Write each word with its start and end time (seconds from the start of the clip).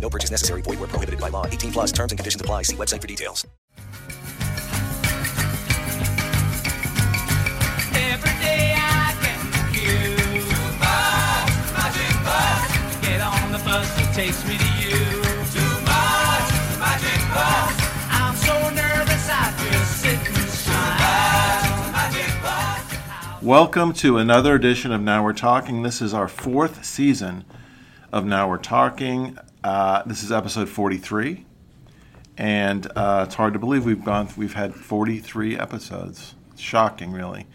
No 0.00 0.10
purchase 0.10 0.30
necessary. 0.30 0.62
Void 0.62 0.78
where 0.78 0.88
prohibited 0.88 1.20
by 1.20 1.28
law. 1.30 1.46
18 1.46 1.72
plus 1.72 1.92
terms 1.92 2.12
and 2.12 2.18
conditions 2.18 2.40
apply. 2.40 2.62
See 2.62 2.76
website 2.76 3.00
for 3.00 3.06
details. 3.06 3.46
Every 7.94 8.30
day 8.44 8.74
I 8.76 9.14
get 9.22 9.40
confused. 9.52 10.50
Too 10.50 10.72
much 10.78 11.52
magic 11.72 12.14
bus. 12.24 12.70
Get 13.00 13.20
on 13.20 13.52
the 13.52 13.58
bus 13.64 13.88
that 13.96 14.12
takes 14.14 14.44
me 14.46 14.58
to 14.58 14.70
you. 14.80 14.98
Too 15.52 15.74
much 15.88 16.48
magic 16.78 17.20
bus. 17.32 17.74
I'm 18.10 18.36
so 18.36 18.54
nervous 18.70 19.28
I 19.30 19.52
just 19.70 20.00
sit 20.02 20.18
and 20.18 20.48
smile. 20.50 21.92
Magic 21.92 22.32
bus. 22.42 23.42
Welcome 23.42 23.92
to 23.94 24.18
another 24.18 24.54
edition 24.54 24.92
of 24.92 25.00
Now 25.00 25.24
We're 25.24 25.32
Talking. 25.32 25.82
This 25.82 26.02
is 26.02 26.12
our 26.12 26.28
fourth 26.28 26.84
season 26.84 27.44
of 28.12 28.24
Now 28.26 28.48
We're 28.48 28.58
Talking. 28.58 29.38
Uh, 29.66 30.00
this 30.06 30.22
is 30.22 30.30
episode 30.30 30.68
43, 30.68 31.44
and 32.38 32.86
uh, 32.94 33.24
it's 33.26 33.34
hard 33.34 33.52
to 33.52 33.58
believe 33.58 33.84
we've 33.84 34.04
gone. 34.04 34.28
We've 34.36 34.54
had 34.54 34.72
43 34.72 35.58
episodes. 35.58 36.36
It's 36.52 36.60
shocking, 36.60 37.10
really. 37.10 37.48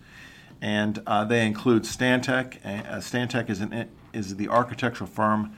and 0.63 1.03
uh, 1.05 1.25
they 1.25 1.45
include 1.45 1.83
Stantec. 1.83 2.57
Uh, 2.63 2.97
Stantec 2.99 3.49
is, 3.49 3.59
an, 3.59 3.89
is 4.13 4.37
the 4.37 4.47
architectural 4.47 5.09
firm 5.09 5.55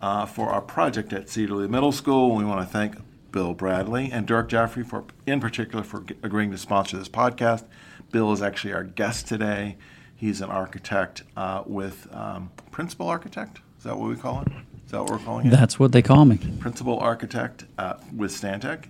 uh, 0.00 0.24
for 0.24 0.48
our 0.48 0.62
project 0.62 1.12
at 1.12 1.28
Cedar 1.28 1.54
Lee 1.56 1.68
Middle 1.68 1.92
School. 1.92 2.34
We 2.34 2.42
want 2.44 2.66
to 2.66 2.66
thank 2.66 2.96
Bill 3.32 3.52
Bradley 3.52 4.10
and 4.10 4.26
Dirk 4.26 4.48
Jaffrey 4.48 4.82
for, 4.82 5.04
in 5.26 5.40
particular, 5.40 5.84
for 5.84 6.00
g- 6.00 6.14
agreeing 6.22 6.50
to 6.52 6.58
sponsor 6.58 6.96
this 6.96 7.08
podcast. 7.08 7.64
Bill 8.10 8.32
is 8.32 8.40
actually 8.40 8.72
our 8.72 8.82
guest 8.82 9.28
today. 9.28 9.76
He's 10.14 10.40
an 10.40 10.48
architect 10.48 11.22
uh, 11.36 11.62
with 11.66 12.08
um, 12.14 12.50
principal 12.70 13.08
architect. 13.08 13.60
Is 13.76 13.84
that 13.84 13.98
what 13.98 14.08
we 14.08 14.16
call 14.16 14.40
it? 14.40 14.48
Is 14.86 14.92
that 14.92 15.02
what 15.02 15.10
we're 15.10 15.18
calling 15.18 15.48
it? 15.48 15.50
That's 15.50 15.78
what 15.78 15.92
they 15.92 16.00
call 16.00 16.24
me. 16.24 16.38
principal 16.60 16.98
architect 16.98 17.66
uh, 17.76 17.94
with 18.14 18.30
Stantec, 18.32 18.84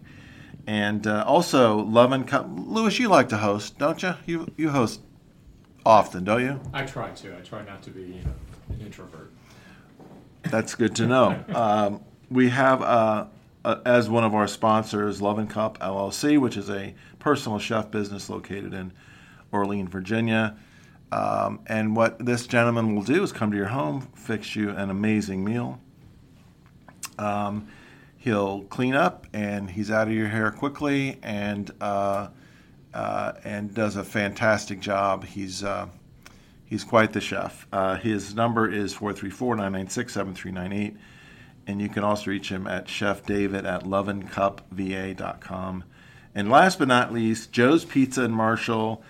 and 0.68 1.04
uh, 1.08 1.24
also 1.26 1.78
Love 1.78 2.12
and 2.12 2.28
Co- 2.28 2.48
Lewis. 2.56 3.00
You 3.00 3.08
like 3.08 3.28
to 3.30 3.38
host, 3.38 3.78
don't 3.78 4.00
you? 4.02 4.14
You 4.26 4.52
you 4.56 4.70
host 4.70 5.00
often, 5.86 6.24
don't 6.24 6.42
you? 6.42 6.60
I 6.74 6.84
try 6.84 7.10
to. 7.10 7.36
I 7.36 7.40
try 7.40 7.64
not 7.64 7.82
to 7.84 7.90
be 7.90 8.02
you 8.02 8.24
know, 8.24 8.34
an 8.70 8.80
introvert. 8.80 9.30
That's 10.42 10.74
good 10.74 10.94
to 10.96 11.06
know. 11.06 11.44
Um, 11.54 12.02
we 12.28 12.48
have 12.48 12.82
uh, 12.82 13.26
uh, 13.64 13.80
as 13.86 14.10
one 14.10 14.24
of 14.24 14.34
our 14.34 14.48
sponsors 14.48 15.22
Love 15.22 15.38
and 15.38 15.48
Cup 15.48 15.78
LLC, 15.78 16.40
which 16.40 16.56
is 16.56 16.68
a 16.68 16.92
personal 17.20 17.60
chef 17.60 17.90
business 17.90 18.28
located 18.28 18.74
in 18.74 18.92
Orleans, 19.52 19.88
Virginia. 19.90 20.56
Um, 21.12 21.60
and 21.66 21.94
what 21.94 22.24
this 22.24 22.48
gentleman 22.48 22.96
will 22.96 23.04
do 23.04 23.22
is 23.22 23.30
come 23.30 23.52
to 23.52 23.56
your 23.56 23.66
home, 23.66 24.08
fix 24.16 24.56
you 24.56 24.70
an 24.70 24.90
amazing 24.90 25.44
meal. 25.44 25.80
Um, 27.16 27.68
he'll 28.16 28.62
clean 28.64 28.94
up, 28.94 29.28
and 29.32 29.70
he's 29.70 29.90
out 29.90 30.08
of 30.08 30.14
your 30.14 30.28
hair 30.28 30.50
quickly, 30.50 31.18
and 31.22 31.70
uh, 31.80 32.28
uh, 32.96 33.32
and 33.44 33.72
does 33.74 33.96
a 33.96 34.02
fantastic 34.02 34.80
job. 34.80 35.26
He's 35.26 35.62
uh, 35.62 35.88
he's 36.64 36.82
quite 36.82 37.12
the 37.12 37.20
chef. 37.20 37.66
Uh, 37.70 37.96
his 37.96 38.34
number 38.34 38.72
is 38.72 38.94
434-996-7398, 38.94 40.96
and 41.66 41.82
you 41.82 41.90
can 41.90 42.02
also 42.02 42.30
reach 42.30 42.48
him 42.48 42.66
at 42.66 42.88
Chef 42.88 43.26
David 43.26 43.66
at 43.66 43.84
loveandcupva.com. 43.84 45.84
And 46.34 46.50
last 46.50 46.78
but 46.78 46.88
not 46.88 47.12
least, 47.12 47.52
Joe's 47.52 47.84
Pizza 47.84 48.22
and 48.22 48.34
Marshall, 48.34 49.04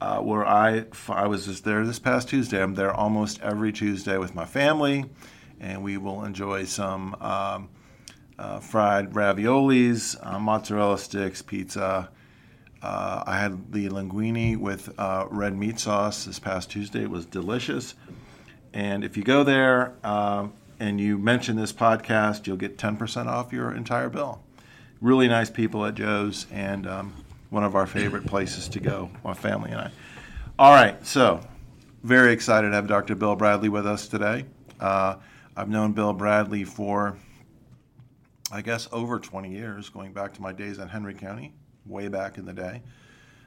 uh, 0.00 0.20
where 0.20 0.46
I 0.46 0.84
I 1.08 1.26
was 1.26 1.46
just 1.46 1.64
there 1.64 1.84
this 1.84 1.98
past 1.98 2.28
Tuesday. 2.28 2.62
I'm 2.62 2.76
there 2.76 2.94
almost 2.94 3.42
every 3.42 3.72
Tuesday 3.72 4.16
with 4.16 4.36
my 4.36 4.44
family, 4.44 5.06
and 5.58 5.82
we 5.82 5.96
will 5.96 6.24
enjoy 6.24 6.66
some 6.66 7.16
um, 7.20 7.68
uh, 8.38 8.60
fried 8.60 9.10
raviolis, 9.10 10.16
uh, 10.24 10.38
mozzarella 10.38 10.98
sticks, 10.98 11.42
pizza. 11.42 12.10
Uh, 12.84 13.24
I 13.26 13.38
had 13.38 13.72
the 13.72 13.88
linguine 13.88 14.58
with 14.58 14.92
uh, 14.98 15.26
red 15.30 15.56
meat 15.56 15.80
sauce 15.80 16.26
this 16.26 16.38
past 16.38 16.70
Tuesday. 16.70 17.04
It 17.04 17.08
was 17.08 17.24
delicious. 17.24 17.94
And 18.74 19.02
if 19.04 19.16
you 19.16 19.22
go 19.22 19.42
there 19.42 19.94
um, 20.04 20.52
and 20.78 21.00
you 21.00 21.16
mention 21.16 21.56
this 21.56 21.72
podcast, 21.72 22.46
you'll 22.46 22.58
get 22.58 22.76
10% 22.76 23.26
off 23.26 23.54
your 23.54 23.74
entire 23.74 24.10
bill. 24.10 24.42
Really 25.00 25.28
nice 25.28 25.48
people 25.48 25.86
at 25.86 25.94
Joe's 25.94 26.44
and 26.52 26.86
um, 26.86 27.14
one 27.48 27.64
of 27.64 27.74
our 27.74 27.86
favorite 27.86 28.26
places 28.26 28.68
to 28.68 28.80
go, 28.80 29.08
my 29.24 29.32
family 29.32 29.70
and 29.70 29.80
I. 29.80 29.90
All 30.58 30.74
right, 30.74 31.06
so 31.06 31.40
very 32.02 32.34
excited 32.34 32.68
to 32.68 32.74
have 32.74 32.86
Dr. 32.86 33.14
Bill 33.14 33.34
Bradley 33.34 33.70
with 33.70 33.86
us 33.86 34.08
today. 34.08 34.44
Uh, 34.78 35.16
I've 35.56 35.70
known 35.70 35.92
Bill 35.92 36.12
Bradley 36.12 36.64
for, 36.64 37.16
I 38.52 38.60
guess, 38.60 38.88
over 38.92 39.18
20 39.18 39.50
years, 39.50 39.88
going 39.88 40.12
back 40.12 40.34
to 40.34 40.42
my 40.42 40.52
days 40.52 40.78
in 40.78 40.88
Henry 40.88 41.14
County, 41.14 41.54
way 41.86 42.08
back 42.08 42.38
in 42.38 42.44
the 42.44 42.52
day. 42.52 42.82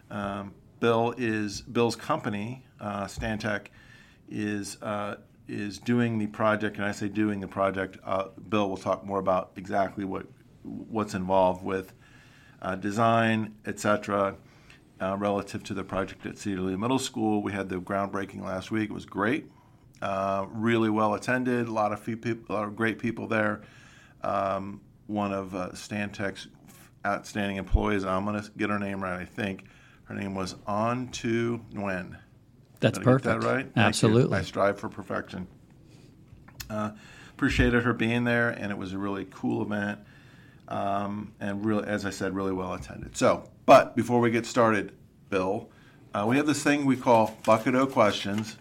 Um, 0.10 0.54
Bill 0.80 1.14
is 1.18 1.62
Bill's 1.62 1.96
company, 1.96 2.64
uh, 2.80 3.06
Stantec, 3.06 3.68
is 4.30 4.82
uh, 4.82 5.16
is 5.48 5.80
doing 5.80 6.18
the 6.18 6.28
project, 6.28 6.78
and 6.78 6.86
I 6.86 6.92
say 6.92 7.08
doing 7.08 7.40
the 7.40 7.48
project. 7.48 7.98
Uh, 8.04 8.28
Bill 8.50 8.70
will 8.70 8.78
talk 8.78 9.06
more 9.06 9.20
about 9.20 9.52
exactly 9.56 10.06
what 10.06 10.28
what's 10.64 11.14
involved 11.14 11.64
with 11.64 11.94
uh, 12.62 12.76
design, 12.76 13.56
etc. 13.66 14.36
Uh, 15.00 15.16
relative 15.16 15.64
to 15.64 15.76
the 15.76 15.84
project 15.84 16.26
at 16.26 16.38
Cedar 16.40 16.62
Lee 16.62 16.76
Middle 16.76 16.98
School, 16.98 17.44
we 17.44 17.52
had 17.52 17.70
the 17.70 17.80
groundbreaking 17.80 18.42
last 18.42 18.72
week. 18.72 18.90
It 18.90 18.94
was 18.94 19.06
great, 19.06 19.46
uh, 20.02 20.48
really 20.52 20.90
well 20.90 21.14
attended. 21.14 21.68
A 21.68 21.72
lot 21.72 21.94
of 21.94 22.00
few 22.00 22.18
people, 22.18 22.56
a 22.56 22.58
lot 22.58 22.68
of 22.68 22.76
great 22.76 22.98
people 22.98 23.28
there. 23.28 23.62
Um, 24.24 24.82
one 25.06 25.32
of 25.32 25.52
Stantec's 25.74 26.48
outstanding 27.06 27.58
employees, 27.58 28.06
I'm 28.06 28.26
going 28.26 28.42
to 28.42 28.50
get 28.58 28.70
her 28.70 28.80
name 28.80 29.02
right. 29.02 29.20
I 29.20 29.26
think 29.26 29.66
her 30.06 30.16
name 30.16 30.36
was 30.36 30.56
On 30.66 31.10
To 31.10 31.62
Nguyen. 31.74 32.18
That's 32.80 32.98
Did 32.98 33.04
perfect. 33.04 33.42
that 33.42 33.48
right? 33.48 33.72
Absolutely. 33.76 34.38
I 34.38 34.42
strive 34.42 34.80
for 34.80 34.90
perfection. 34.90 35.48
Uh, 36.70 36.92
appreciated 37.32 37.84
her 37.84 37.94
being 37.94 38.24
there, 38.24 38.50
and 38.50 38.72
it 38.72 38.78
was 38.78 38.94
a 38.94 38.98
really 38.98 39.26
cool 39.32 39.62
event, 39.62 40.00
um, 40.68 41.34
and 41.40 41.66
really, 41.66 41.88
as 41.88 42.06
I 42.06 42.10
said, 42.10 42.36
really 42.36 42.52
well 42.52 42.74
attended. 42.74 43.18
So, 43.18 43.50
but 43.66 43.96
before 43.96 44.20
we 44.20 44.32
get 44.32 44.46
started, 44.46 44.94
Bill, 45.30 45.70
uh, 46.14 46.26
we 46.28 46.38
have 46.38 46.46
this 46.46 46.64
thing 46.64 46.86
we 46.86 46.96
call 46.98 47.38
bucket 47.46 47.76
o 47.76 47.86
questions. 47.86 48.58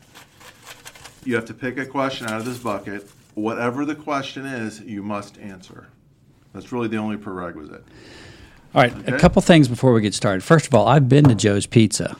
You 1.25 1.35
have 1.35 1.47
to 1.47 1.55
pick 1.55 1.79
a 1.79 1.87
question 1.87 2.29
out 2.29 2.39
of 2.39 2.45
this 2.45 2.59
bucket. 2.59 3.09
Whatever 3.35 3.85
the 3.85 3.95
question 3.95 4.47
is, 4.47 4.81
you 4.81 5.03
must 5.03 5.39
answer. 5.39 5.89
That's 6.57 6.73
really 6.73 6.89
the 6.89 6.97
only 6.97 7.17
prerequisite. 7.19 7.85
All 8.75 8.83
right, 8.83 8.93
Okay. 8.97 9.15
a 9.15 9.19
couple 9.19 9.41
things 9.43 9.69
before 9.69 9.93
we 9.93 10.01
get 10.01 10.15
started. 10.15 10.43
First 10.43 10.67
of 10.67 10.75
all, 10.75 10.89
I've 10.89 11.09
been 11.09 11.25
to 11.25 11.35
Joe's 11.35 11.67
Pizza, 11.67 12.17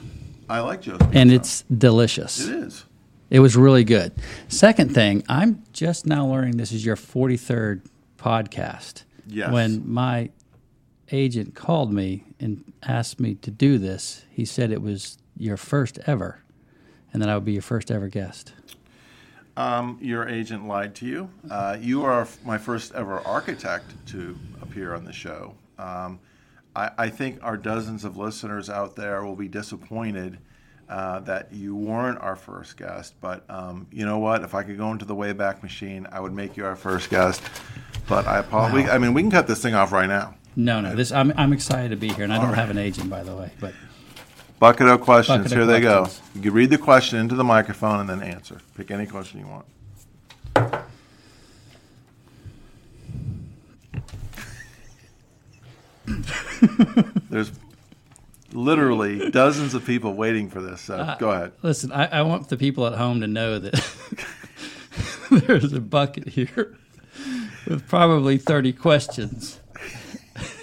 I 0.49 0.59
like 0.61 0.81
Joe's 0.81 0.99
and 1.11 1.31
it's 1.31 1.63
delicious. 1.75 2.47
it 2.47 2.55
is. 2.55 2.85
It 3.29 3.39
was 3.41 3.55
really 3.57 3.83
good. 3.83 4.13
Second 4.47 4.93
thing, 4.93 5.23
I'm 5.27 5.63
just 5.73 6.05
now 6.05 6.25
learning 6.27 6.55
this 6.57 6.71
is 6.71 6.85
your 6.85 6.95
43rd 6.95 7.81
podcast. 8.17 9.03
Yes. 9.27 9.51
When 9.51 9.83
my 9.91 10.29
agent 11.11 11.53
called 11.55 11.91
me 11.91 12.23
and 12.39 12.63
asked 12.83 13.19
me 13.19 13.35
to 13.35 13.51
do 13.51 13.77
this, 13.77 14.23
he 14.29 14.45
said 14.45 14.71
it 14.71 14.81
was 14.81 15.17
your 15.35 15.57
first 15.57 15.99
ever, 16.05 16.41
and 17.11 17.21
that 17.21 17.27
I 17.29 17.35
would 17.35 17.43
be 17.45 17.53
your 17.53 17.61
first 17.61 17.91
ever 17.91 18.07
guest. 18.07 18.53
Um, 19.57 19.97
your 19.99 20.29
agent 20.29 20.67
lied 20.67 20.93
to 20.95 21.05
you. 21.07 21.29
Uh, 21.49 21.77
you 21.81 22.05
are 22.05 22.27
my 22.45 22.59
first 22.59 22.93
ever 22.93 23.19
architect 23.21 23.85
to 24.09 24.37
appear 24.61 24.93
on 24.93 25.03
the 25.03 25.11
show. 25.11 25.55
Um, 25.79 26.19
I, 26.75 26.91
I 26.95 27.09
think 27.09 27.39
our 27.41 27.57
dozens 27.57 28.05
of 28.05 28.17
listeners 28.17 28.69
out 28.69 28.95
there 28.95 29.25
will 29.25 29.35
be 29.35 29.47
disappointed 29.47 30.37
uh, 30.87 31.21
that 31.21 31.51
you 31.51 31.75
weren't 31.75 32.19
our 32.21 32.35
first 32.35 32.77
guest. 32.77 33.15
But 33.19 33.49
um, 33.49 33.87
you 33.91 34.05
know 34.05 34.19
what? 34.19 34.43
If 34.43 34.53
I 34.53 34.61
could 34.61 34.77
go 34.77 34.91
into 34.91 35.05
the 35.05 35.15
Wayback 35.15 35.63
Machine, 35.63 36.07
I 36.11 36.19
would 36.19 36.33
make 36.33 36.55
you 36.55 36.63
our 36.63 36.75
first 36.75 37.09
guest. 37.09 37.41
But 38.07 38.27
I 38.27 38.37
apologize. 38.37 38.89
I 38.89 38.99
mean, 38.99 39.15
we 39.15 39.23
can 39.23 39.31
cut 39.31 39.47
this 39.47 39.61
thing 39.61 39.73
off 39.73 39.91
right 39.91 40.07
now. 40.07 40.35
No, 40.55 40.81
no, 40.81 40.95
this 40.95 41.11
I'm 41.11 41.33
I'm 41.35 41.53
excited 41.53 41.89
to 41.89 41.97
be 41.97 42.09
here, 42.09 42.23
and 42.23 42.33
I 42.33 42.39
don't 42.39 42.55
have 42.55 42.71
an 42.71 42.79
agent, 42.79 43.09
by 43.11 43.21
the 43.21 43.35
way, 43.35 43.51
but 43.59 43.73
Bucket 44.59 44.87
of 44.87 45.01
questions. 45.01 45.37
Bucket 45.43 45.51
of 45.51 45.57
Here 45.57 45.65
they 45.65 45.81
go. 45.81 46.03
questions. 46.03 46.29
You 46.35 46.41
can 46.41 46.53
read 46.53 46.69
the 46.69 46.77
question 46.77 47.19
into 47.19 47.35
the 47.35 47.43
microphone 47.43 47.99
and 47.99 48.09
then 48.09 48.21
answer. 48.23 48.59
Pick 48.75 48.91
any 48.91 49.05
question 49.05 49.39
you 49.39 49.47
want. 49.47 49.65
There's 57.29 57.51
literally 58.53 59.29
dozens 59.29 59.73
of 59.73 59.85
people 59.85 60.13
waiting 60.13 60.49
for 60.49 60.61
this. 60.61 60.81
So 60.81 60.95
Uh, 60.97 61.17
go 61.17 61.31
ahead. 61.31 61.51
Listen, 61.61 61.91
I, 61.91 62.05
I 62.07 62.21
want 62.21 62.49
the 62.49 62.57
people 62.57 62.87
at 62.87 62.93
home 62.95 63.21
to 63.21 63.27
know 63.27 63.59
that 63.59 63.73
there's 65.47 65.73
a 65.73 65.81
bucket 65.81 66.29
here 66.29 66.75
with 67.67 67.87
probably 67.87 68.37
30 68.37 68.73
questions. 68.73 69.59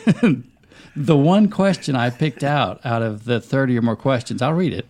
the 0.97 1.17
one 1.17 1.49
question 1.49 1.97
I 1.97 2.11
picked 2.11 2.45
out 2.45 2.85
out 2.85 3.03
of 3.03 3.25
the 3.25 3.41
30 3.41 3.79
or 3.79 3.83
more 3.83 3.97
questions, 3.97 4.43
I'll 4.43 4.53
read 4.53 4.73
it. 4.73 4.89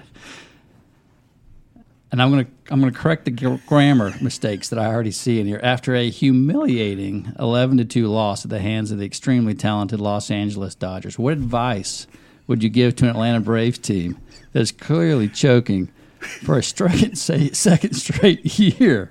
And 2.13 2.23
I'm 2.23 2.31
going 2.31 2.45
to 2.45 2.51
I'm 2.71 2.81
going 2.81 2.93
to 2.93 2.99
correct 2.99 3.25
the 3.25 3.61
grammar 3.67 4.15
mistakes 4.23 4.69
that 4.69 4.79
I 4.79 4.87
already 4.87 5.11
see 5.11 5.41
in 5.41 5.47
here. 5.47 5.61
After 5.63 5.95
a 5.95 6.09
humiliating 6.09 7.33
11 7.39 7.79
to 7.79 7.85
2 7.85 8.07
loss 8.07 8.45
at 8.45 8.51
the 8.51 8.61
hands 8.61 8.91
of 8.91 8.99
the 8.99 9.05
extremely 9.05 9.55
talented 9.55 10.01
Los 10.01 10.31
Angeles 10.31 10.75
Dodgers, 10.75 11.19
what 11.19 11.33
advice 11.33 12.07
would 12.47 12.63
you 12.63 12.71
give 12.71 12.97
to 12.97 13.05
an 13.05 13.11
Atlanta 13.11 13.41
Braves 13.41 13.79
team 13.79 14.17
that 14.53 14.61
is 14.61 14.71
clearly 14.71 15.29
choking 15.29 15.91
for 16.21 16.59
a 16.59 16.63
straight 16.63 17.19
second 17.19 17.95
straight 17.95 18.59
year? 18.59 19.11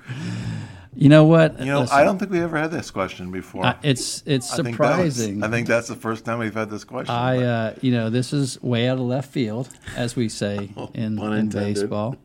You 0.95 1.09
know 1.09 1.25
what? 1.25 1.59
You 1.59 1.65
know, 1.65 1.81
Listen, 1.81 1.97
I 1.97 2.03
don't 2.03 2.19
think 2.19 2.31
we 2.31 2.39
ever 2.39 2.57
had 2.57 2.71
this 2.71 2.91
question 2.91 3.31
before. 3.31 3.75
It's 3.83 4.23
it's 4.25 4.51
I 4.53 4.57
think 4.57 4.77
was- 4.79 5.15
surprising. 5.15 5.43
I 5.43 5.49
think 5.49 5.67
that's 5.67 5.87
the 5.87 5.95
first 5.95 6.25
time 6.25 6.39
we've 6.39 6.53
had 6.53 6.69
this 6.69 6.83
question. 6.83 7.13
I, 7.13 7.43
uh, 7.43 7.75
you 7.81 7.91
know, 7.91 8.09
this 8.09 8.33
is 8.33 8.61
way 8.61 8.87
out 8.87 8.97
of 8.97 9.03
left 9.05 9.31
field, 9.31 9.69
as 9.95 10.15
we 10.15 10.29
say 10.29 10.69
in, 10.93 11.19
in 11.19 11.49
baseball. 11.49 12.17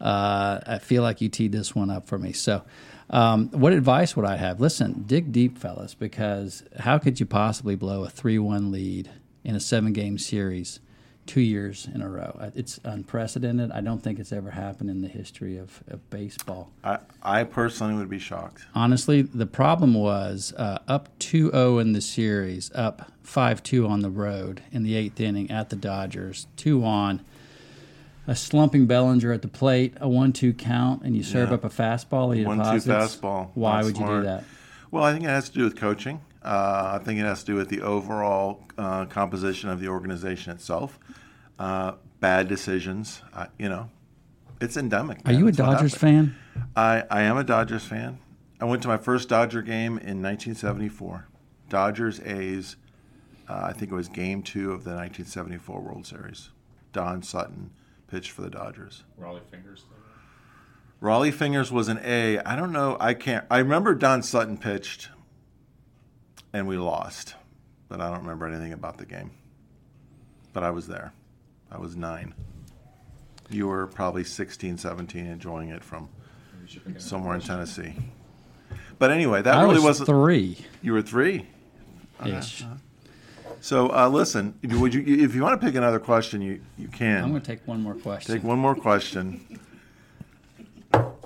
Uh, 0.00 0.60
I 0.66 0.78
feel 0.78 1.02
like 1.02 1.20
you 1.20 1.28
teed 1.28 1.52
this 1.52 1.74
one 1.74 1.90
up 1.90 2.06
for 2.06 2.18
me. 2.18 2.32
So, 2.32 2.62
um, 3.10 3.48
what 3.50 3.72
advice 3.72 4.16
would 4.16 4.26
I 4.26 4.36
have? 4.36 4.60
Listen, 4.60 5.04
dig 5.06 5.32
deep, 5.32 5.56
fellas, 5.58 5.94
because 5.94 6.62
how 6.80 6.98
could 6.98 7.20
you 7.20 7.26
possibly 7.26 7.76
blow 7.76 8.04
a 8.04 8.10
3 8.10 8.38
1 8.38 8.70
lead 8.70 9.10
in 9.44 9.54
a 9.54 9.60
seven 9.60 9.92
game 9.92 10.18
series 10.18 10.80
two 11.26 11.40
years 11.40 11.88
in 11.94 12.02
a 12.02 12.08
row? 12.08 12.36
Uh, 12.38 12.50
It's 12.54 12.78
unprecedented. 12.84 13.70
I 13.72 13.80
don't 13.80 14.02
think 14.02 14.18
it's 14.18 14.32
ever 14.32 14.50
happened 14.50 14.90
in 14.90 15.00
the 15.02 15.08
history 15.08 15.56
of, 15.56 15.82
of 15.88 16.08
baseball. 16.10 16.70
I, 16.82 16.98
I 17.22 17.44
personally 17.44 17.94
would 17.94 18.08
be 18.10 18.18
shocked. 18.18 18.64
Honestly, 18.74 19.22
the 19.22 19.46
problem 19.46 19.94
was 19.94 20.52
uh, 20.56 20.78
up 20.88 21.08
2 21.18 21.50
0 21.50 21.78
in 21.78 21.92
the 21.92 22.00
series, 22.00 22.70
up 22.74 23.10
5 23.22 23.62
2 23.62 23.86
on 23.86 24.00
the 24.00 24.10
road 24.10 24.62
in 24.72 24.82
the 24.82 24.94
eighth 24.94 25.20
inning 25.20 25.50
at 25.50 25.70
the 25.70 25.76
Dodgers, 25.76 26.46
two 26.56 26.84
on, 26.84 27.20
a 28.26 28.34
slumping 28.34 28.86
Bellinger 28.86 29.32
at 29.32 29.42
the 29.42 29.48
plate, 29.48 29.94
a 30.00 30.08
1 30.08 30.32
2 30.32 30.52
count, 30.54 31.02
and 31.02 31.16
you 31.16 31.22
serve 31.22 31.50
Yeah. 31.50 31.56
up 31.56 31.64
a 31.64 31.68
fastball. 31.68 32.44
One 32.44 32.58
two 32.58 32.88
fastball. 32.88 33.50
Why 33.54 33.76
Not 33.76 33.84
would 33.84 33.98
you 33.98 34.06
do 34.06 34.22
that? 34.22 34.44
Well, 34.90 35.04
I 35.04 35.12
think 35.12 35.24
it 35.24 35.28
has 35.28 35.48
to 35.50 35.58
do 35.58 35.64
with 35.64 35.76
coaching. 35.76 36.20
Uh, 36.44 36.98
I 37.00 37.04
think 37.04 37.18
it 37.18 37.22
has 37.22 37.40
to 37.40 37.46
do 37.46 37.54
with 37.54 37.68
the 37.68 37.80
overall 37.80 38.60
uh, 38.76 39.06
composition 39.06 39.70
of 39.70 39.80
the 39.80 39.88
organization 39.88 40.52
itself. 40.52 40.98
Uh, 41.58 41.92
bad 42.20 42.48
decisions. 42.48 43.22
Uh, 43.32 43.46
you 43.58 43.68
know, 43.68 43.90
it's 44.60 44.76
endemic. 44.76 45.20
Are 45.24 45.32
you 45.32 45.46
a 45.46 45.48
It's 45.48 45.58
what 45.58 45.72
Dodgers 45.72 45.94
fan? 45.94 46.34
I, 46.76 47.04
I 47.10 47.22
am 47.22 47.36
a 47.36 47.44
Dodgers 47.44 47.84
fan. 47.84 48.18
I 48.60 48.66
went 48.66 48.82
to 48.82 48.88
my 48.88 48.96
first 48.96 49.28
Dodger 49.28 49.62
game 49.62 49.98
in 49.98 50.22
1974. 50.22 51.28
Dodgers 51.68 52.20
A's. 52.20 52.76
Uh, 53.48 53.66
I 53.68 53.72
think 53.72 53.90
it 53.90 53.94
was 53.94 54.08
Game 54.08 54.42
Two 54.42 54.72
of 54.72 54.84
the 54.84 54.90
1974 54.90 55.80
World 55.80 56.06
Series. 56.06 56.50
Don 56.92 57.22
Sutton 57.22 57.70
pitched 58.08 58.30
for 58.30 58.42
the 58.42 58.50
Dodgers. 58.50 59.04
Rollie 59.20 59.44
Fingers. 59.50 59.84
There. 59.90 61.10
Rollie 61.10 61.32
Fingers 61.32 61.70
was 61.70 61.88
an 61.88 62.00
A. 62.02 62.38
I 62.38 62.56
don't 62.56 62.72
know. 62.72 62.96
I 63.00 63.12
can't. 63.14 63.44
I 63.50 63.58
remember 63.58 63.94
Don 63.94 64.22
Sutton 64.22 64.56
pitched, 64.56 65.08
and 66.54 66.68
we 66.68 66.78
lost, 66.78 67.34
but 67.88 68.00
I 68.00 68.08
don't 68.08 68.20
remember 68.20 68.46
anything 68.46 68.72
about 68.72 68.96
the 68.96 69.04
game. 69.04 69.32
But 70.52 70.62
I 70.62 70.70
was 70.70 70.86
there. 70.86 71.12
I 71.70 71.78
was 71.78 71.96
nine. 71.96 72.32
You 73.50 73.66
were 73.66 73.88
probably 73.88 74.22
16, 74.22 74.78
17, 74.78 75.26
enjoying 75.26 75.70
it 75.70 75.82
from 75.82 76.08
Maybe 76.52 76.62
you 76.62 76.68
should 76.68 76.82
pick 76.84 76.90
another 76.92 77.00
somewhere 77.04 77.34
in. 77.34 77.40
Tennessee. 77.40 77.94
But 79.00 79.10
anyway, 79.10 79.42
that 79.42 79.54
I 79.56 79.62
really 79.62 79.74
was 79.74 79.84
wasn't. 79.84 80.08
three 80.08 80.56
You 80.80 80.92
were 80.92 81.02
three. 81.02 81.46
ish. 82.24 82.64
So 83.60 83.88
uh, 83.92 84.08
listen, 84.08 84.54
if 84.62 84.70
you, 84.70 84.78
would 84.80 84.94
you, 84.94 85.24
if 85.24 85.34
you 85.34 85.42
want 85.42 85.60
to 85.60 85.66
pick 85.66 85.74
another 85.74 85.98
question, 85.98 86.40
you 86.40 86.60
you 86.78 86.86
can. 86.86 87.24
I'm 87.24 87.30
going 87.30 87.42
to 87.42 87.46
take 87.46 87.66
one 87.66 87.82
more 87.82 87.94
question. 87.94 88.34
Take 88.34 88.44
one 88.44 88.58
more 88.58 88.76
question. 88.76 89.58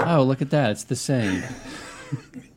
Oh, 0.00 0.22
look 0.22 0.40
at 0.40 0.48
that. 0.50 0.70
It's 0.70 0.84
the 0.84 0.96
same. 0.96 1.42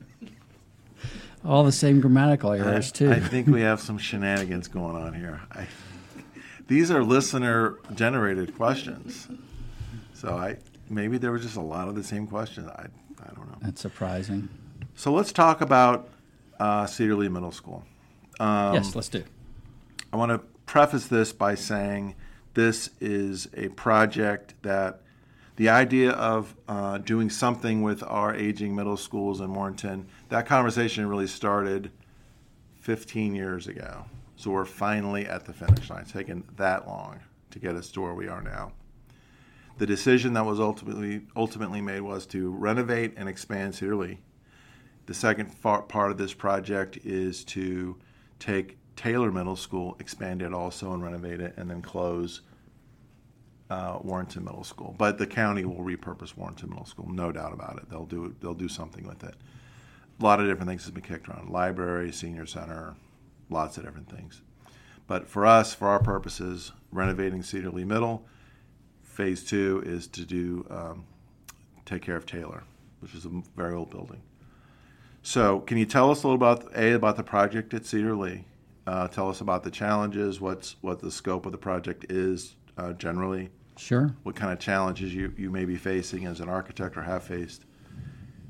All 1.43 1.63
the 1.63 1.71
same 1.71 2.01
grammatical 2.01 2.51
errors, 2.51 2.91
too. 2.93 3.11
I 3.11 3.19
think 3.19 3.47
we 3.47 3.61
have 3.61 3.81
some 3.81 3.97
shenanigans 3.97 4.67
going 4.67 4.95
on 4.95 5.13
here. 5.13 5.41
I, 5.51 5.67
these 6.67 6.91
are 6.91 7.03
listener 7.03 7.77
generated 7.95 8.55
questions. 8.55 9.27
So 10.13 10.35
I 10.35 10.57
maybe 10.89 11.17
there 11.17 11.31
was 11.31 11.41
just 11.41 11.55
a 11.55 11.61
lot 11.61 11.87
of 11.87 11.95
the 11.95 12.03
same 12.03 12.27
questions. 12.27 12.67
I, 12.67 12.87
I 13.21 13.33
don't 13.33 13.49
know. 13.49 13.57
That's 13.61 13.81
surprising. 13.81 14.49
So 14.95 15.11
let's 15.11 15.31
talk 15.31 15.61
about 15.61 16.09
uh, 16.59 16.85
Cedar 16.85 17.15
Lee 17.15 17.29
Middle 17.29 17.51
School. 17.51 17.83
Um, 18.39 18.75
yes, 18.75 18.95
let's 18.95 19.09
do. 19.09 19.23
I 20.13 20.17
want 20.17 20.31
to 20.31 20.39
preface 20.65 21.07
this 21.07 21.33
by 21.33 21.55
saying 21.55 22.15
this 22.53 22.89
is 22.99 23.47
a 23.55 23.69
project 23.69 24.53
that 24.61 25.01
the 25.55 25.69
idea 25.69 26.11
of 26.11 26.55
uh, 26.67 26.97
doing 26.99 27.29
something 27.29 27.81
with 27.81 28.03
our 28.03 28.35
aging 28.35 28.75
middle 28.75 28.97
schools 28.97 29.41
in 29.41 29.53
Warrenton, 29.53 30.07
that 30.31 30.45
conversation 30.45 31.05
really 31.07 31.27
started 31.27 31.91
15 32.79 33.35
years 33.35 33.67
ago. 33.67 34.05
So 34.37 34.51
we're 34.51 34.63
finally 34.63 35.25
at 35.25 35.43
the 35.43 35.51
finish 35.51 35.89
line. 35.89 36.03
It's 36.03 36.13
taken 36.13 36.45
that 36.55 36.87
long 36.87 37.19
to 37.51 37.59
get 37.59 37.75
us 37.75 37.91
to 37.91 38.01
where 38.01 38.13
we 38.13 38.29
are 38.29 38.41
now. 38.41 38.71
The 39.77 39.85
decision 39.85 40.31
that 40.33 40.45
was 40.45 40.57
ultimately 40.57 41.23
ultimately 41.35 41.81
made 41.81 41.99
was 41.99 42.25
to 42.27 42.49
renovate 42.49 43.13
and 43.17 43.27
expand 43.27 43.75
Cedar 43.75 44.17
The 45.05 45.13
second 45.13 45.53
far, 45.53 45.81
part 45.81 46.11
of 46.11 46.17
this 46.17 46.33
project 46.33 46.97
is 47.03 47.43
to 47.45 47.97
take 48.39 48.77
Taylor 48.95 49.33
Middle 49.33 49.57
School, 49.57 49.97
expand 49.99 50.41
it 50.41 50.53
also, 50.53 50.93
and 50.93 51.03
renovate 51.03 51.41
it, 51.41 51.55
and 51.57 51.69
then 51.69 51.81
close 51.81 52.39
uh, 53.69 53.99
Warrenton 54.01 54.45
Middle 54.45 54.63
School. 54.63 54.95
But 54.97 55.17
the 55.17 55.27
county 55.27 55.65
will 55.65 55.83
repurpose 55.83 56.37
Warrenton 56.37 56.69
Middle 56.69 56.85
School, 56.85 57.09
no 57.09 57.33
doubt 57.33 57.51
about 57.51 57.79
it. 57.79 57.89
They'll 57.89 58.05
do 58.05 58.33
they'll 58.39 58.53
do 58.53 58.69
something 58.69 59.05
with 59.05 59.25
it. 59.25 59.35
A 60.21 60.23
lot 60.23 60.39
of 60.39 60.47
different 60.47 60.69
things 60.69 60.83
has 60.83 60.91
been 60.91 61.03
kicked 61.03 61.27
around: 61.27 61.49
library, 61.49 62.11
senior 62.11 62.45
center, 62.45 62.95
lots 63.49 63.77
of 63.77 63.85
different 63.85 64.09
things. 64.09 64.41
But 65.07 65.27
for 65.27 65.45
us, 65.45 65.73
for 65.73 65.87
our 65.87 65.99
purposes, 65.99 66.71
renovating 66.91 67.43
Cedar 67.43 67.71
Lee 67.71 67.85
Middle. 67.85 68.25
Phase 69.03 69.43
two 69.43 69.83
is 69.85 70.07
to 70.07 70.25
do 70.25 70.65
um, 70.69 71.05
take 71.85 72.01
care 72.01 72.15
of 72.15 72.25
Taylor, 72.25 72.63
which 73.01 73.13
is 73.13 73.25
a 73.25 73.29
very 73.57 73.73
old 73.73 73.89
building. 73.89 74.21
So, 75.21 75.59
can 75.59 75.77
you 75.77 75.85
tell 75.85 76.09
us 76.09 76.23
a 76.23 76.27
little 76.27 76.35
about 76.35 76.75
a 76.75 76.93
about 76.93 77.17
the 77.17 77.23
project 77.23 77.73
at 77.73 77.85
Cedar 77.85 78.15
Lee? 78.15 78.45
Uh, 78.87 79.07
tell 79.07 79.29
us 79.29 79.41
about 79.41 79.63
the 79.63 79.71
challenges. 79.71 80.39
What's 80.39 80.75
what 80.81 80.99
the 80.99 81.11
scope 81.11 81.45
of 81.45 81.51
the 81.51 81.57
project 81.57 82.05
is 82.09 82.55
uh, 82.77 82.93
generally. 82.93 83.49
Sure. 83.77 84.15
What 84.23 84.35
kind 84.35 84.51
of 84.51 84.59
challenges 84.59 85.13
you, 85.13 85.33
you 85.37 85.49
may 85.49 85.65
be 85.65 85.75
facing 85.75 86.25
as 86.25 86.39
an 86.39 86.49
architect 86.49 86.97
or 86.97 87.01
have 87.01 87.23
faced. 87.23 87.65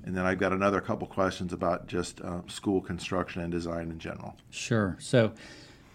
And 0.04 0.16
then 0.16 0.26
I've 0.26 0.40
got 0.40 0.52
another 0.52 0.82
couple 0.82 1.08
questions 1.08 1.54
about 1.54 1.88
just 1.88 2.22
uh, 2.22 2.42
school 2.48 2.82
construction 2.82 3.42
and 3.42 3.52
design 3.52 3.92
in 3.92 4.00
general. 4.00 4.36
Sure. 4.50 4.98
So, 5.00 5.34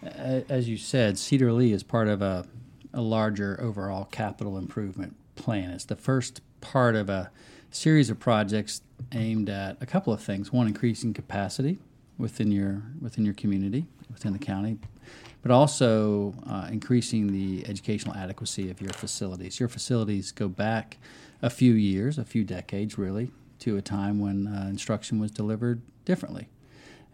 as 0.02 0.68
you 0.68 0.76
said, 0.76 1.18
Cedar 1.18 1.52
Lee 1.52 1.72
is 1.72 1.82
part 1.82 2.08
of 2.08 2.22
a, 2.22 2.46
a 2.92 3.00
larger 3.00 3.60
overall 3.60 4.04
capital 4.04 4.58
improvement 4.58 5.16
plan. 5.34 5.70
It's 5.70 5.84
the 5.84 5.96
first 5.96 6.40
part 6.60 6.94
of 6.94 7.08
a 7.08 7.30
series 7.70 8.10
of 8.10 8.18
projects 8.18 8.82
aimed 9.12 9.48
at 9.48 9.76
a 9.80 9.86
couple 9.86 10.12
of 10.12 10.22
things. 10.22 10.52
One, 10.52 10.66
increasing 10.66 11.12
capacity 11.12 11.78
within 12.18 12.50
your 12.50 12.82
within 13.00 13.24
your 13.24 13.34
community, 13.34 13.86
within 14.10 14.32
the 14.32 14.38
county, 14.38 14.78
but 15.42 15.50
also 15.50 16.34
uh, 16.48 16.68
increasing 16.70 17.32
the 17.32 17.66
educational 17.68 18.14
adequacy 18.14 18.70
of 18.70 18.80
your 18.80 18.92
facilities. 18.92 19.60
Your 19.60 19.68
facilities 19.68 20.32
go 20.32 20.48
back 20.48 20.98
a 21.42 21.50
few 21.50 21.74
years, 21.74 22.18
a 22.18 22.24
few 22.24 22.44
decades, 22.44 22.96
really, 22.96 23.30
to 23.60 23.76
a 23.76 23.82
time 23.82 24.20
when 24.20 24.46
uh, 24.46 24.66
instruction 24.68 25.18
was 25.20 25.30
delivered 25.30 25.82
differently. 26.04 26.48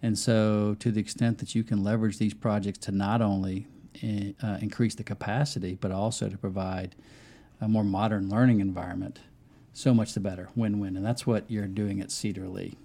And 0.02 0.18
so, 0.18 0.75
to 0.80 0.90
the 0.90 1.00
extent 1.00 1.38
that 1.38 1.54
you 1.54 1.62
can 1.62 1.84
leverage 1.84 2.18
these 2.18 2.34
projects 2.34 2.78
to 2.80 2.92
not 2.92 3.22
only 3.22 3.66
i- 4.02 4.34
uh, 4.42 4.58
increase 4.61 4.94
the 4.96 5.04
capacity, 5.04 5.78
but 5.80 5.92
also 5.92 6.28
to 6.28 6.37
provide 6.37 6.94
a 7.61 7.68
more 7.68 7.84
modern 7.84 8.28
learning 8.28 8.58
environment, 8.61 9.20
so 9.72 9.94
much 9.94 10.12
the 10.14 10.20
better. 10.20 10.49
Win 10.56 10.80
win. 10.80 10.96
And 10.96 11.06
that's 11.06 11.25
what 11.26 11.49
you're 11.49 11.68
doing 11.68 12.00
at 12.00 12.11
Cedar 12.11 12.49
Lee. 12.49 12.76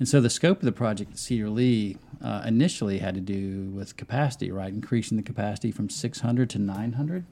And 0.00 0.08
so, 0.08 0.20
the 0.20 0.28
scope 0.28 0.58
of 0.58 0.64
the 0.64 0.72
project 0.72 1.12
at 1.12 1.18
Cedar 1.18 1.48
Lee 1.48 1.98
uh, 2.20 2.42
initially 2.44 2.98
had 2.98 3.14
to 3.14 3.20
do 3.20 3.70
with 3.72 3.96
capacity, 3.96 4.50
right? 4.50 4.72
Increasing 4.72 5.16
the 5.16 5.22
capacity 5.22 5.70
from 5.70 5.88
600 5.88 6.50
to 6.50 6.58
900. 6.58 7.24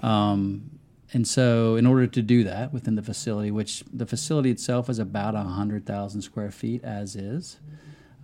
Um, 0.00 0.75
and 1.12 1.26
so, 1.26 1.76
in 1.76 1.86
order 1.86 2.06
to 2.06 2.22
do 2.22 2.44
that 2.44 2.72
within 2.72 2.96
the 2.96 3.02
facility, 3.02 3.50
which 3.50 3.84
the 3.92 4.06
facility 4.06 4.50
itself 4.50 4.90
is 4.90 4.98
about 4.98 5.34
100,000 5.34 6.22
square 6.22 6.50
feet 6.50 6.82
as 6.82 7.14
is, 7.14 7.58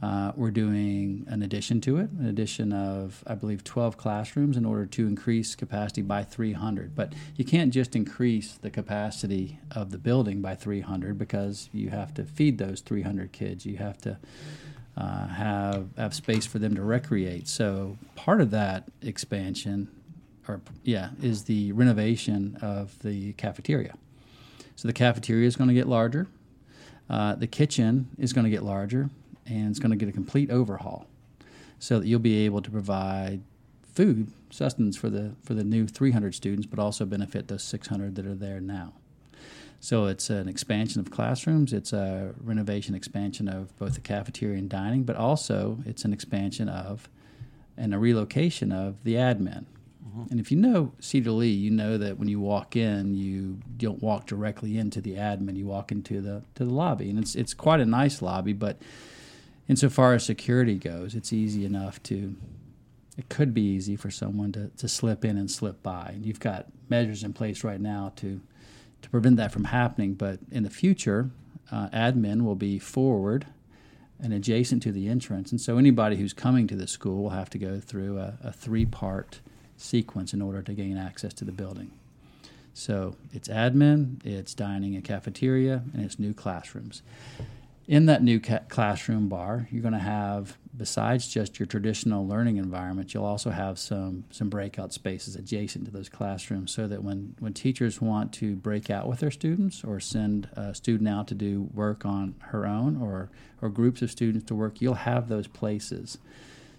uh, 0.02 0.32
we're 0.34 0.50
doing 0.50 1.24
an 1.28 1.42
addition 1.42 1.80
to 1.80 1.98
it, 1.98 2.10
an 2.10 2.26
addition 2.26 2.72
of, 2.72 3.22
I 3.24 3.36
believe, 3.36 3.62
12 3.62 3.96
classrooms 3.96 4.56
in 4.56 4.64
order 4.64 4.84
to 4.84 5.06
increase 5.06 5.54
capacity 5.54 6.02
by 6.02 6.24
300. 6.24 6.96
But 6.96 7.12
you 7.36 7.44
can't 7.44 7.72
just 7.72 7.94
increase 7.94 8.54
the 8.54 8.70
capacity 8.70 9.60
of 9.70 9.92
the 9.92 9.98
building 9.98 10.42
by 10.42 10.56
300 10.56 11.16
because 11.16 11.70
you 11.72 11.90
have 11.90 12.12
to 12.14 12.24
feed 12.24 12.58
those 12.58 12.80
300 12.80 13.30
kids. 13.30 13.64
You 13.64 13.76
have 13.76 13.98
to 13.98 14.18
uh, 14.96 15.28
have 15.28 15.86
have 15.96 16.14
space 16.14 16.46
for 16.46 16.58
them 16.58 16.74
to 16.74 16.82
recreate. 16.82 17.46
So 17.46 17.96
part 18.16 18.40
of 18.40 18.50
that 18.50 18.84
expansion, 19.00 19.88
or 20.48 20.60
yeah, 20.82 21.10
is 21.22 21.44
the 21.44 21.72
renovation 21.72 22.56
of 22.60 22.98
the 23.00 23.32
cafeteria. 23.34 23.94
So 24.76 24.88
the 24.88 24.94
cafeteria 24.94 25.46
is 25.46 25.56
going 25.56 25.68
to 25.68 25.74
get 25.74 25.86
larger. 25.86 26.26
Uh, 27.08 27.34
the 27.34 27.46
kitchen 27.46 28.08
is 28.18 28.32
going 28.32 28.44
to 28.44 28.50
get 28.50 28.62
larger, 28.62 29.10
and 29.46 29.70
it's 29.70 29.78
going 29.78 29.90
to 29.90 29.96
get 29.96 30.08
a 30.08 30.12
complete 30.12 30.50
overhaul, 30.50 31.06
so 31.78 31.98
that 32.00 32.06
you'll 32.06 32.20
be 32.20 32.44
able 32.44 32.62
to 32.62 32.70
provide 32.70 33.42
food 33.82 34.32
sustenance 34.50 34.96
for 34.96 35.10
the 35.10 35.32
for 35.44 35.54
the 35.54 35.64
new 35.64 35.86
300 35.86 36.34
students, 36.34 36.66
but 36.66 36.78
also 36.78 37.04
benefit 37.04 37.48
those 37.48 37.62
600 37.64 38.14
that 38.14 38.26
are 38.26 38.34
there 38.34 38.60
now. 38.60 38.92
So 39.80 40.06
it's 40.06 40.30
an 40.30 40.48
expansion 40.48 41.00
of 41.00 41.10
classrooms. 41.10 41.72
It's 41.72 41.92
a 41.92 42.34
renovation 42.40 42.94
expansion 42.94 43.48
of 43.48 43.76
both 43.78 43.94
the 43.94 44.00
cafeteria 44.00 44.56
and 44.56 44.68
dining, 44.68 45.02
but 45.02 45.16
also 45.16 45.78
it's 45.84 46.04
an 46.04 46.12
expansion 46.12 46.68
of 46.68 47.08
and 47.76 47.92
a 47.92 47.98
relocation 47.98 48.70
of 48.70 49.02
the 49.02 49.14
admin. 49.14 49.64
And 50.30 50.40
if 50.40 50.50
you 50.50 50.58
know 50.58 50.92
Cedar 51.00 51.30
Lee, 51.30 51.50
you 51.50 51.70
know 51.70 51.96
that 51.96 52.18
when 52.18 52.28
you 52.28 52.40
walk 52.40 52.76
in, 52.76 53.14
you 53.14 53.58
don't 53.76 54.02
walk 54.02 54.26
directly 54.26 54.76
into 54.76 55.00
the 55.00 55.14
admin. 55.14 55.56
You 55.56 55.66
walk 55.66 55.92
into 55.92 56.20
the 56.20 56.42
to 56.56 56.64
the 56.64 56.72
lobby, 56.72 57.08
and 57.08 57.18
it's 57.18 57.34
it's 57.34 57.54
quite 57.54 57.80
a 57.80 57.86
nice 57.86 58.20
lobby. 58.20 58.52
But 58.52 58.78
insofar 59.68 60.14
as 60.14 60.24
security 60.24 60.76
goes, 60.76 61.14
it's 61.14 61.32
easy 61.32 61.64
enough 61.64 62.02
to. 62.04 62.34
It 63.18 63.28
could 63.28 63.52
be 63.52 63.60
easy 63.60 63.94
for 63.94 64.10
someone 64.10 64.52
to, 64.52 64.68
to 64.78 64.88
slip 64.88 65.22
in 65.22 65.36
and 65.36 65.50
slip 65.50 65.82
by. 65.82 66.12
And 66.14 66.24
you've 66.24 66.40
got 66.40 66.68
measures 66.88 67.22
in 67.22 67.34
place 67.34 67.62
right 67.62 67.80
now 67.80 68.12
to 68.16 68.40
to 69.02 69.10
prevent 69.10 69.36
that 69.36 69.52
from 69.52 69.64
happening. 69.64 70.14
But 70.14 70.40
in 70.50 70.62
the 70.62 70.70
future, 70.70 71.30
uh, 71.70 71.88
admin 71.90 72.42
will 72.42 72.54
be 72.54 72.78
forward 72.78 73.46
and 74.20 74.32
adjacent 74.32 74.82
to 74.84 74.92
the 74.92 75.08
entrance. 75.08 75.50
And 75.50 75.60
so 75.60 75.78
anybody 75.78 76.16
who's 76.16 76.32
coming 76.32 76.66
to 76.68 76.76
the 76.76 76.86
school 76.86 77.22
will 77.22 77.30
have 77.30 77.50
to 77.50 77.58
go 77.58 77.80
through 77.80 78.18
a, 78.18 78.38
a 78.42 78.52
three 78.52 78.86
part 78.86 79.40
sequence 79.82 80.32
in 80.32 80.40
order 80.40 80.62
to 80.62 80.72
gain 80.72 80.96
access 80.96 81.32
to 81.34 81.44
the 81.44 81.52
building. 81.52 81.90
So 82.74 83.16
it's 83.32 83.48
admin, 83.48 84.24
it's 84.24 84.54
dining 84.54 84.94
and 84.94 85.04
cafeteria, 85.04 85.82
and 85.92 86.04
it's 86.04 86.18
new 86.18 86.32
classrooms. 86.32 87.02
In 87.88 88.06
that 88.06 88.22
new 88.22 88.40
ca- 88.40 88.60
classroom 88.68 89.28
bar, 89.28 89.68
you're 89.70 89.82
going 89.82 89.92
to 89.92 89.98
have, 89.98 90.56
besides 90.74 91.28
just 91.28 91.58
your 91.58 91.66
traditional 91.66 92.26
learning 92.26 92.56
environment, 92.56 93.12
you'll 93.12 93.24
also 93.24 93.50
have 93.50 93.78
some 93.78 94.24
some 94.30 94.48
breakout 94.48 94.92
spaces 94.92 95.34
adjacent 95.36 95.84
to 95.86 95.90
those 95.90 96.08
classrooms, 96.08 96.72
so 96.72 96.86
that 96.86 97.02
when 97.02 97.34
when 97.40 97.52
teachers 97.52 98.00
want 98.00 98.32
to 98.34 98.54
break 98.54 98.88
out 98.88 99.08
with 99.08 99.18
their 99.18 99.32
students 99.32 99.84
or 99.84 100.00
send 100.00 100.48
a 100.56 100.74
student 100.74 101.08
out 101.08 101.26
to 101.28 101.34
do 101.34 101.68
work 101.74 102.06
on 102.06 102.36
her 102.38 102.64
own 102.64 103.02
or 103.02 103.28
or 103.60 103.68
groups 103.68 104.00
of 104.00 104.10
students 104.10 104.46
to 104.46 104.54
work, 104.54 104.80
you'll 104.80 104.94
have 104.94 105.28
those 105.28 105.48
places. 105.48 106.18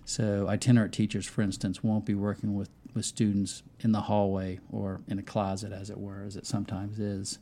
So 0.05 0.47
itinerant 0.49 0.93
teachers, 0.93 1.25
for 1.25 1.41
instance, 1.41 1.83
won't 1.83 2.05
be 2.05 2.15
working 2.15 2.55
with, 2.55 2.69
with 2.93 3.05
students 3.05 3.63
in 3.79 3.91
the 3.91 4.01
hallway 4.01 4.59
or 4.71 5.01
in 5.07 5.19
a 5.19 5.23
closet, 5.23 5.71
as 5.71 5.89
it 5.89 5.97
were, 5.97 6.23
as 6.25 6.35
it 6.35 6.45
sometimes 6.45 6.99
is. 6.99 7.39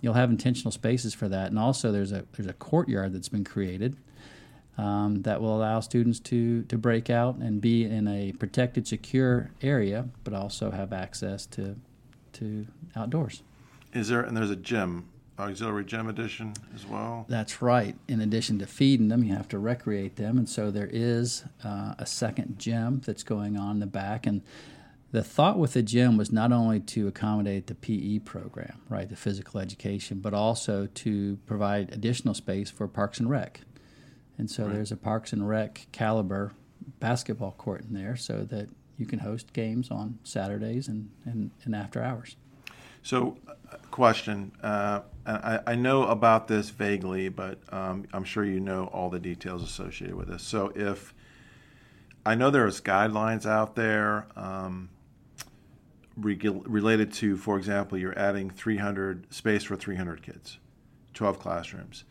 You'll 0.00 0.14
have 0.14 0.30
intentional 0.30 0.72
spaces 0.72 1.14
for 1.14 1.28
that, 1.28 1.48
and 1.48 1.58
also 1.58 1.92
there's 1.92 2.12
a 2.12 2.24
there's 2.32 2.48
a 2.48 2.54
courtyard 2.54 3.12
that's 3.12 3.28
been 3.28 3.44
created 3.44 3.96
um, 4.78 5.22
that 5.22 5.40
will 5.40 5.56
allow 5.56 5.80
students 5.80 6.18
to 6.20 6.62
to 6.64 6.78
break 6.78 7.10
out 7.10 7.36
and 7.36 7.60
be 7.60 7.84
in 7.84 8.08
a 8.08 8.32
protected, 8.32 8.86
secure 8.86 9.50
area, 9.60 10.08
but 10.24 10.34
also 10.34 10.70
have 10.70 10.92
access 10.92 11.46
to 11.46 11.76
to 12.34 12.66
outdoors. 12.96 13.42
Is 13.92 14.08
there 14.08 14.22
and 14.22 14.36
there's 14.36 14.50
a 14.50 14.56
gym, 14.56 15.08
auxiliary 15.38 15.84
gym 15.84 16.08
edition 16.08 16.54
as 16.74 16.86
well? 16.86 17.26
That's 17.28 17.60
right. 17.60 17.94
In 18.08 18.20
addition 18.20 18.58
to 18.60 18.66
feeding 18.66 19.08
them, 19.08 19.22
you 19.22 19.34
have 19.34 19.48
to 19.48 19.58
recreate 19.58 20.16
them, 20.16 20.38
and 20.38 20.48
so 20.48 20.70
there 20.70 20.88
is 20.90 21.44
uh, 21.64 21.94
a 21.98 22.06
second 22.06 22.58
gym 22.58 23.02
that's 23.04 23.22
going 23.22 23.58
on 23.58 23.72
in 23.72 23.80
the 23.80 23.86
back. 23.86 24.26
And 24.26 24.42
the 25.12 25.22
thought 25.22 25.58
with 25.58 25.74
the 25.74 25.82
gym 25.82 26.16
was 26.16 26.32
not 26.32 26.52
only 26.52 26.80
to 26.80 27.06
accommodate 27.06 27.66
the 27.66 27.74
PE 27.74 28.20
program, 28.20 28.80
right, 28.88 29.08
the 29.08 29.16
physical 29.16 29.60
education, 29.60 30.20
but 30.20 30.32
also 30.32 30.86
to 30.86 31.38
provide 31.44 31.92
additional 31.92 32.32
space 32.34 32.70
for 32.70 32.88
Parks 32.88 33.20
and 33.20 33.28
Rec. 33.28 33.60
And 34.38 34.50
so 34.50 34.68
there's 34.68 34.90
a 34.90 34.96
Parks 34.96 35.34
and 35.34 35.46
Rec 35.46 35.86
caliber 35.92 36.52
basketball 36.98 37.52
court 37.52 37.82
in 37.82 37.92
there, 37.92 38.16
so 38.16 38.44
that 38.44 38.70
you 38.96 39.04
can 39.04 39.18
host 39.18 39.52
games 39.52 39.90
on 39.90 40.18
Saturdays 40.24 40.88
and, 40.88 41.10
and, 41.26 41.50
and 41.64 41.76
after 41.76 42.02
hours. 42.02 42.36
So, 43.02 43.36
uh, 43.46 43.76
question. 43.90 44.52
Uh, 44.62 45.00
I, 45.26 45.60
I 45.66 45.74
know 45.74 46.04
about 46.04 46.48
this 46.48 46.70
vaguely, 46.70 47.28
but 47.28 47.58
um, 47.72 48.06
I'm 48.12 48.24
sure 48.24 48.44
you 48.44 48.60
know 48.60 48.86
all 48.86 49.10
the 49.10 49.20
details 49.20 49.62
associated 49.62 50.16
with 50.16 50.28
this. 50.28 50.42
So, 50.42 50.72
if 50.74 51.12
I 52.24 52.34
know 52.34 52.50
there's 52.50 52.80
guidelines 52.80 53.44
out 53.44 53.74
there 53.74 54.26
um, 54.36 54.88
related 56.16 57.12
to, 57.14 57.36
for 57.36 57.56
example, 57.56 57.98
you're 57.98 58.18
adding 58.18 58.50
300 58.50 59.32
space 59.32 59.64
for 59.64 59.76
300 59.76 60.22
kids, 60.22 60.58
12 61.14 61.38
classrooms, 61.38 62.04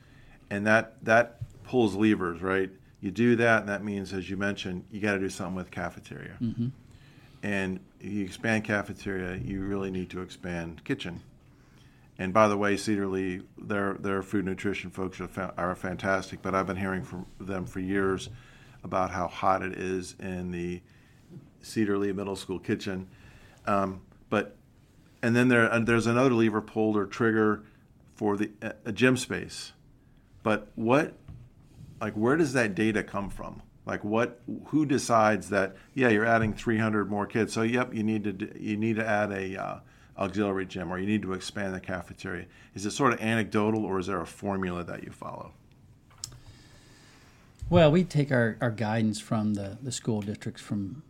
and 0.50 0.66
that 0.66 1.04
that 1.04 1.38
pulls 1.64 1.96
levers, 1.96 2.42
right? 2.42 2.70
You 3.00 3.12
do 3.12 3.36
that, 3.38 3.62
and 3.62 3.70
that 3.70 3.84
means, 3.84 4.14
as 4.14 4.30
you 4.30 4.38
mentioned, 4.38 4.86
you 4.92 5.02
got 5.02 5.14
to 5.14 5.20
do 5.20 5.30
something 5.30 5.56
with 5.56 5.72
cafeteria. 5.72 6.38
Mm-hmm. 6.42 6.68
And 7.44 7.80
you 8.00 8.24
expand 8.24 8.66
cafeteria, 8.66 9.38
you 9.38 9.62
really 9.62 9.90
need 9.90 10.12
to 10.12 10.22
expand 10.22 10.84
kitchen. 10.84 11.22
And 12.20 12.34
by 12.34 12.48
the 12.48 12.58
way, 12.58 12.78
Cedar 12.78 13.08
Lee, 13.08 13.42
their 13.58 13.96
their 13.96 14.22
food 14.22 14.46
nutrition 14.46 14.92
folks 14.92 15.20
are, 15.20 15.28
fa- 15.28 15.54
are 15.58 15.74
fantastic. 15.74 16.44
But 16.44 16.54
I've 16.54 16.68
been 16.68 16.78
hearing 16.78 17.02
from 17.02 17.26
them 17.40 17.66
for 17.66 17.80
years 17.80 18.30
about 18.84 19.10
how 19.10 19.28
hot 19.28 19.64
it 19.64 19.74
is 19.74 20.16
in 20.20 20.52
the 20.52 20.82
Cedar 21.64 21.98
Lee 21.98 22.12
Middle 22.12 22.36
School 22.36 22.60
kitchen. 22.60 23.08
Um, 23.66 24.02
but 24.30 24.56
and 25.22 25.36
then 25.36 25.48
there 25.48 25.80
there's 25.80 26.08
another 26.08 26.34
lever 26.34 26.62
pulled 26.62 26.98
or 26.98 27.06
trigger 27.06 27.64
for 28.16 28.38
the 28.38 28.52
a 28.86 28.92
gym 28.92 29.18
space. 29.18 29.74
But 30.44 30.68
what 30.76 31.14
like 32.00 32.14
where 32.14 32.36
does 32.38 32.54
that 32.54 32.76
data 32.76 33.04
come 33.04 33.30
from? 33.30 33.62
Like 33.86 34.04
what 34.04 34.42
who 34.68 34.86
decides 34.86 35.50
that 35.50 35.76
yeah 35.94 36.10
you're 36.10 36.26
adding 36.26 36.54
300 36.54 37.10
more 37.10 37.26
kids 37.26 37.54
so 37.54 37.62
yep 37.62 37.94
you 37.94 38.04
need 38.04 38.24
to 38.24 38.62
you 38.62 38.78
need 38.78 38.96
to 38.98 39.08
add 39.08 39.32
a 39.32 39.62
uh, 39.62 39.80
auxiliary 40.18 40.66
gym 40.66 40.92
or 40.92 41.00
you 41.00 41.08
need 41.08 41.22
to 41.24 41.34
expand 41.34 41.74
the 41.74 41.80
cafeteria. 41.80 42.46
Is 42.76 42.86
it 42.86 42.92
sort 42.92 43.14
of 43.14 43.22
anecdotal 43.22 43.86
or 43.86 44.00
is 44.00 44.08
there 44.08 44.22
a 44.22 44.28
formula 44.28 44.84
that 44.84 45.04
you 45.04 45.12
follow? 45.12 45.54
Well, 47.70 47.92
we 47.92 48.04
take 48.04 48.32
our, 48.32 48.58
our 48.60 48.70
guidance 48.70 49.20
from 49.22 49.54
the, 49.54 49.78
the 49.82 49.92
school 49.92 50.22
districts 50.22 50.62
from 50.62 51.04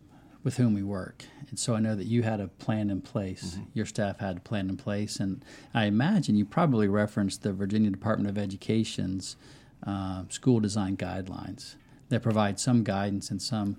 with 0.44 0.56
whom 0.56 0.74
we 0.74 0.82
work. 0.82 1.24
And 1.48 1.58
so 1.58 1.74
I 1.74 1.80
know 1.80 1.94
that 1.94 2.06
you 2.06 2.22
had 2.22 2.40
a 2.40 2.48
plan 2.48 2.90
in 2.90 3.00
place. 3.00 3.58
Your 3.74 3.86
staff 3.86 4.18
had 4.18 4.38
a 4.38 4.40
plan 4.40 4.68
in 4.68 4.76
place. 4.76 5.16
And 5.16 5.44
I 5.74 5.84
imagine 5.84 6.36
you 6.36 6.44
probably 6.44 6.88
referenced 6.88 7.42
the 7.42 7.52
Virginia 7.52 7.90
Department 7.90 8.28
of 8.28 8.38
Education's 8.38 9.36
uh, 9.86 10.24
school 10.28 10.60
design 10.60 10.96
guidelines 10.96 11.76
that 12.08 12.22
provide 12.22 12.60
some 12.60 12.84
guidance 12.84 13.30
and 13.30 13.40
some 13.40 13.76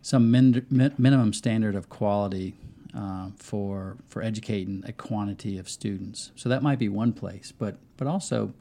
some 0.00 0.30
min- 0.30 0.64
mi- 0.70 0.92
minimum 0.96 1.32
standard 1.32 1.74
of 1.74 1.88
quality 1.88 2.54
uh, 2.94 3.30
for 3.36 3.96
for 4.06 4.22
educating 4.22 4.82
a 4.86 4.92
quantity 4.92 5.58
of 5.58 5.68
students. 5.68 6.30
So 6.36 6.48
that 6.48 6.62
might 6.62 6.78
be 6.78 6.88
one 6.88 7.12
place, 7.12 7.52
but 7.56 7.78
but 7.96 8.06
also 8.06 8.54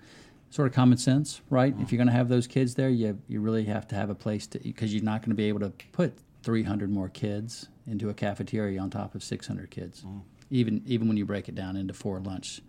sort 0.50 0.68
of 0.68 0.74
common 0.74 0.98
sense, 0.98 1.42
right? 1.50 1.76
If 1.80 1.92
you're 1.92 1.98
going 1.98 2.08
to 2.08 2.14
have 2.14 2.30
those 2.30 2.48
kids 2.48 2.76
there, 2.76 2.90
you 2.90 3.20
you 3.28 3.40
really 3.40 3.66
have 3.66 3.88
to 3.90 3.96
have 3.96 4.10
a 4.10 4.16
place 4.16 4.48
to 4.48 4.60
because 4.60 4.94
you're 4.94 5.04
not 5.04 5.22
going 5.22 5.32
to 5.32 5.36
be 5.36 5.46
able 5.46 5.60
to 5.60 5.72
put 5.92 6.18
300 6.48 6.90
more 6.90 7.10
kids 7.10 7.68
into 7.86 8.08
a 8.08 8.14
cafeteria 8.14 8.80
on 8.80 8.90
top 8.90 9.16
of 9.16 9.22
600 9.22 9.70
kids, 9.70 10.06
even 10.50 10.82
even 10.86 11.10
when 11.10 11.18
you 11.18 11.26
break 11.26 11.50
it 11.50 11.56
down 11.56 11.76
into 11.76 11.94
four 11.94 12.22
lunch 12.22 12.62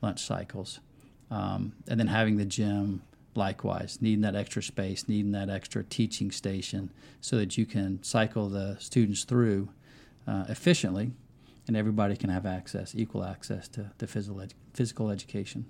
lunch 0.00 0.22
cycles, 0.22 0.80
um, 1.30 1.74
and 1.86 2.00
then 2.00 2.06
having 2.06 2.38
the 2.38 2.46
gym 2.46 3.02
likewise 3.34 3.98
needing 4.00 4.22
that 4.22 4.34
extra 4.34 4.62
space 4.62 5.08
needing 5.08 5.32
that 5.32 5.50
extra 5.50 5.82
teaching 5.84 6.30
station 6.30 6.90
so 7.20 7.36
that 7.36 7.58
you 7.58 7.66
can 7.66 8.02
cycle 8.02 8.48
the 8.48 8.76
students 8.78 9.24
through 9.24 9.68
uh, 10.26 10.44
efficiently 10.48 11.10
and 11.68 11.76
everybody 11.76 12.16
can 12.16 12.30
have 12.30 12.46
access 12.46 12.94
equal 12.94 13.24
access 13.24 13.68
to, 13.68 13.90
to 13.98 14.06
physical, 14.06 14.40
edu- 14.40 14.54
physical 14.72 15.10
education. 15.10 15.66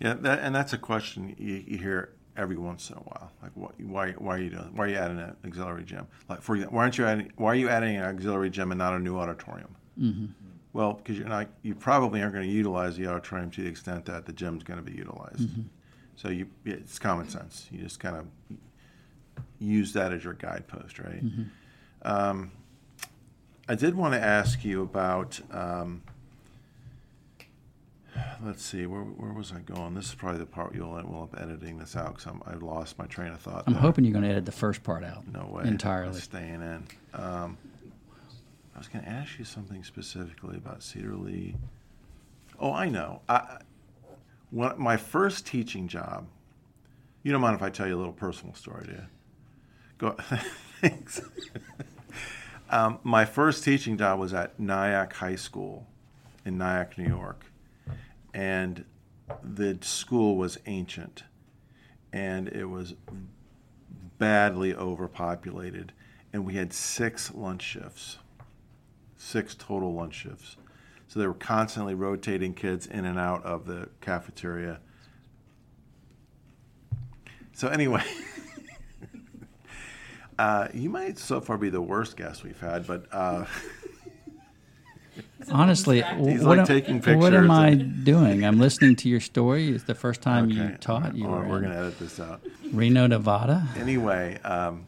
Yeah, 0.00 0.14
that, 0.14 0.40
and 0.40 0.54
that's 0.54 0.72
a 0.72 0.78
question 0.78 1.34
you, 1.38 1.64
you 1.66 1.78
hear 1.78 2.14
every 2.38 2.56
once 2.56 2.88
in 2.88 2.96
a 2.96 3.00
while. 3.00 3.30
Like, 3.42 3.50
what, 3.54 3.78
why, 3.80 4.12
why 4.12 4.36
are 4.36 4.38
you 4.38 4.50
doing? 4.50 4.70
Why 4.74 4.84
are 4.86 4.88
you 4.88 4.96
adding 4.96 5.18
an 5.18 5.36
auxiliary 5.44 5.84
gym? 5.84 6.06
Like, 6.28 6.40
for 6.40 6.54
example, 6.54 6.76
why 6.76 6.82
aren't 6.84 6.96
you 6.96 7.04
adding? 7.04 7.32
Why 7.36 7.48
are 7.48 7.54
you 7.56 7.68
adding 7.68 7.96
an 7.96 8.04
auxiliary 8.04 8.48
gym 8.50 8.70
and 8.72 8.78
not 8.78 8.94
a 8.94 8.98
new 8.98 9.18
auditorium? 9.18 9.76
Mm-hmm. 10.00 10.26
Well, 10.72 10.94
because 10.94 11.18
you're 11.18 11.28
not. 11.28 11.48
You 11.62 11.74
probably 11.74 12.22
aren't 12.22 12.34
going 12.34 12.46
to 12.46 12.52
utilize 12.52 12.96
the 12.96 13.06
auditorium 13.08 13.50
to 13.50 13.62
the 13.62 13.68
extent 13.68 14.06
that 14.06 14.24
the 14.24 14.32
gym's 14.32 14.62
going 14.62 14.78
to 14.78 14.90
be 14.90 14.96
utilized. 14.96 15.48
So 16.16 16.28
you, 16.28 16.46
it's 16.64 16.98
common 16.98 17.28
sense. 17.28 17.66
You 17.70 17.80
just 17.80 18.00
kind 18.00 18.16
of 18.16 18.26
use 19.58 19.92
that 19.94 20.12
as 20.12 20.24
your 20.24 20.34
guidepost, 20.34 20.98
right? 20.98 21.22
Um, 22.02 22.52
I 23.68 23.74
did 23.74 23.94
want 23.96 24.14
to 24.14 24.20
ask 24.20 24.64
you 24.64 24.82
about. 24.82 25.40
Um, 25.50 26.02
let's 28.44 28.62
see, 28.64 28.86
where, 28.86 29.00
where 29.02 29.32
was 29.32 29.52
I 29.52 29.60
going? 29.60 29.94
This 29.94 30.06
is 30.06 30.14
probably 30.14 30.38
the 30.38 30.46
part 30.46 30.74
you'll 30.74 30.96
end 30.98 31.08
up 31.14 31.34
editing 31.40 31.78
this 31.78 31.96
out 31.96 32.16
because 32.16 32.32
I've 32.46 32.62
lost 32.62 32.98
my 32.98 33.06
train 33.06 33.32
of 33.32 33.40
thought. 33.40 33.64
i'm 33.66 33.74
there. 33.74 33.82
hoping 33.82 34.04
you're 34.04 34.12
going 34.12 34.24
to 34.24 34.30
edit 34.30 34.46
the 34.46 34.52
first 34.52 34.82
part 34.82 35.04
out 35.04 35.26
No 35.32 35.46
way. 35.46 35.64
entirely 35.66 36.10
It's 36.16 36.24
staying 36.24 36.62
in. 36.62 36.86
Um, 37.14 37.56
I 38.74 38.78
was 38.78 38.88
going 38.88 39.04
to 39.04 39.10
ask 39.10 39.38
you 39.38 39.44
something 39.44 39.82
specifically 39.84 40.56
about 40.56 40.82
Cedar 40.82 41.16
Lee. 41.16 41.56
Oh, 42.60 42.72
I 42.72 42.88
know. 42.88 43.22
I, 43.28 43.58
when 44.50 44.72
my 44.78 44.96
first 44.96 45.46
teaching 45.46 45.88
job, 45.88 46.26
you 47.22 47.32
don't 47.32 47.40
mind 47.40 47.56
if 47.56 47.62
I 47.62 47.70
tell 47.70 47.86
you 47.88 47.96
a 47.96 47.98
little 47.98 48.12
personal 48.12 48.54
story, 48.54 48.84
do 48.86 48.92
you? 48.92 49.02
Go. 49.98 50.16
Thanks. 50.80 51.20
um, 52.70 52.98
my 53.02 53.24
first 53.24 53.64
teaching 53.64 53.98
job 53.98 54.18
was 54.20 54.32
at 54.32 54.58
Nyack 54.60 55.12
High 55.14 55.34
School 55.36 55.86
in 56.44 56.56
Nyack, 56.56 56.96
New 56.96 57.06
York, 57.08 57.44
and 58.38 58.84
the 59.42 59.76
school 59.80 60.36
was 60.36 60.58
ancient, 60.66 61.24
and 62.12 62.46
it 62.46 62.66
was 62.66 62.94
badly 64.16 64.72
overpopulated, 64.72 65.92
and 66.32 66.46
we 66.46 66.54
had 66.54 66.72
six 66.72 67.34
lunch 67.34 67.62
shifts, 67.62 68.18
six 69.16 69.56
total 69.56 69.92
lunch 69.92 70.14
shifts. 70.14 70.56
So 71.08 71.18
they 71.18 71.26
were 71.26 71.34
constantly 71.34 71.96
rotating 71.96 72.54
kids 72.54 72.86
in 72.86 73.06
and 73.06 73.18
out 73.18 73.44
of 73.44 73.66
the 73.66 73.88
cafeteria. 74.00 74.78
So 77.54 77.66
anyway, 77.66 78.04
uh, 80.38 80.68
you 80.72 80.90
might 80.90 81.18
so 81.18 81.40
far 81.40 81.58
be 81.58 81.70
the 81.70 81.82
worst 81.82 82.16
guest 82.16 82.44
we've 82.44 82.60
had, 82.60 82.86
but 82.86 83.06
uh, 83.10 83.46
honestly 85.52 86.02
He's 86.02 86.42
what, 86.42 86.58
like 86.58 86.58
am, 86.58 86.66
taking 86.66 87.18
what 87.18 87.32
am 87.34 87.50
i 87.50 87.74
doing 87.74 88.44
i'm 88.44 88.58
listening 88.58 88.96
to 88.96 89.08
your 89.08 89.20
story 89.20 89.70
it's 89.70 89.84
the 89.84 89.94
first 89.94 90.20
time 90.20 90.50
you 90.50 90.62
okay, 90.62 90.76
taught 90.80 91.14
you 91.16 91.24
we're, 91.26 91.38
were 91.38 91.48
we're 91.48 91.60
going 91.60 91.72
to 91.72 91.78
edit 91.78 91.98
this 91.98 92.18
out. 92.20 92.40
reno 92.72 93.06
nevada 93.06 93.66
Anyway, 93.76 94.38
um, 94.44 94.86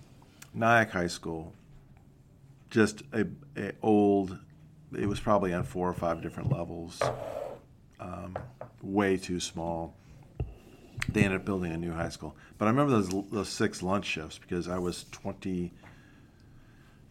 Nyack 0.54 0.90
High 0.90 1.06
School, 1.06 1.52
just 2.70 3.02
a, 3.12 3.26
a 3.56 3.72
old. 3.82 4.36
It 4.98 5.06
was 5.06 5.20
probably 5.20 5.52
on 5.52 5.62
four 5.62 5.88
or 5.88 5.94
five 5.94 6.22
different 6.22 6.50
levels. 6.50 7.00
Um, 8.00 8.36
way 8.82 9.16
too 9.16 9.38
small. 9.38 9.94
They 11.08 11.22
ended 11.22 11.40
up 11.40 11.46
building 11.46 11.72
a 11.72 11.76
new 11.76 11.92
high 11.92 12.08
school, 12.08 12.36
but 12.58 12.66
I 12.66 12.70
remember 12.70 12.92
those 12.92 13.08
those 13.30 13.48
six 13.48 13.82
lunch 13.82 14.06
shifts 14.06 14.38
because 14.38 14.68
I 14.68 14.78
was 14.78 15.06
twenty 15.12 15.72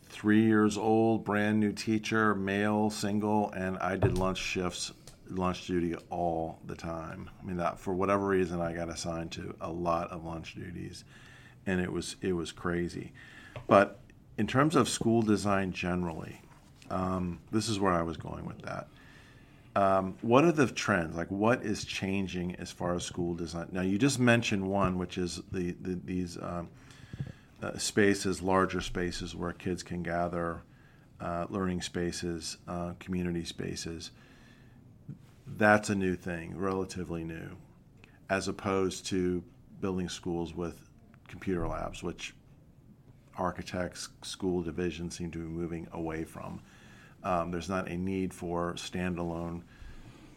three 0.10 0.43
years 0.43 0.78
old, 0.78 1.24
brand 1.24 1.60
new 1.60 1.72
teacher, 1.72 2.36
male, 2.36 2.89
single, 2.89 3.52
and 3.52 3.78
I 3.78 3.95
did 3.95 4.17
lunch 4.17 4.39
shifts, 4.39 4.91
lunch 5.30 5.67
duty 5.67 5.95
all 6.10 6.60
the 6.65 6.76
time. 6.76 7.30
I 7.39 7.45
mean, 7.45 7.58
that 7.58 7.80
for 7.80 7.93
whatever 7.93 8.28
reason, 8.28 8.60
I 8.60 8.74
got 8.74 8.89
assigned 8.89 9.32
to 9.34 9.56
a 9.62 9.72
lot 9.72 10.10
of 10.12 10.26
lunch 10.26 10.56
duties, 10.56 11.04
and 11.65 11.80
it 11.80 11.91
was 11.91 12.15
it 12.22 12.34
was 12.34 12.52
crazy. 12.52 13.13
But 13.67 14.00
in 14.38 14.48
terms 14.48 14.76
of 14.76 14.89
school 14.89 15.22
design 15.22 15.72
generally, 15.72 16.41
um, 16.89 17.39
this 17.52 17.69
is 17.69 17.80
where 17.80 17.93
I 17.93 18.02
was 18.02 18.17
going 18.17 18.45
with 18.45 18.62
that. 18.63 18.88
Um, 19.76 20.15
what 20.22 20.43
are 20.43 20.52
the 20.52 20.67
trends? 20.67 21.15
Like, 21.15 21.30
what 21.30 21.63
is 21.63 21.86
changing 21.86 22.56
as 22.56 22.72
far 22.72 22.95
as 22.95 23.04
school 23.04 23.36
design? 23.36 23.67
Now, 23.72 23.82
you 23.82 23.98
just 23.98 24.19
mentioned 24.19 24.67
one, 24.67 24.98
which 24.98 25.17
is 25.17 25.41
the, 25.52 25.76
the 25.82 26.00
these 26.04 26.38
um, 26.41 26.69
uh, 27.62 27.78
spaces, 27.78 28.41
larger 28.41 28.82
spaces 28.82 29.36
where 29.36 29.52
kids 29.52 29.84
can 29.84 30.04
gather, 30.04 30.62
uh, 31.19 31.45
learning 31.50 31.82
spaces, 31.82 32.58
uh, 32.67 32.93
community 33.00 33.43
spaces. 33.43 34.12
That's 35.45 35.89
a 35.89 35.95
new 35.95 36.15
thing, 36.15 36.58
relatively 36.58 37.24
new, 37.24 37.58
as 38.30 38.48
opposed 38.48 39.06
to 39.08 39.43
building 39.82 40.10
schools 40.10 40.54
with 40.54 40.89
computer 41.28 41.67
labs, 41.67 42.04
which 42.04 42.34
architects, 43.38 44.10
school 44.22 44.62
divisions 44.62 45.17
seem 45.17 45.32
to 45.32 45.39
be 45.39 45.45
moving 45.45 45.88
away 45.93 46.24
from. 46.24 46.62
Um, 47.24 47.52
there's 47.52 47.69
not 47.69 47.89
a 47.89 47.98
need 47.98 48.34
for 48.34 48.74
standalone 48.74 49.62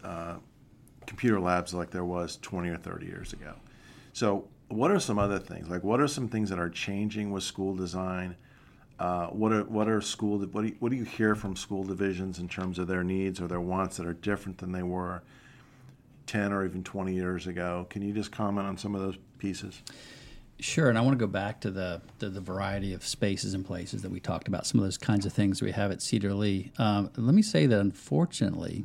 uh, 0.02 0.37
computer 1.06 1.40
labs 1.40 1.74
like 1.74 1.90
there 1.90 2.04
was 2.04 2.38
20 2.42 2.68
or 2.68 2.76
30 2.76 3.06
years 3.06 3.32
ago. 3.32 3.54
So, 4.12 4.48
what 4.72 4.90
are 4.90 5.00
some 5.00 5.18
other 5.18 5.38
things? 5.38 5.68
Like, 5.68 5.85
what 5.85 6.00
are 6.00 6.08
some 6.08 6.28
things 6.28 6.50
that 6.50 6.58
are 6.58 6.70
changing 6.70 7.30
with 7.30 7.42
school 7.42 7.74
design? 7.74 8.37
Uh, 8.98 9.26
what 9.28 9.52
are 9.52 9.64
what 9.64 9.88
are 9.88 10.00
school 10.00 10.38
what 10.38 10.62
do 10.62 10.68
you, 10.68 10.76
what 10.78 10.90
do 10.90 10.96
you 10.96 11.04
hear 11.04 11.35
from 11.35 11.56
school 11.56 11.82
divisions 11.82 12.38
in 12.38 12.48
terms 12.48 12.78
of 12.78 12.87
their 12.87 13.02
needs 13.02 13.40
or 13.40 13.48
their 13.48 13.61
wants 13.61 13.96
that 13.96 14.06
are 14.06 14.12
different 14.12 14.58
than 14.58 14.70
they 14.70 14.82
were 14.82 15.22
10 16.26 16.52
or 16.52 16.64
even 16.64 16.85
20 16.85 17.12
years 17.12 17.46
ago? 17.46 17.87
Can 17.90 18.02
you 18.02 18.12
just 18.12 18.30
comment 18.30 18.66
on 18.66 18.76
some 18.76 18.94
of 18.94 19.00
those 19.00 19.16
pieces? 19.38 19.82
Sure, 20.61 20.88
and 20.88 20.96
I 20.96 21.00
want 21.00 21.18
to 21.18 21.26
go 21.26 21.30
back 21.30 21.61
to 21.62 21.70
the, 21.72 22.00
the 22.20 22.28
the 22.28 22.40
variety 22.40 22.94
of 22.94 23.04
spaces 23.04 23.54
and 23.54 23.64
places 23.64 24.02
that 24.02 24.12
we 24.12 24.20
talked 24.20 24.46
about. 24.46 24.66
Some 24.66 24.78
of 24.78 24.85
those 24.85 24.98
kinds 24.98 25.26
of 25.26 25.32
things 25.32 25.61
we 25.61 25.72
have 25.72 25.90
at 25.90 26.00
Cedar 26.00 26.35
Lee. 26.35 26.70
Um, 26.78 27.11
let 27.16 27.35
me 27.35 27.42
say 27.42 27.66
that 27.66 27.80
unfortunately, 27.80 28.85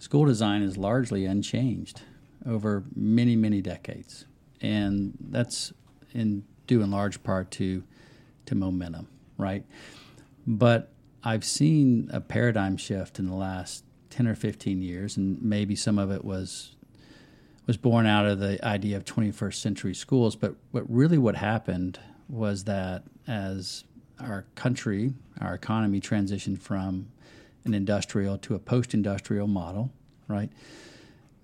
school 0.00 0.24
design 0.24 0.62
is 0.62 0.76
largely 0.76 1.26
unchanged 1.26 2.02
over 2.44 2.82
many 2.96 3.36
many 3.36 3.62
decades, 3.62 4.24
and 4.60 5.14
that's 5.30 5.72
in 6.12 6.44
due 6.66 6.82
in 6.82 6.90
large 6.90 7.22
part 7.22 7.50
to 7.52 7.82
to 8.46 8.54
momentum, 8.54 9.08
right? 9.38 9.64
But 10.46 10.90
I've 11.22 11.44
seen 11.44 12.10
a 12.12 12.20
paradigm 12.20 12.76
shift 12.76 13.18
in 13.18 13.26
the 13.26 13.34
last 13.34 13.84
ten 14.10 14.26
or 14.26 14.34
fifteen 14.34 14.82
years, 14.82 15.16
and 15.16 15.40
maybe 15.42 15.74
some 15.76 15.98
of 15.98 16.10
it 16.10 16.24
was 16.24 16.74
was 17.66 17.76
born 17.76 18.06
out 18.06 18.26
of 18.26 18.40
the 18.40 18.62
idea 18.64 18.94
of 18.96 19.04
21st 19.04 19.54
century 19.54 19.94
schools. 19.94 20.36
But 20.36 20.54
but 20.72 20.84
really, 20.88 21.18
what 21.18 21.36
happened 21.36 21.98
was 22.28 22.64
that 22.64 23.04
as 23.26 23.84
our 24.20 24.44
country, 24.54 25.14
our 25.40 25.54
economy 25.54 26.00
transitioned 26.00 26.60
from 26.60 27.08
an 27.64 27.74
industrial 27.74 28.38
to 28.38 28.54
a 28.54 28.58
post-industrial 28.58 29.46
model, 29.46 29.90
right? 30.28 30.50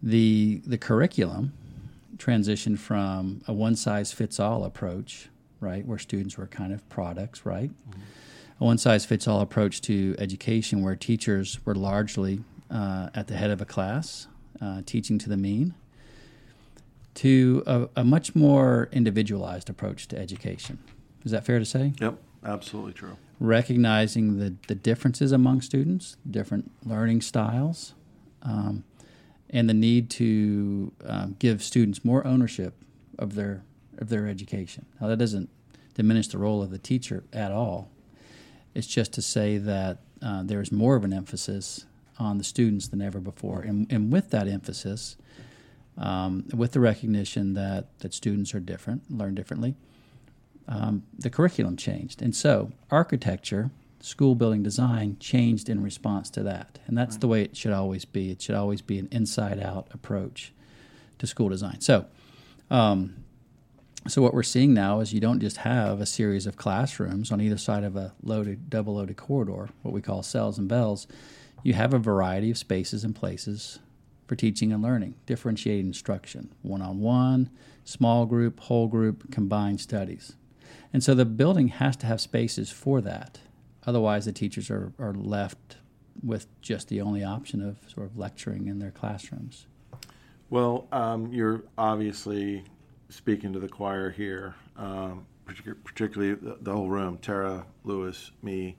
The 0.03 0.63
the 0.67 0.79
curriculum 0.79 1.53
transitioned 2.21 2.79
from 2.79 3.41
a 3.49 3.53
one-size-fits-all 3.53 4.63
approach, 4.65 5.29
right, 5.61 5.85
where 5.87 5.99
students 5.99 6.37
were 6.39 6.47
kind 6.47 6.73
of 6.73 6.81
products, 6.89 7.45
right? 7.45 7.71
A 8.61 8.65
one-size-fits-all 8.65 9.41
approach 9.41 9.81
to 9.83 10.15
education, 10.19 10.83
where 10.85 10.97
teachers 10.97 11.59
were 11.65 11.75
largely 11.75 12.45
uh, 12.71 13.09
at 13.15 13.27
the 13.27 13.35
head 13.35 13.51
of 13.51 13.61
a 13.61 13.65
class, 13.65 14.29
uh, 14.61 14.83
teaching 14.85 15.19
to 15.19 15.29
the 15.29 15.37
mean, 15.37 15.75
to 17.15 17.63
a, 17.67 17.89
a 17.97 18.05
much 18.05 18.35
more 18.35 18.89
individualized 18.93 19.69
approach 19.71 20.07
to 20.09 20.19
education. 20.19 20.79
Is 21.25 21.33
that 21.33 21.45
fair 21.45 21.59
to 21.59 21.65
say? 21.65 21.95
Yep, 22.01 22.15
absolutely 22.45 22.93
true. 22.93 23.17
recognizing 23.41 24.39
the, 24.39 24.55
the 24.69 24.75
differences 24.75 25.33
among 25.33 25.63
students, 25.63 26.17
different 26.31 26.71
learning 26.85 27.23
styles, 27.23 27.95
um, 28.43 28.85
and 29.51 29.69
the 29.69 29.75
need 29.75 30.09
to 30.11 30.93
um, 31.05 31.37
give 31.39 31.63
students 31.63 32.05
more 32.05 32.27
ownership 32.27 32.75
of 33.19 33.35
their 33.35 33.63
of 33.99 34.09
their 34.09 34.27
education. 34.27 34.87
Now 35.01 35.09
that 35.09 35.19
doesn't 35.19 35.51
diminish 35.95 36.29
the 36.29 36.39
role 36.39 36.63
of 36.63 36.71
the 36.71 36.79
teacher 36.79 37.25
at 37.33 37.53
all. 37.53 37.91
It's 38.75 38.87
just 38.87 39.13
to 39.15 39.23
say 39.23 39.59
that 39.59 39.99
uh, 40.23 40.43
there 40.45 40.61
is 40.61 40.73
more 40.73 40.97
of 40.97 41.05
an 41.05 41.13
emphasis 41.13 41.85
on 42.19 42.39
the 42.39 42.45
students 42.45 42.89
than 42.89 43.03
ever 43.03 43.19
before, 43.19 43.61
and, 43.63 43.91
and 43.91 44.13
with 44.13 44.31
that 44.31 44.47
emphasis, 44.47 45.17
um, 45.99 46.47
with 46.55 46.73
the 46.73 46.81
recognition 46.81 47.55
that 47.55 47.99
that 47.99 48.15
students 48.15 48.55
are 48.55 48.61
different, 48.61 49.11
learn 49.11 49.35
differently, 49.35 49.75
um, 50.69 51.03
the 51.19 51.31
curriculum 51.31 51.77
changed. 51.77 52.23
And 52.23 52.35
so 52.35 52.71
architecture, 52.91 53.71
school 54.01 54.35
building 54.35 54.63
design 54.63 55.17
changed 55.21 55.69
in 55.69 55.83
response 55.83 56.31
to 56.31 56.43
that. 56.43 56.79
And 56.87 56.97
that's 56.97 57.17
the 57.19 57.29
way 57.29 57.43
it 57.43 57.57
should 57.57 57.73
always 57.73 58.05
be. 58.05 58.31
It 58.31 58.41
should 58.41 58.55
always 58.55 58.83
be 58.83 58.99
an 58.99 59.09
inside 59.11 59.61
out 59.61 59.89
approach 59.93 60.53
to 61.19 61.27
school 61.27 61.49
design. 61.49 61.81
So, 61.81 62.07
um, 62.71 63.25
so 64.09 64.23
what 64.23 64.33
we're 64.33 64.43
seeing 64.43 64.73
now 64.73 65.01
is 65.01 65.13
you 65.13 65.21
don't 65.21 65.41
just 65.41 65.59
have 65.59 66.01
a 66.01 66.07
series 66.07 66.47
of 66.47 66.57
classrooms 66.57 67.31
on 67.31 67.41
either 67.41 67.59
side 67.59 67.85
of 67.85 67.97
a 67.97 68.15
loaded, 68.23 68.71
double 68.71 68.95
loaded 68.95 69.17
corridor, 69.19 69.69
what 69.83 69.93
we 69.93 70.01
call 70.01 70.23
cells 70.23 70.59
and 70.59 70.69
bells. 70.69 71.07
You 71.63 71.75
have 71.75 71.93
a 71.93 71.99
variety 71.99 72.51
of 72.51 72.57
spaces 72.57 73.05
and 73.05 73.15
places 73.15 73.79
for 74.27 74.37
teaching 74.37 74.73
and 74.73 74.83
learning, 74.83 75.17
differentiated 75.27 75.85
instruction, 75.85 76.55
one 76.63 76.81
on 76.81 77.01
one, 77.01 77.51
small 77.85 78.25
group, 78.25 78.61
whole 78.61 78.89
group, 78.89 79.31
combined 79.31 79.81
studies. 79.81 80.35
And 80.93 81.05
so 81.05 81.15
the 81.15 81.25
building 81.25 81.69
has 81.69 81.97
to 81.97 82.07
have 82.07 82.21
spaces 82.21 82.71
for 82.71 83.01
that. 83.03 83.41
Otherwise, 83.87 84.27
the 84.27 84.33
teachers 84.33 84.71
are, 84.71 84.93
are 84.99 85.15
left 85.15 85.77
with 86.23 86.47
just 86.61 86.89
the 86.89 87.01
only 87.01 87.25
option 87.25 87.63
of 87.63 87.79
sort 87.91 88.07
of 88.07 88.19
lecturing 88.19 88.69
in 88.69 88.79
their 88.79 88.91
classrooms. 88.91 89.67
Well, 90.51 90.87
um, 90.93 91.33
you're 91.33 91.63
obviously 91.79 92.65
speaking 93.09 93.53
to 93.53 93.59
the 93.59 93.69
choir 93.69 94.11
here, 94.11 94.55
um, 94.77 95.27
partic- 95.47 95.83
particularly 95.85 96.35
the, 96.35 96.59
the 96.61 96.73
whole 96.73 96.89
room 96.89 97.19
Tara, 97.19 97.65
Lewis, 97.85 98.33
me. 98.43 98.77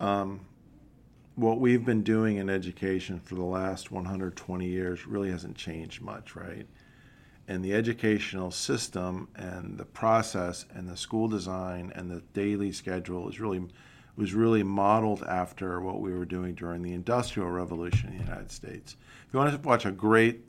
Um, 0.00 0.40
what 1.36 1.60
we've 1.60 1.84
been 1.84 2.02
doing 2.02 2.36
in 2.36 2.50
education 2.50 3.20
for 3.20 3.36
the 3.36 3.44
last 3.44 3.92
120 3.92 4.66
years 4.66 5.06
really 5.06 5.30
hasn't 5.30 5.56
changed 5.56 6.02
much, 6.02 6.34
right? 6.34 6.66
And 7.46 7.64
the 7.64 7.74
educational 7.74 8.50
system 8.50 9.28
and 9.36 9.78
the 9.78 9.84
process 9.84 10.66
and 10.74 10.88
the 10.88 10.96
school 10.96 11.28
design 11.28 11.92
and 11.94 12.10
the 12.10 12.22
daily 12.32 12.72
schedule 12.72 13.28
is 13.28 13.40
really 13.40 13.62
was 14.18 14.34
really 14.34 14.64
modeled 14.64 15.22
after 15.22 15.80
what 15.80 16.00
we 16.00 16.12
were 16.12 16.24
doing 16.24 16.54
during 16.54 16.82
the 16.82 16.92
Industrial 16.92 17.48
Revolution 17.48 18.08
in 18.10 18.18
the 18.18 18.24
United 18.24 18.50
States. 18.50 18.96
If 19.26 19.32
you 19.32 19.38
want 19.38 19.52
to 19.52 19.68
watch 19.68 19.86
a 19.86 19.92
great 19.92 20.40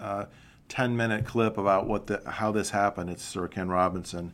uh, 0.00 0.24
10 0.68 0.96
minute 0.96 1.26
clip 1.26 1.58
about 1.58 1.86
what 1.86 2.06
the, 2.06 2.22
how 2.26 2.52
this 2.52 2.70
happened. 2.70 3.10
It's 3.10 3.22
Sir 3.22 3.48
Ken 3.48 3.68
Robinson. 3.68 4.32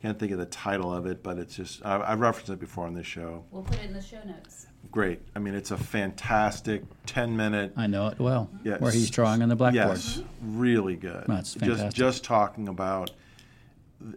Can't 0.00 0.18
think 0.18 0.32
of 0.32 0.38
the 0.38 0.46
title 0.46 0.92
of 0.92 1.06
it, 1.06 1.22
but 1.22 1.38
it's 1.38 1.56
just, 1.56 1.84
I, 1.84 2.00
I've 2.00 2.20
referenced 2.20 2.50
it 2.50 2.60
before 2.60 2.86
on 2.86 2.94
this 2.94 3.06
show. 3.06 3.44
We'll 3.50 3.62
put 3.64 3.76
it 3.78 3.86
in 3.86 3.92
the 3.92 4.02
show 4.02 4.22
notes. 4.24 4.68
Great. 4.90 5.20
I 5.34 5.40
mean, 5.40 5.54
it's 5.54 5.70
a 5.72 5.76
fantastic 5.76 6.84
10 7.06 7.36
minute. 7.36 7.72
I 7.76 7.88
know 7.88 8.06
it 8.06 8.18
well, 8.18 8.48
Yes. 8.64 8.80
where 8.80 8.92
he's 8.92 9.10
drawing 9.10 9.42
on 9.42 9.48
the 9.50 9.56
blackboard. 9.56 9.88
Yes, 9.98 10.22
really 10.40 10.96
good. 10.96 11.24
That's 11.26 11.54
just 11.54 11.60
fantastic. 11.60 11.94
just 11.94 12.24
talking 12.24 12.68
about 12.68 13.10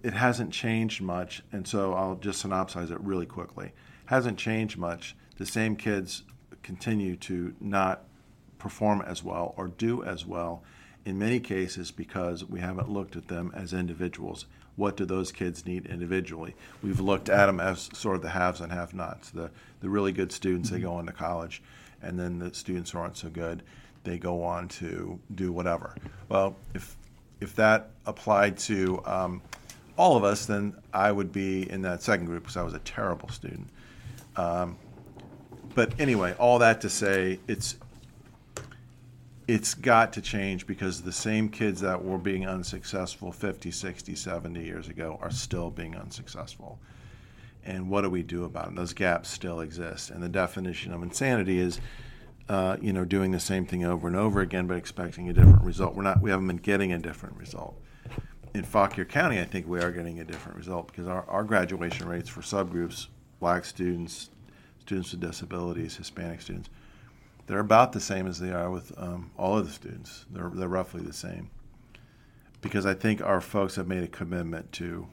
it 0.04 0.14
hasn't 0.14 0.52
changed 0.52 1.02
much, 1.02 1.44
and 1.52 1.68
so 1.68 1.94
I'll 1.94 2.16
just 2.16 2.46
synopsize 2.46 2.92
it 2.92 3.00
really 3.02 3.26
quickly. 3.26 3.72
Hasn't 4.06 4.38
changed 4.38 4.78
much. 4.78 5.16
The 5.38 5.46
same 5.46 5.76
kids 5.76 6.24
continue 6.64 7.16
to 7.18 7.56
not 7.60 8.04
perform 8.60 9.02
as 9.02 9.24
well 9.24 9.56
or 9.58 9.68
do 9.68 10.04
as 10.04 10.26
well 10.26 10.64
in 11.06 11.18
many 11.18 11.40
cases 11.40 11.90
because 11.92 12.46
we 12.46 12.60
haven't 12.60 12.90
looked 12.90 13.16
at 13.16 13.28
them 13.28 13.52
as 13.56 13.74
individuals. 13.74 14.46
What 14.76 14.96
do 14.96 15.06
those 15.06 15.32
kids 15.32 15.66
need 15.66 15.86
individually? 15.88 16.56
We've 16.82 17.00
looked 17.00 17.30
at 17.30 17.48
them 17.48 17.60
as 17.60 17.90
sort 17.94 18.16
of 18.16 18.22
the 18.22 18.30
haves 18.30 18.62
and 18.62 18.72
have-nots. 18.72 19.32
The 19.32 19.52
the 19.82 19.90
really 19.90 20.12
good 20.12 20.32
students 20.32 20.70
they 20.70 20.80
go 20.80 20.94
on 20.94 21.08
to 21.08 21.12
college, 21.12 21.62
and 22.02 22.20
then 22.20 22.40
the 22.40 22.54
students 22.54 22.92
who 22.92 23.00
aren't 23.00 23.18
so 23.18 23.30
good, 23.30 23.64
they 24.04 24.18
go 24.18 24.44
on 24.44 24.68
to 24.68 25.20
do 25.34 25.52
whatever. 25.52 25.96
Well, 26.30 26.56
if 26.74 26.96
if 27.42 27.56
that 27.56 27.90
applied 28.06 28.58
to 28.60 29.02
um, 29.06 29.42
all 30.02 30.18
of 30.18 30.24
us, 30.24 30.48
then 30.48 30.74
I 30.92 31.12
would 31.12 31.32
be 31.32 31.70
in 31.70 31.84
that 31.84 32.02
second 32.02 32.26
group 32.26 32.42
because 32.42 32.58
I 32.58 32.64
was 32.64 32.74
a 32.74 32.80
terrible 32.80 33.30
student. 33.30 33.68
Um, 34.36 34.76
but 35.76 35.94
anyway, 36.00 36.34
all 36.40 36.58
that 36.58 36.82
to 36.82 36.90
say, 36.90 37.40
it's 37.48 37.76
it's 39.48 39.76
got 39.76 40.14
to 40.14 40.22
change 40.22 40.66
because 40.66 41.04
the 41.04 41.12
same 41.12 41.50
kids 41.50 41.82
that 41.82 42.04
were 42.04 42.18
being 42.18 42.48
unsuccessful 42.48 43.32
50, 43.32 43.70
60, 43.70 44.16
70 44.16 44.64
years 44.64 44.88
ago 44.88 45.20
are 45.22 45.30
still 45.30 45.70
being 45.70 45.96
unsuccessful. 45.96 46.80
And 47.64 47.88
what 47.88 48.02
do 48.02 48.10
we 48.10 48.24
do 48.24 48.44
about 48.46 48.70
it? 48.70 48.76
Those 48.76 48.94
gaps 48.94 49.30
still 49.30 49.60
exist. 49.60 50.10
And 50.10 50.24
the 50.24 50.30
definition 50.30 50.94
of 50.94 51.04
insanity 51.04 51.60
is, 51.60 51.80
uh, 52.50 52.78
you 52.82 52.92
know, 52.92 53.06
doing 53.06 53.30
the 53.30 53.40
same 53.40 53.68
thing 53.68 53.86
over 53.86 54.08
and 54.08 54.16
over 54.16 54.42
again 54.42 54.66
but 54.66 54.78
expecting 54.78 55.30
a 55.30 55.34
different 55.34 55.62
result. 55.62 55.94
We're 55.94 56.02
not. 56.02 56.22
We 56.22 56.32
haven't 56.32 56.48
been 56.48 56.58
getting 56.58 56.92
a 56.92 56.98
different 56.98 57.38
result. 57.38 57.76
In 58.54 58.64
Fauquier 58.64 59.06
County, 59.06 59.40
I 59.40 59.46
think 59.46 59.68
we 59.68 59.80
are 59.80 59.92
getting 59.92 60.20
a 60.20 60.26
different 60.26 60.58
result 60.58 60.88
because 60.88 61.08
our, 61.08 61.24
our 61.30 61.44
graduation 61.44 62.08
rates 62.08 62.28
for 62.28 62.42
subgroups, 62.42 63.08
black 63.40 63.64
students, 63.64 64.30
students 64.82 65.12
with 65.12 65.22
disabilities, 65.22 65.96
Hispanic 65.96 66.42
students, 66.42 66.70
they're 67.48 67.60
about 67.60 67.94
the 67.94 68.00
same 68.00 68.28
as 68.28 68.40
they 68.40 68.52
are 68.52 68.70
with 68.70 68.92
um, 68.98 69.32
all 69.38 69.58
of 69.58 69.66
the 69.66 69.72
students. 69.72 70.26
They're, 70.30 70.52
they're 70.54 70.68
roughly 70.68 71.02
the 71.02 71.14
same. 71.14 71.50
Because 72.60 72.86
I 72.86 72.94
think 72.94 73.22
our 73.22 73.42
folks 73.42 73.76
have 73.76 73.88
made 73.88 74.04
a 74.04 74.08
commitment 74.08 74.72
to 74.74 75.08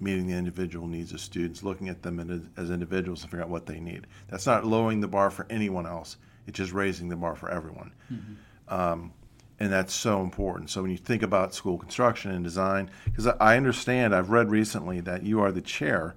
meeting 0.00 0.26
the 0.26 0.34
individual 0.34 0.86
needs 0.86 1.12
of 1.12 1.20
students, 1.20 1.62
looking 1.62 1.88
at 1.88 2.02
them 2.02 2.48
as 2.56 2.70
individuals 2.70 3.22
and 3.22 3.30
figuring 3.30 3.44
out 3.44 3.50
what 3.50 3.66
they 3.66 3.80
need. 3.80 4.06
That's 4.28 4.46
not 4.46 4.64
lowering 4.64 5.00
the 5.00 5.08
bar 5.08 5.30
for 5.30 5.46
anyone 5.50 5.86
else, 5.86 6.16
it's 6.46 6.56
just 6.56 6.72
raising 6.72 7.08
the 7.08 7.16
bar 7.16 7.36
for 7.36 7.50
everyone. 7.50 7.92
Um, 8.68 9.12
and 9.62 9.72
that's 9.72 9.94
so 9.94 10.22
important. 10.22 10.70
So 10.70 10.82
when 10.82 10.90
you 10.90 10.96
think 10.96 11.22
about 11.22 11.54
school 11.54 11.78
construction 11.78 12.32
and 12.32 12.42
design, 12.42 12.90
because 13.04 13.28
I 13.28 13.56
understand, 13.56 14.12
I've 14.12 14.30
read 14.30 14.50
recently 14.50 14.98
that 15.02 15.22
you 15.22 15.40
are 15.40 15.52
the 15.52 15.60
chair 15.60 16.16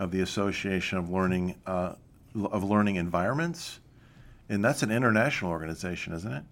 of 0.00 0.10
the 0.10 0.20
Association 0.22 0.98
of 0.98 1.08
Learning 1.08 1.54
uh, 1.68 1.92
of 2.34 2.64
Learning 2.64 2.96
Environments, 2.96 3.78
and 4.48 4.64
that's 4.64 4.82
an 4.82 4.90
international 4.90 5.52
organization, 5.52 6.14
isn't 6.14 6.32
it? 6.32 6.42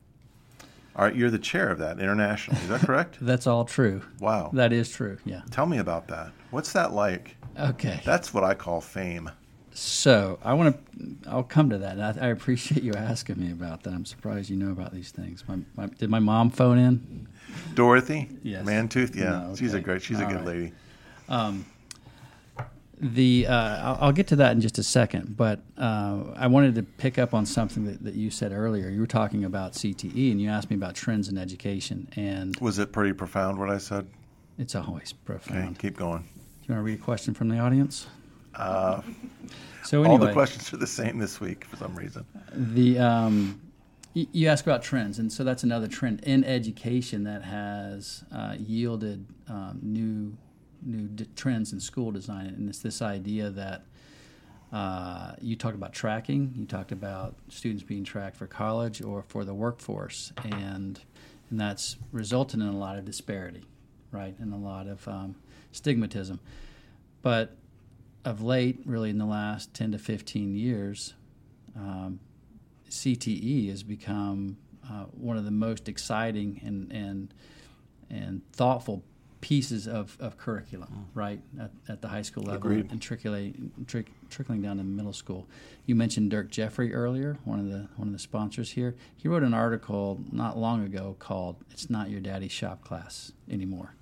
All 0.94 1.07
right, 1.07 1.14
you're 1.14 1.31
the 1.31 1.40
chair 1.40 1.70
of 1.70 1.79
that 1.81 1.98
international. 1.98 2.57
Is 2.57 2.68
that 2.68 2.81
correct? 2.83 3.18
That's 3.20 3.46
all 3.46 3.64
true. 3.64 4.03
Wow. 4.18 4.51
That 4.53 4.72
is 4.72 4.90
true. 4.90 5.18
Yeah. 5.24 5.42
Tell 5.51 5.66
me 5.66 5.79
about 5.79 6.09
that. 6.09 6.33
What's 6.51 6.72
that 6.72 6.92
like? 6.92 7.37
Okay. 7.59 8.01
That's 8.05 8.35
what 8.35 8.42
I 8.42 8.55
call 8.55 8.81
fame. 8.81 9.31
So 9.79 10.38
I 10.43 10.55
want 10.55 10.77
to. 11.25 11.31
I'll 11.31 11.45
come 11.45 11.71
to 11.71 11.79
that. 11.79 12.01
I, 12.01 12.27
I 12.27 12.29
appreciate 12.31 12.83
you 12.83 12.95
asking 12.95 13.38
me 13.38 13.53
about 13.53 13.85
that. 13.85 13.95
I'm 13.95 14.05
surprised 14.05 14.51
you 14.51 14.57
know 14.57 14.73
about 14.73 14.93
these 14.93 15.11
things. 15.12 15.45
My, 15.47 15.59
my, 15.77 15.87
did 15.87 16.11
my 16.11 16.19
mom 16.19 16.51
phone 16.51 16.79
in? 16.79 17.29
Dorothy? 17.75 18.29
Yes. 18.43 18.67
Mantooth? 18.67 19.14
Yeah. 19.14 19.31
No, 19.49 19.55
She's 19.57 19.75
a 19.75 19.81
great, 19.81 20.03
she's 20.03 20.19
a 20.19 20.25
All 20.25 20.31
good 20.31 20.45
right. 20.45 20.47
lady. 20.47 20.73
The 23.01 23.47
uh, 23.47 23.55
I'll, 23.55 23.99
I'll 24.07 24.12
get 24.12 24.27
to 24.29 24.37
that 24.37 24.51
in 24.53 24.61
just 24.61 24.77
a 24.79 24.83
second, 24.83 25.37
but 25.37 25.61
uh, 25.79 26.25
I 26.35 26.49
wanted 26.49 26.75
to 26.75 26.83
pick 26.83 27.17
up 27.17 27.33
on 27.33 27.47
something 27.47 27.85
that, 27.85 28.03
that 28.03 28.14
you 28.14 28.29
said 28.29 28.51
earlier. 28.51 28.88
You 28.88 28.99
were 29.01 29.07
talking 29.07 29.45
about 29.45 29.75
CTE, 29.75 30.33
and 30.33 30.43
you 30.43 30.49
asked 30.51 30.69
me 30.69 30.75
about 30.75 30.97
trends 30.97 31.29
in 31.29 31.38
education, 31.38 32.09
and 32.17 32.57
Was 32.57 32.81
it 32.81 32.91
pretty 32.91 33.12
profound 33.12 33.59
what 33.61 33.71
I 33.71 33.79
said? 33.79 34.09
it's 34.59 34.75
always 34.75 35.12
Okay, 35.12 35.38
profound. 35.38 35.79
keep 35.79 35.97
going. 35.97 36.23
Do 36.23 36.29
you 36.67 36.75
want 36.75 36.81
to 36.81 36.83
read 36.83 36.99
a 36.99 37.03
question 37.03 37.33
from 37.35 37.49
the 37.49 37.61
audience? 37.61 38.09
Uh, 38.59 39.03
So 39.85 40.05
all 40.05 40.18
the 40.18 40.33
questions 40.33 40.73
are 40.75 40.77
the 40.77 40.87
same 40.87 41.18
this 41.18 41.40
week 41.40 41.64
for 41.64 41.77
some 41.77 41.94
reason. 41.94 42.25
The 42.55 42.99
um, 42.99 43.61
y- 44.14 44.27
you 44.33 44.49
ask 44.49 44.66
about 44.66 44.83
trends, 44.83 45.18
and 45.18 45.33
so 45.33 45.44
that's 45.44 45.62
another 45.62 45.87
trend 45.87 46.21
in 46.25 46.44
education 46.44 47.25
that 47.25 47.42
has 47.44 48.25
uh, 48.33 48.57
yielded 48.59 49.25
um, 49.49 49.79
new 49.83 50.37
new 50.83 51.09
d- 51.09 51.27
trends 51.37 51.73
in 51.73 51.81
school 51.81 52.11
design, 52.11 52.47
and 52.49 52.68
it's 52.68 52.81
this 52.81 53.01
idea 53.01 53.51
that 53.51 53.85
uh, 54.73 55.33
you 55.40 55.57
talked 55.57 55.75
about 55.75 55.92
tracking, 55.94 56.53
you 56.55 56.66
talked 56.66 56.92
about 56.92 57.35
students 57.49 57.83
being 57.83 58.05
tracked 58.05 58.37
for 58.37 58.47
college 58.47 59.01
or 59.01 59.23
for 59.23 59.44
the 59.44 59.55
workforce, 59.55 60.33
and 60.44 61.01
and 61.51 61.59
that's 61.59 61.97
resulted 62.12 62.61
in 62.61 62.66
a 62.66 62.77
lot 62.79 62.99
of 62.99 63.07
disparity, 63.07 63.62
right, 64.12 64.35
and 64.38 64.53
a 64.53 64.57
lot 64.57 64.87
of 64.87 65.09
um, 65.09 65.35
stigmatism. 65.73 66.38
But 67.23 67.57
of 68.29 68.43
late, 68.43 68.81
really 68.85 69.09
in 69.09 69.17
the 69.17 69.27
last 69.27 69.73
10 69.73 69.93
to 69.93 69.99
15 69.99 70.55
years, 70.55 71.14
um, 71.75 72.21
CTE 72.91 73.71
has 73.71 73.83
become 73.83 74.59
uh, 74.85 75.05
one 75.12 75.38
of 75.38 75.47
the 75.47 75.51
most 75.51 75.88
exciting 75.88 76.61
and, 76.62 76.93
and, 76.93 77.35
and 78.11 78.43
thoughtful 78.53 79.03
pieces 79.41 79.88
of, 79.88 80.17
of 80.21 80.37
curriculum, 80.37 81.07
right, 81.14 81.41
at, 81.59 81.71
at 81.88 82.03
the 82.03 82.09
high 82.09 82.21
school 82.21 82.43
level 82.43 82.71
Agreed. 82.71 82.91
and 82.91 83.01
trickling, 83.01 83.73
trick, 83.87 84.11
trickling 84.29 84.61
down 84.61 84.77
to 84.77 84.85
middle 84.85 85.12
school. 85.14 85.47
You 85.87 85.95
mentioned 85.95 86.31
Dirk 86.31 86.51
Jeffrey 86.51 86.93
earlier, 86.93 87.38
one 87.45 87.61
of 87.61 87.67
the 87.67 87.88
one 87.97 88.09
of 88.09 88.12
the 88.12 88.19
sponsors 88.19 88.73
here. 88.73 88.95
He 89.17 89.29
wrote 89.29 89.43
an 89.43 89.55
article 89.55 90.21
not 90.33 90.59
long 90.59 90.85
ago 90.85 91.17
called 91.19 91.57
"It's 91.71 91.88
Not 91.88 92.11
Your 92.11 92.21
Daddy's 92.21 92.51
Shop 92.51 92.83
Class 92.83 93.33
Anymore," 93.49 93.95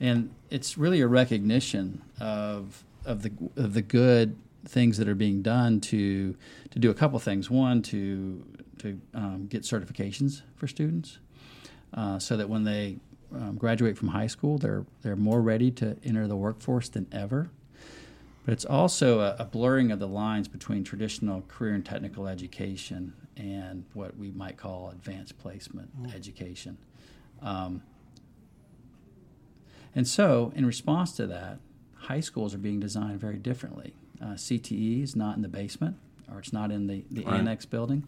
and 0.00 0.34
it's 0.48 0.78
really 0.78 1.02
a 1.02 1.06
recognition 1.06 2.02
of 2.18 2.82
of 3.06 3.22
the 3.22 3.32
of 3.56 3.74
the 3.74 3.82
good 3.82 4.36
things 4.64 4.98
that 4.98 5.08
are 5.08 5.14
being 5.14 5.42
done 5.42 5.80
to 5.80 6.36
to 6.70 6.78
do 6.78 6.90
a 6.90 6.94
couple 6.94 7.18
things. 7.18 7.50
One, 7.50 7.82
to 7.82 8.44
to 8.78 9.00
um, 9.14 9.46
get 9.46 9.62
certifications 9.62 10.42
for 10.56 10.66
students, 10.66 11.18
uh, 11.94 12.18
so 12.18 12.36
that 12.36 12.48
when 12.48 12.64
they 12.64 12.98
um, 13.34 13.56
graduate 13.56 13.96
from 13.96 14.08
high 14.08 14.26
school, 14.26 14.58
they're 14.58 14.84
they're 15.02 15.16
more 15.16 15.40
ready 15.40 15.70
to 15.72 15.96
enter 16.04 16.26
the 16.26 16.36
workforce 16.36 16.88
than 16.88 17.06
ever. 17.12 17.50
But 18.44 18.52
it's 18.52 18.64
also 18.64 19.20
a, 19.20 19.36
a 19.40 19.44
blurring 19.44 19.90
of 19.90 19.98
the 19.98 20.06
lines 20.06 20.46
between 20.46 20.84
traditional 20.84 21.42
career 21.48 21.74
and 21.74 21.84
technical 21.84 22.28
education 22.28 23.12
and 23.36 23.84
what 23.92 24.16
we 24.16 24.30
might 24.30 24.56
call 24.56 24.90
advanced 24.90 25.36
placement 25.38 25.90
education. 26.14 26.78
Um, 27.42 27.82
and 29.96 30.06
so, 30.06 30.52
in 30.54 30.64
response 30.64 31.12
to 31.12 31.26
that, 31.26 31.58
high 32.06 32.20
schools 32.20 32.54
are 32.54 32.58
being 32.58 32.78
designed 32.80 33.20
very 33.20 33.36
differently. 33.36 33.94
Uh, 34.22 34.34
CTE 34.34 35.02
is 35.02 35.16
not 35.16 35.36
in 35.36 35.42
the 35.42 35.48
basement 35.48 35.96
or 36.32 36.38
it's 36.38 36.52
not 36.52 36.70
in 36.70 36.86
the, 36.86 37.04
the 37.10 37.22
Right. 37.22 37.34
annex 37.40 37.66
building. 37.66 38.06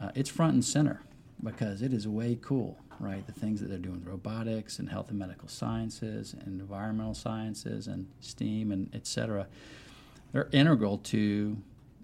Uh, 0.00 0.10
it's 0.14 0.28
front 0.30 0.54
and 0.54 0.64
center 0.64 1.02
because 1.42 1.82
it 1.82 1.92
is 1.92 2.06
way 2.08 2.36
cool, 2.42 2.78
right? 3.00 3.24
The 3.26 3.32
things 3.32 3.60
that 3.60 3.68
they're 3.68 3.78
doing 3.78 4.02
robotics 4.04 4.78
and 4.80 4.88
health 4.88 5.10
and 5.10 5.18
medical 5.18 5.48
sciences 5.48 6.34
and 6.44 6.60
environmental 6.60 7.14
sciences 7.14 7.86
and 7.86 8.06
STEAM 8.20 8.72
and 8.72 8.90
et 8.92 9.06
cetera. 9.06 9.46
They're 10.32 10.48
integral 10.52 10.98
to 10.98 11.58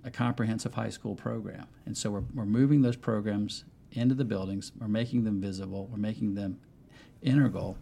a 0.04 0.10
comprehensive 0.10 0.74
high 0.74 0.90
school 0.90 1.14
program. 1.16 1.66
And 1.86 1.96
so 1.96 2.10
we're, 2.10 2.22
we're 2.34 2.44
moving 2.46 2.82
those 2.82 2.96
programs 2.96 3.64
into 3.92 4.14
the 4.14 4.24
buildings, 4.24 4.72
we're 4.80 4.88
making 4.88 5.24
them 5.24 5.40
visible, 5.40 5.88
we're 5.90 5.98
making 5.98 6.34
them 6.34 6.58
integral 7.22 7.76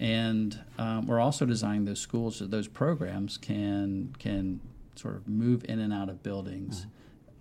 and 0.00 0.58
um, 0.78 1.06
we're 1.06 1.20
also 1.20 1.46
designing 1.46 1.84
those 1.84 2.00
schools 2.00 2.36
so 2.36 2.46
those 2.46 2.66
programs 2.66 3.36
can 3.36 4.14
can 4.18 4.60
sort 4.96 5.14
of 5.14 5.28
move 5.28 5.64
in 5.68 5.78
and 5.78 5.92
out 5.92 6.08
of 6.08 6.22
buildings, 6.22 6.86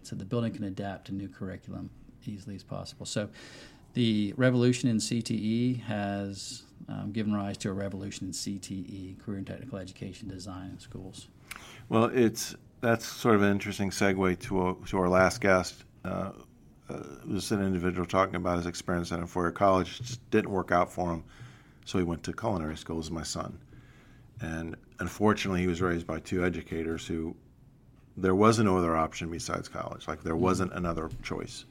so 0.04 0.16
the 0.16 0.26
building 0.26 0.54
can 0.54 0.66
adapt 0.66 1.08
to 1.08 1.14
new 1.14 1.28
curriculum 1.28 1.90
easily 2.26 2.56
as 2.56 2.64
possible. 2.64 3.06
So, 3.06 3.30
the 3.94 4.34
revolution 4.38 4.90
in 4.90 4.98
CTE 4.98 5.82
has 5.84 6.64
um, 6.88 7.12
given 7.12 7.34
rise 7.34 7.58
to 7.60 7.70
a 7.70 7.74
revolution 7.74 8.28
in 8.28 8.34
CTE, 8.34 9.20
career 9.20 9.38
and 9.40 9.48
technical 9.48 9.78
education 9.78 10.28
design 10.28 10.72
in 10.72 10.80
schools. 10.80 11.28
Well, 11.88 12.06
it's 12.06 12.56
that's 12.82 13.06
sort 13.06 13.36
of 13.36 13.42
an 13.42 13.52
interesting 13.52 13.90
segue 13.90 14.40
to 14.40 14.70
a, 14.70 14.76
to 14.88 14.98
our 15.00 15.10
last 15.10 15.42
guest. 15.42 15.86
Uh, 16.04 16.32
uh, 16.90 17.04
was 17.28 17.52
an 17.52 17.64
individual 17.64 18.06
talking 18.06 18.36
about 18.36 18.58
his 18.58 18.66
experience 18.66 19.12
at 19.12 19.20
a 19.20 19.28
four-year 19.28 19.52
college. 19.52 20.00
It 20.00 20.04
just 20.04 20.30
didn't 20.32 20.50
work 20.50 20.72
out 20.72 20.92
for 20.92 21.12
him, 21.12 21.24
so 21.90 21.98
he 21.98 22.04
went 22.04 22.22
to 22.22 22.32
culinary 22.32 22.78
school 22.78 23.00
as 23.00 23.10
my 23.10 23.24
son. 23.24 23.58
And 24.42 24.76
unfortunately, 25.00 25.62
he 25.62 25.68
was 25.68 25.82
raised 25.82 26.06
by 26.06 26.20
two 26.20 26.46
educators 26.46 27.08
who 27.08 27.36
there 28.16 28.36
was 28.36 28.60
no 28.60 28.78
other 28.78 28.96
option 28.96 29.32
besides 29.32 29.68
college. 29.68 30.08
Like 30.08 30.22
there 30.22 30.36
wasn't 30.36 30.72
another 30.74 31.10
choice. 31.24 31.66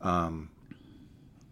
Um, 0.00 0.48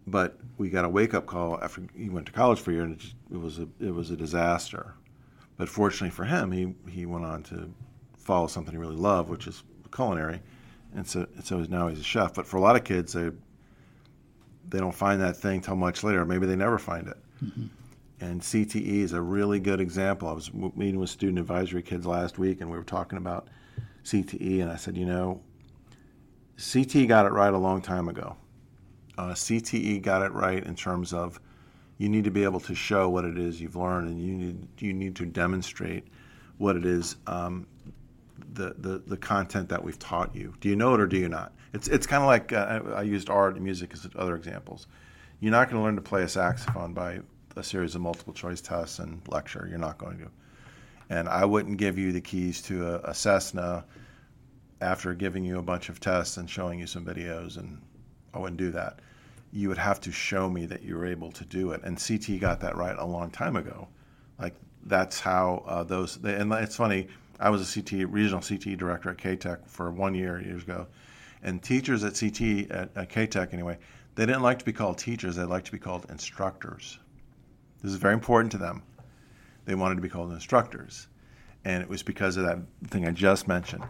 but 0.07 0.39
we 0.57 0.71
got 0.71 0.87
a 0.87 0.89
wake-up 0.89 1.27
call 1.27 1.63
after 1.63 1.83
he 1.95 2.09
went 2.09 2.25
to 2.27 2.33
college 2.33 2.61
for 2.61 2.71
a 2.71 2.75
year, 2.75 2.85
and 2.85 2.95
it, 2.95 2.99
just, 2.99 3.17
it 3.31 3.37
was 3.37 3.59
a 3.59 3.69
it 3.79 3.93
was 3.93 4.11
a 4.11 4.17
disaster. 4.17 4.95
But 5.59 5.69
fortunately 5.69 6.11
for 6.11 6.25
him, 6.25 6.53
he, 6.53 6.75
he 6.91 7.05
went 7.05 7.27
on 7.27 7.43
to 7.45 7.71
follow 8.17 8.47
something 8.47 8.73
he 8.73 8.79
really 8.79 8.97
loved, 8.97 9.29
which 9.29 9.47
is 9.47 9.65
culinary, 9.95 10.41
and 10.95 11.07
so 11.07 11.27
so 11.43 11.59
now 11.69 11.89
he's 11.89 12.01
a 12.01 12.05
chef. 12.05 12.33
But 12.33 12.47
for 12.47 12.57
a 12.57 12.61
lot 12.61 12.77
of 12.77 12.85
kids, 12.85 13.13
they 13.13 13.31
they 14.69 14.79
don't 14.79 14.95
find 14.95 15.21
that 15.21 15.37
thing 15.37 15.61
till 15.61 15.77
much 15.77 16.03
later. 16.03 16.25
Maybe 16.25 16.47
they 16.47 16.57
never 16.57 16.79
find 16.79 17.09
it. 17.09 17.19
And 18.21 18.41
CTE 18.41 19.03
is 19.03 19.13
a 19.13 19.21
really 19.21 19.61
good 19.61 19.81
example. 19.81 20.29
I 20.29 20.33
was 20.33 20.53
meeting 20.55 20.99
with 20.99 21.11
student 21.11 21.39
advisory 21.39 21.83
kids 21.83 22.07
last 22.07 22.39
week, 22.39 22.61
and 22.61 22.71
we 22.71 22.77
were 22.79 22.85
talking 22.85 23.19
about 23.19 23.49
CTE, 24.05 24.63
and 24.63 24.71
I 24.71 24.77
said, 24.77 24.97
you 24.97 25.05
know, 25.05 25.43
CTE 26.57 27.07
got 27.09 27.27
it 27.27 27.33
right 27.33 27.53
a 27.53 27.59
long 27.59 27.83
time 27.83 28.09
ago. 28.09 28.37
Uh, 29.19 29.33
CTE 29.33 30.01
got 30.03 30.23
it 30.23 30.33
right 30.33 30.65
in 30.65 30.75
terms 30.75 31.13
of 31.13 31.41
you 31.99 32.09
need 32.09 32.25
to 32.25 32.31
be 32.31 32.45
able 32.45 32.61
to 32.61 32.75
show 32.75 33.09
what 33.09 33.25
it 33.25 33.39
is 33.39 33.61
you've 33.61 33.77
learned, 33.77 34.09
and 34.09 34.21
you 34.21 34.35
need 34.35 34.69
you 34.79 34.93
need 34.93 35.17
to 35.17 35.27
demonstrate 35.27 36.07
what 36.59 36.77
it 36.77 36.85
is 36.85 37.17
um, 37.27 37.67
the, 38.53 38.75
the 38.79 39.03
the 39.07 39.17
content 39.17 39.69
that 39.69 39.83
we've 39.83 39.99
taught 39.99 40.35
you. 40.35 40.55
Do 40.61 40.69
you 40.69 40.77
know 40.77 40.95
it 40.95 41.01
or 41.01 41.07
do 41.07 41.17
you 41.17 41.29
not? 41.29 41.53
It's 41.73 41.89
it's 41.89 42.07
kind 42.07 42.23
of 42.23 42.27
like 42.27 42.53
uh, 42.53 42.95
I 42.95 43.03
used 43.03 43.31
art 43.31 43.55
and 43.57 43.65
music 43.65 43.93
as 43.95 44.07
other 44.17 44.37
examples. 44.37 44.87
You're 45.41 45.53
not 45.53 45.69
going 45.69 45.81
to 45.81 45.85
learn 45.85 45.97
to 45.97 46.03
play 46.03 46.23
a 46.23 46.29
saxophone 46.29 46.95
by 46.95 47.21
a 47.57 47.63
series 47.63 47.95
of 47.95 48.01
multiple 48.01 48.33
choice 48.33 48.61
tests 48.61 48.99
and 48.99 49.21
lecture. 49.29 49.67
You're 49.69 49.79
not 49.79 49.99
going 49.99 50.19
to. 50.19 50.31
And 51.11 51.29
I 51.29 51.45
wouldn't 51.45 51.77
give 51.77 51.99
you 51.99 52.13
the 52.13 52.21
keys 52.21 52.63
to 52.63 52.87
a, 52.87 53.11
a 53.11 53.15
Cessna 53.15 53.85
after 54.81 55.15
giving 55.15 55.45
you 55.45 55.59
a 55.59 55.63
bunch 55.63 55.89
of 55.89 56.01
tests 56.01 56.37
and 56.37 56.49
showing 56.49 56.79
you 56.79 56.87
some 56.87 57.05
videos, 57.05 57.59
and 57.59 57.81
I 58.35 58.39
wouldn't 58.39 58.59
do 58.59 58.71
that. 58.73 59.01
You 59.53 59.69
would 59.69 59.79
have 59.79 60.01
to 60.03 60.13
show 60.13 60.49
me 60.49 60.67
that 60.67 60.83
you 60.83 60.97
were 60.97 61.07
able 61.07 61.31
to 61.33 61.45
do 61.45 61.73
it. 61.73 61.83
And 61.85 61.97
CT 61.97 62.41
got 62.41 62.61
that 62.61 62.77
right 62.77 62.97
a 62.99 63.05
long 63.05 63.31
time 63.31 63.57
ago. 63.57 63.89
Like 64.39 64.55
that's 64.85 65.21
how 65.21 65.63
uh, 65.67 65.85
those. 65.85 66.19
And 66.25 66.53
it's 66.53 66.77
funny. 66.77 67.09
I 67.39 67.51
was 67.51 67.77
a 67.77 67.81
CT 67.81 68.09
regional 68.11 68.41
CT 68.41 68.79
director 68.79 69.11
at 69.11 69.19
K-Tech 69.19 69.67
for 69.67 69.91
one 69.91 70.15
year 70.15 70.41
years 70.41 70.63
ago, 70.63 70.87
and 71.43 71.63
teachers 71.63 72.05
at 72.05 72.19
CT 72.19 72.71
at, 72.71 72.97
at 72.97 73.09
K-Tech 73.11 73.53
anyway, 73.53 73.79
they 74.17 74.25
didn't 74.27 74.43
like 74.43 74.59
to 74.59 74.65
be 74.65 74.73
called 74.73 74.99
teachers. 74.99 75.37
They 75.37 75.45
liked 75.45 75.67
to 75.67 75.73
be 75.73 75.79
called 75.79 76.07
instructors. 76.09 76.99
This 77.83 77.93
is 77.93 77.99
very 77.99 78.15
important 78.15 78.51
to 78.53 78.59
them. 78.59 78.83
They 79.67 79.75
wanted 79.75 79.97
to 79.97 80.01
be 80.01 80.09
called 80.09 80.33
instructors, 80.33 81.07
and 81.65 81.83
it 81.83 81.89
was 81.89 82.03
because 82.03 82.37
of 82.37 82.47
that 82.47 82.59
thing 82.89 83.07
I 83.07 83.11
just 83.11 83.47
mentioned. 83.47 83.85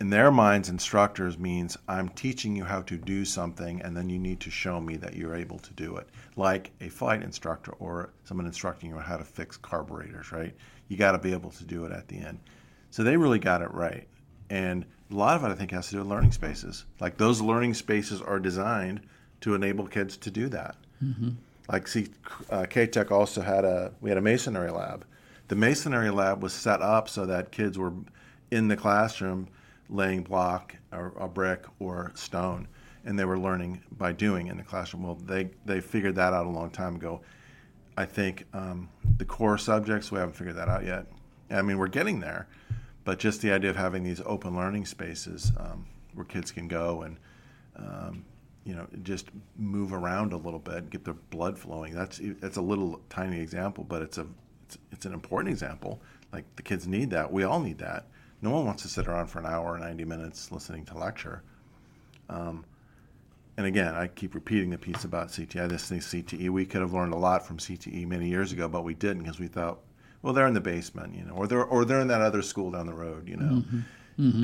In 0.00 0.10
their 0.10 0.30
minds, 0.30 0.68
instructors 0.68 1.38
means 1.38 1.76
I'm 1.88 2.08
teaching 2.10 2.56
you 2.56 2.64
how 2.64 2.82
to 2.82 2.98
do 2.98 3.24
something, 3.24 3.80
and 3.82 3.96
then 3.96 4.10
you 4.10 4.18
need 4.18 4.40
to 4.40 4.50
show 4.50 4.80
me 4.80 4.96
that 4.96 5.14
you're 5.14 5.36
able 5.36 5.60
to 5.60 5.72
do 5.72 5.96
it, 5.96 6.08
like 6.36 6.72
a 6.80 6.88
flight 6.88 7.22
instructor 7.22 7.72
or 7.78 8.10
someone 8.24 8.46
instructing 8.46 8.90
you 8.90 8.96
on 8.96 9.02
how 9.02 9.16
to 9.16 9.24
fix 9.24 9.56
carburetors. 9.56 10.30
Right? 10.32 10.54
You 10.88 10.96
got 10.96 11.12
to 11.12 11.18
be 11.18 11.32
able 11.32 11.50
to 11.52 11.64
do 11.64 11.86
it 11.86 11.92
at 11.92 12.08
the 12.08 12.18
end. 12.18 12.38
So 12.90 13.02
they 13.02 13.16
really 13.16 13.38
got 13.38 13.62
it 13.62 13.72
right. 13.72 14.06
And 14.50 14.84
a 15.10 15.14
lot 15.14 15.36
of 15.36 15.44
it, 15.44 15.52
I 15.52 15.54
think, 15.54 15.70
has 15.70 15.86
to 15.86 15.92
do 15.92 15.98
with 15.98 16.08
learning 16.08 16.32
spaces. 16.32 16.84
Like 17.00 17.16
those 17.16 17.40
learning 17.40 17.74
spaces 17.74 18.20
are 18.20 18.38
designed 18.38 19.00
to 19.44 19.54
enable 19.54 19.86
kids 19.86 20.16
to 20.16 20.30
do 20.30 20.48
that. 20.48 20.74
Like, 21.68 21.86
see, 21.86 22.08
uh, 22.48 22.64
K-Tech 22.64 23.10
also 23.10 23.42
had 23.42 23.64
a 23.66 23.92
we 24.00 24.08
had 24.08 24.16
a 24.16 24.22
masonry 24.22 24.70
lab. 24.70 25.04
The 25.48 25.54
masonry 25.54 26.08
lab 26.10 26.42
was 26.42 26.54
set 26.54 26.80
up 26.80 27.10
so 27.10 27.26
that 27.26 27.52
kids 27.52 27.78
were 27.78 27.92
in 28.50 28.68
the 28.68 28.76
classroom 28.76 29.48
laying 29.90 30.22
block 30.22 30.74
or 30.92 31.12
a 31.18 31.28
brick 31.28 31.66
or 31.78 32.10
stone, 32.14 32.66
and 33.04 33.18
they 33.18 33.26
were 33.26 33.38
learning 33.38 33.82
by 33.98 34.12
doing 34.12 34.46
in 34.46 34.56
the 34.56 34.62
classroom. 34.62 35.02
Well, 35.02 35.16
they 35.16 35.50
they 35.66 35.80
figured 35.82 36.14
that 36.14 36.32
out 36.32 36.46
a 36.46 36.50
long 36.50 36.70
time 36.70 36.96
ago. 36.96 37.20
I 37.98 38.06
think 38.06 38.46
um, 38.54 38.88
the 39.18 39.26
core 39.26 39.58
subjects 39.58 40.10
we 40.10 40.18
haven't 40.18 40.36
figured 40.36 40.56
that 40.56 40.70
out 40.70 40.86
yet. 40.86 41.04
I 41.50 41.60
mean, 41.60 41.76
we're 41.76 41.88
getting 41.88 42.18
there, 42.20 42.48
but 43.04 43.18
just 43.18 43.42
the 43.42 43.52
idea 43.52 43.68
of 43.68 43.76
having 43.76 44.04
these 44.04 44.22
open 44.24 44.56
learning 44.56 44.86
spaces 44.86 45.52
um, 45.58 45.84
where 46.14 46.24
kids 46.24 46.50
can 46.50 46.66
go 46.66 47.02
and 47.02 47.18
um, 47.76 48.24
you 48.64 48.74
know 48.74 48.86
just 49.02 49.28
move 49.56 49.92
around 49.92 50.32
a 50.32 50.36
little 50.36 50.58
bit, 50.58 50.90
get 50.90 51.04
their 51.04 51.14
blood 51.14 51.58
flowing. 51.58 51.94
That's 51.94 52.20
that's 52.40 52.56
a 52.56 52.62
little 52.62 53.00
tiny 53.10 53.40
example, 53.40 53.84
but 53.84 54.02
it's 54.02 54.18
a 54.18 54.26
it's, 54.66 54.78
it's 54.92 55.06
an 55.06 55.12
important 55.12 55.52
example. 55.52 56.00
Like 56.32 56.44
the 56.56 56.62
kids 56.62 56.86
need 56.86 57.10
that. 57.10 57.32
We 57.32 57.44
all 57.44 57.60
need 57.60 57.78
that. 57.78 58.06
No 58.42 58.50
one 58.50 58.66
wants 58.66 58.82
to 58.82 58.88
sit 58.88 59.06
around 59.06 59.28
for 59.28 59.38
an 59.38 59.46
hour 59.46 59.74
or 59.74 59.78
ninety 59.78 60.04
minutes 60.04 60.50
listening 60.50 60.84
to 60.86 60.98
lecture. 60.98 61.42
Um, 62.28 62.64
and 63.56 63.66
again, 63.66 63.94
I 63.94 64.08
keep 64.08 64.34
repeating 64.34 64.70
the 64.70 64.78
piece 64.78 65.04
about 65.04 65.28
CTE. 65.28 65.68
This 65.68 65.88
think 65.88 66.02
CTE. 66.02 66.50
We 66.50 66.66
could 66.66 66.80
have 66.80 66.92
learned 66.92 67.12
a 67.12 67.18
lot 67.18 67.46
from 67.46 67.58
CTE 67.58 68.06
many 68.08 68.28
years 68.28 68.50
ago, 68.50 68.66
but 68.66 68.82
we 68.82 68.94
didn't 68.94 69.22
because 69.22 69.38
we 69.38 69.46
thought 69.46 69.78
well, 70.22 70.32
they're 70.32 70.46
in 70.46 70.54
the 70.54 70.60
basement, 70.60 71.14
you 71.14 71.22
know, 71.22 71.34
or 71.34 71.46
they're 71.46 71.64
or 71.64 71.84
they're 71.84 72.00
in 72.00 72.08
that 72.08 72.22
other 72.22 72.40
school 72.40 72.70
down 72.70 72.86
the 72.86 72.94
road, 72.94 73.28
you 73.28 73.36
know. 73.36 73.62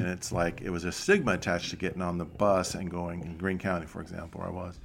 And 0.00 0.08
it's 0.08 0.32
like 0.32 0.62
it 0.62 0.70
was 0.70 0.84
a 0.84 0.92
stigma 0.92 1.32
attached 1.32 1.70
to 1.70 1.76
getting 1.76 2.02
on 2.02 2.18
the 2.18 2.24
bus 2.24 2.74
and 2.74 2.90
going 2.90 3.20
in 3.20 3.36
Greene 3.38 3.58
County, 3.58 3.86
for 3.86 4.00
example, 4.00 4.40
where 4.40 4.48
I 4.48 4.52
was. 4.52 4.80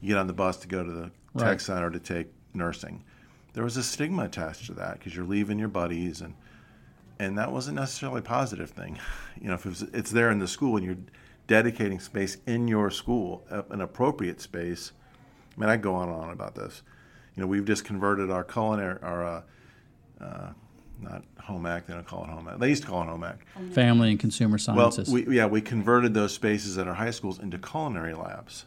You 0.00 0.08
get 0.08 0.18
on 0.18 0.26
the 0.26 0.32
bus 0.32 0.56
to 0.58 0.68
go 0.68 0.82
to 0.82 0.90
the 0.90 1.10
tech 1.38 1.60
center 1.60 1.90
to 1.90 1.98
take 1.98 2.28
nursing. 2.54 3.04
There 3.52 3.64
was 3.64 3.76
a 3.76 3.82
stigma 3.82 4.24
attached 4.24 4.66
to 4.66 4.74
that 4.74 4.98
because 4.98 5.14
you're 5.14 5.26
leaving 5.26 5.58
your 5.58 5.68
buddies 5.68 6.20
and 6.20 6.34
and 7.18 7.36
that 7.36 7.52
wasn't 7.52 7.76
necessarily 7.76 8.20
a 8.20 8.22
positive 8.22 8.70
thing. 8.70 8.98
You 9.40 9.48
know, 9.48 9.54
if 9.54 9.64
it 9.64 9.70
was, 9.70 9.82
it's 9.94 10.10
there 10.10 10.30
in 10.30 10.38
the 10.38 10.46
school 10.46 10.76
and 10.76 10.84
you're 10.84 10.98
dedicating 11.46 11.98
space 11.98 12.36
in 12.46 12.68
your 12.68 12.90
school, 12.90 13.42
an 13.70 13.80
appropriate 13.80 14.38
space. 14.38 14.92
I 15.56 15.60
mean, 15.60 15.70
I 15.70 15.78
go 15.78 15.94
on 15.94 16.10
and 16.10 16.16
on 16.16 16.30
about 16.30 16.54
this. 16.54 16.82
You 17.34 17.40
know, 17.40 17.46
we've 17.46 17.64
just 17.64 17.86
converted 17.86 18.30
our 18.30 18.44
culinary, 18.44 18.98
our 19.00 19.24
uh, 19.24 19.42
uh, 20.20 20.50
not 21.02 21.24
home 21.40 21.66
ec. 21.66 21.86
They 21.86 21.94
don't 21.94 22.06
call 22.06 22.24
it 22.24 22.30
home 22.30 22.48
ec. 22.48 22.58
They 22.58 22.68
used 22.68 22.82
to 22.82 22.88
call 22.88 23.02
it 23.02 23.06
home 23.06 23.24
ec. 23.24 23.46
Family 23.72 24.10
and 24.10 24.20
consumer 24.20 24.58
Well, 24.74 24.90
sciences. 24.90 25.12
we, 25.12 25.36
yeah, 25.36 25.46
we 25.46 25.60
converted 25.60 26.14
those 26.14 26.32
spaces 26.34 26.78
at 26.78 26.86
our 26.86 26.94
high 26.94 27.10
schools 27.10 27.38
into 27.38 27.58
culinary 27.58 28.14
labs, 28.14 28.66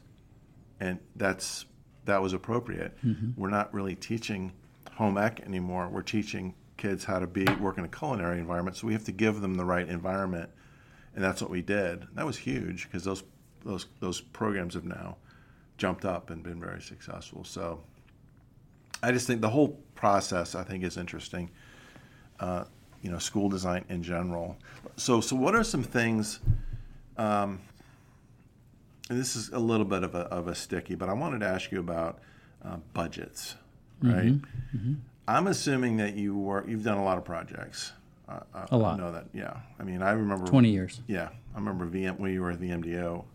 and 0.79 0.99
that's 1.15 1.65
that 2.05 2.21
was 2.21 2.33
appropriate. 2.33 2.97
Mm-hmm. 3.05 3.39
We're 3.39 3.49
not 3.49 3.73
really 3.73 3.95
teaching 3.95 4.51
home 4.95 5.17
ec 5.17 5.41
anymore. 5.41 5.89
We're 5.89 6.01
teaching 6.01 6.53
kids 6.77 7.05
how 7.05 7.19
to 7.19 7.27
be 7.27 7.45
work 7.61 7.77
in 7.77 7.85
a 7.85 7.87
culinary 7.87 8.39
environment. 8.39 8.75
So 8.77 8.87
we 8.87 8.93
have 8.93 9.05
to 9.05 9.11
give 9.11 9.41
them 9.41 9.55
the 9.55 9.65
right 9.65 9.87
environment, 9.87 10.49
and 11.15 11.23
that's 11.23 11.41
what 11.41 11.49
we 11.49 11.61
did. 11.61 12.07
That 12.15 12.25
was 12.25 12.37
huge 12.37 12.83
because 12.85 13.03
those 13.03 13.23
those 13.63 13.87
those 13.99 14.21
programs 14.21 14.73
have 14.73 14.85
now 14.85 15.17
jumped 15.77 16.05
up 16.05 16.29
and 16.29 16.43
been 16.43 16.59
very 16.59 16.81
successful. 16.81 17.43
So 17.43 17.83
I 19.01 19.11
just 19.11 19.27
think 19.27 19.41
the 19.41 19.49
whole 19.49 19.79
process 19.95 20.55
I 20.55 20.63
think 20.63 20.83
is 20.83 20.97
interesting. 20.97 21.49
Uh, 22.39 22.65
you 23.01 23.11
know, 23.11 23.17
school 23.19 23.49
design 23.49 23.83
in 23.89 24.01
general. 24.01 24.55
So, 24.95 25.19
so 25.19 25.35
what 25.35 25.55
are 25.55 25.63
some 25.63 25.83
things? 25.83 26.39
Um, 27.17 27.59
and 29.09 29.19
this 29.19 29.35
is 29.35 29.49
a 29.49 29.59
little 29.59 29.85
bit 29.85 30.03
of 30.03 30.15
a, 30.15 30.19
of 30.19 30.47
a 30.47 30.55
sticky, 30.55 30.95
but 30.95 31.09
I 31.09 31.13
wanted 31.13 31.39
to 31.41 31.47
ask 31.47 31.71
you 31.71 31.79
about 31.79 32.19
uh, 32.63 32.77
budgets, 32.93 33.55
right? 34.01 34.35
I'm 35.27 35.47
assuming 35.47 35.97
that 35.97 36.15
you 36.15 36.37
were 36.37 36.65
you've 36.67 36.83
done 36.83 36.97
a 36.97 37.03
lot 37.03 37.17
of 37.17 37.25
projects. 37.25 37.91
Uh, 38.27 38.39
I, 38.53 38.65
A 38.71 38.77
lot. 38.77 38.93
I 38.95 38.97
know 38.97 39.11
that. 39.11 39.25
Yeah. 39.33 39.57
I 39.79 39.83
mean, 39.83 40.01
I 40.01 40.11
remember 40.11 40.47
20 40.47 40.69
years. 40.69 41.01
Yeah, 41.07 41.29
I 41.53 41.57
remember 41.59 41.85
VM 41.85 42.17
when 42.19 42.31
you 42.31 42.41
were 42.41 42.51
at 42.51 42.59
VMDO 42.59 43.25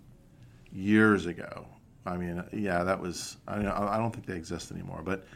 years 0.72 1.26
ago. 1.26 1.66
I 2.06 2.16
mean, 2.16 2.42
yeah, 2.52 2.84
that 2.84 3.00
was. 3.00 3.36
I, 3.46 3.56
I 3.58 3.98
don't 3.98 4.12
think 4.12 4.24
they 4.26 4.36
exist 4.36 4.72
anymore. 4.72 5.02
But 5.04 5.26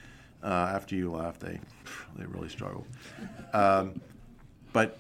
uh, 0.42 0.72
after 0.74 0.94
you 0.94 1.10
left, 1.10 1.40
they 1.40 1.60
they 2.16 2.26
really 2.26 2.48
struggled. 2.48 2.86
Um, 3.52 4.00
but 4.72 4.98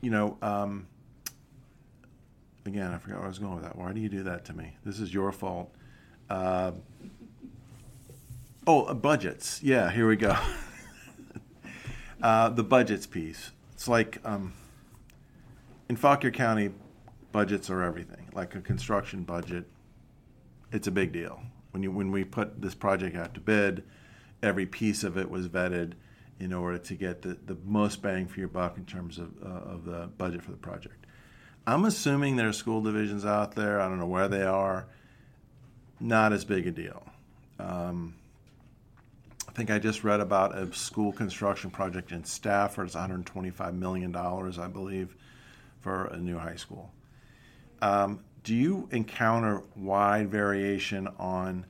you 0.00 0.10
know, 0.10 0.36
um, 0.42 0.86
again, 2.64 2.92
I 2.92 2.98
forgot 2.98 3.18
where 3.18 3.24
I 3.24 3.28
was 3.28 3.38
going 3.38 3.54
with 3.54 3.64
that. 3.64 3.76
Why 3.76 3.92
do 3.92 4.00
you 4.00 4.08
do 4.08 4.22
that 4.24 4.44
to 4.46 4.52
me? 4.52 4.76
This 4.84 5.00
is 5.00 5.12
your 5.12 5.32
fault. 5.32 5.74
Uh, 6.28 6.72
oh, 8.66 8.84
uh, 8.84 8.94
budgets. 8.94 9.62
Yeah, 9.62 9.90
here 9.90 10.08
we 10.08 10.16
go. 10.16 10.36
uh, 12.22 12.50
the 12.50 12.64
budgets 12.64 13.06
piece. 13.06 13.50
It's 13.72 13.88
like 13.88 14.18
um, 14.24 14.52
in 15.88 15.96
Fauquier 15.96 16.30
County, 16.30 16.70
budgets 17.32 17.70
are 17.70 17.82
everything. 17.82 18.28
Like 18.32 18.54
a 18.54 18.60
construction 18.60 19.22
budget, 19.22 19.66
it's 20.72 20.86
a 20.86 20.90
big 20.90 21.12
deal. 21.12 21.40
When 21.70 21.82
you 21.82 21.90
when 21.90 22.10
we 22.10 22.24
put 22.24 22.60
this 22.60 22.74
project 22.74 23.16
out 23.16 23.34
to 23.34 23.40
bid, 23.40 23.84
every 24.42 24.66
piece 24.66 25.04
of 25.04 25.16
it 25.16 25.30
was 25.30 25.48
vetted 25.48 25.92
in 26.38 26.52
order 26.52 26.78
to 26.78 26.94
get 26.94 27.22
the, 27.22 27.36
the 27.46 27.56
most 27.64 28.02
bang 28.02 28.26
for 28.26 28.38
your 28.38 28.48
buck 28.48 28.76
in 28.76 28.84
terms 28.84 29.18
of, 29.18 29.30
uh, 29.42 29.48
of 29.48 29.84
the 29.84 30.08
budget 30.18 30.42
for 30.42 30.50
the 30.50 30.56
project. 30.56 31.06
I'm 31.66 31.84
assuming 31.84 32.36
there 32.36 32.48
are 32.48 32.52
school 32.52 32.82
divisions 32.82 33.24
out 33.24 33.54
there. 33.54 33.80
I 33.80 33.88
don't 33.88 33.98
know 33.98 34.06
where 34.06 34.28
they 34.28 34.42
are. 34.42 34.86
Not 35.98 36.32
as 36.32 36.44
big 36.44 36.66
a 36.66 36.70
deal. 36.70 37.02
Um, 37.58 38.14
I 39.48 39.52
think 39.52 39.70
I 39.70 39.78
just 39.78 40.04
read 40.04 40.20
about 40.20 40.56
a 40.56 40.72
school 40.74 41.12
construction 41.12 41.70
project 41.70 42.12
in 42.12 42.24
Stafford. 42.24 42.86
It's 42.86 42.94
125 42.94 43.74
million 43.74 44.12
dollars, 44.12 44.58
I 44.58 44.68
believe, 44.68 45.16
for 45.80 46.04
a 46.06 46.18
new 46.18 46.38
high 46.38 46.56
school. 46.56 46.90
Um, 47.80 48.20
do 48.44 48.54
you 48.54 48.88
encounter 48.92 49.62
wide 49.74 50.30
variation 50.30 51.08
on 51.18 51.66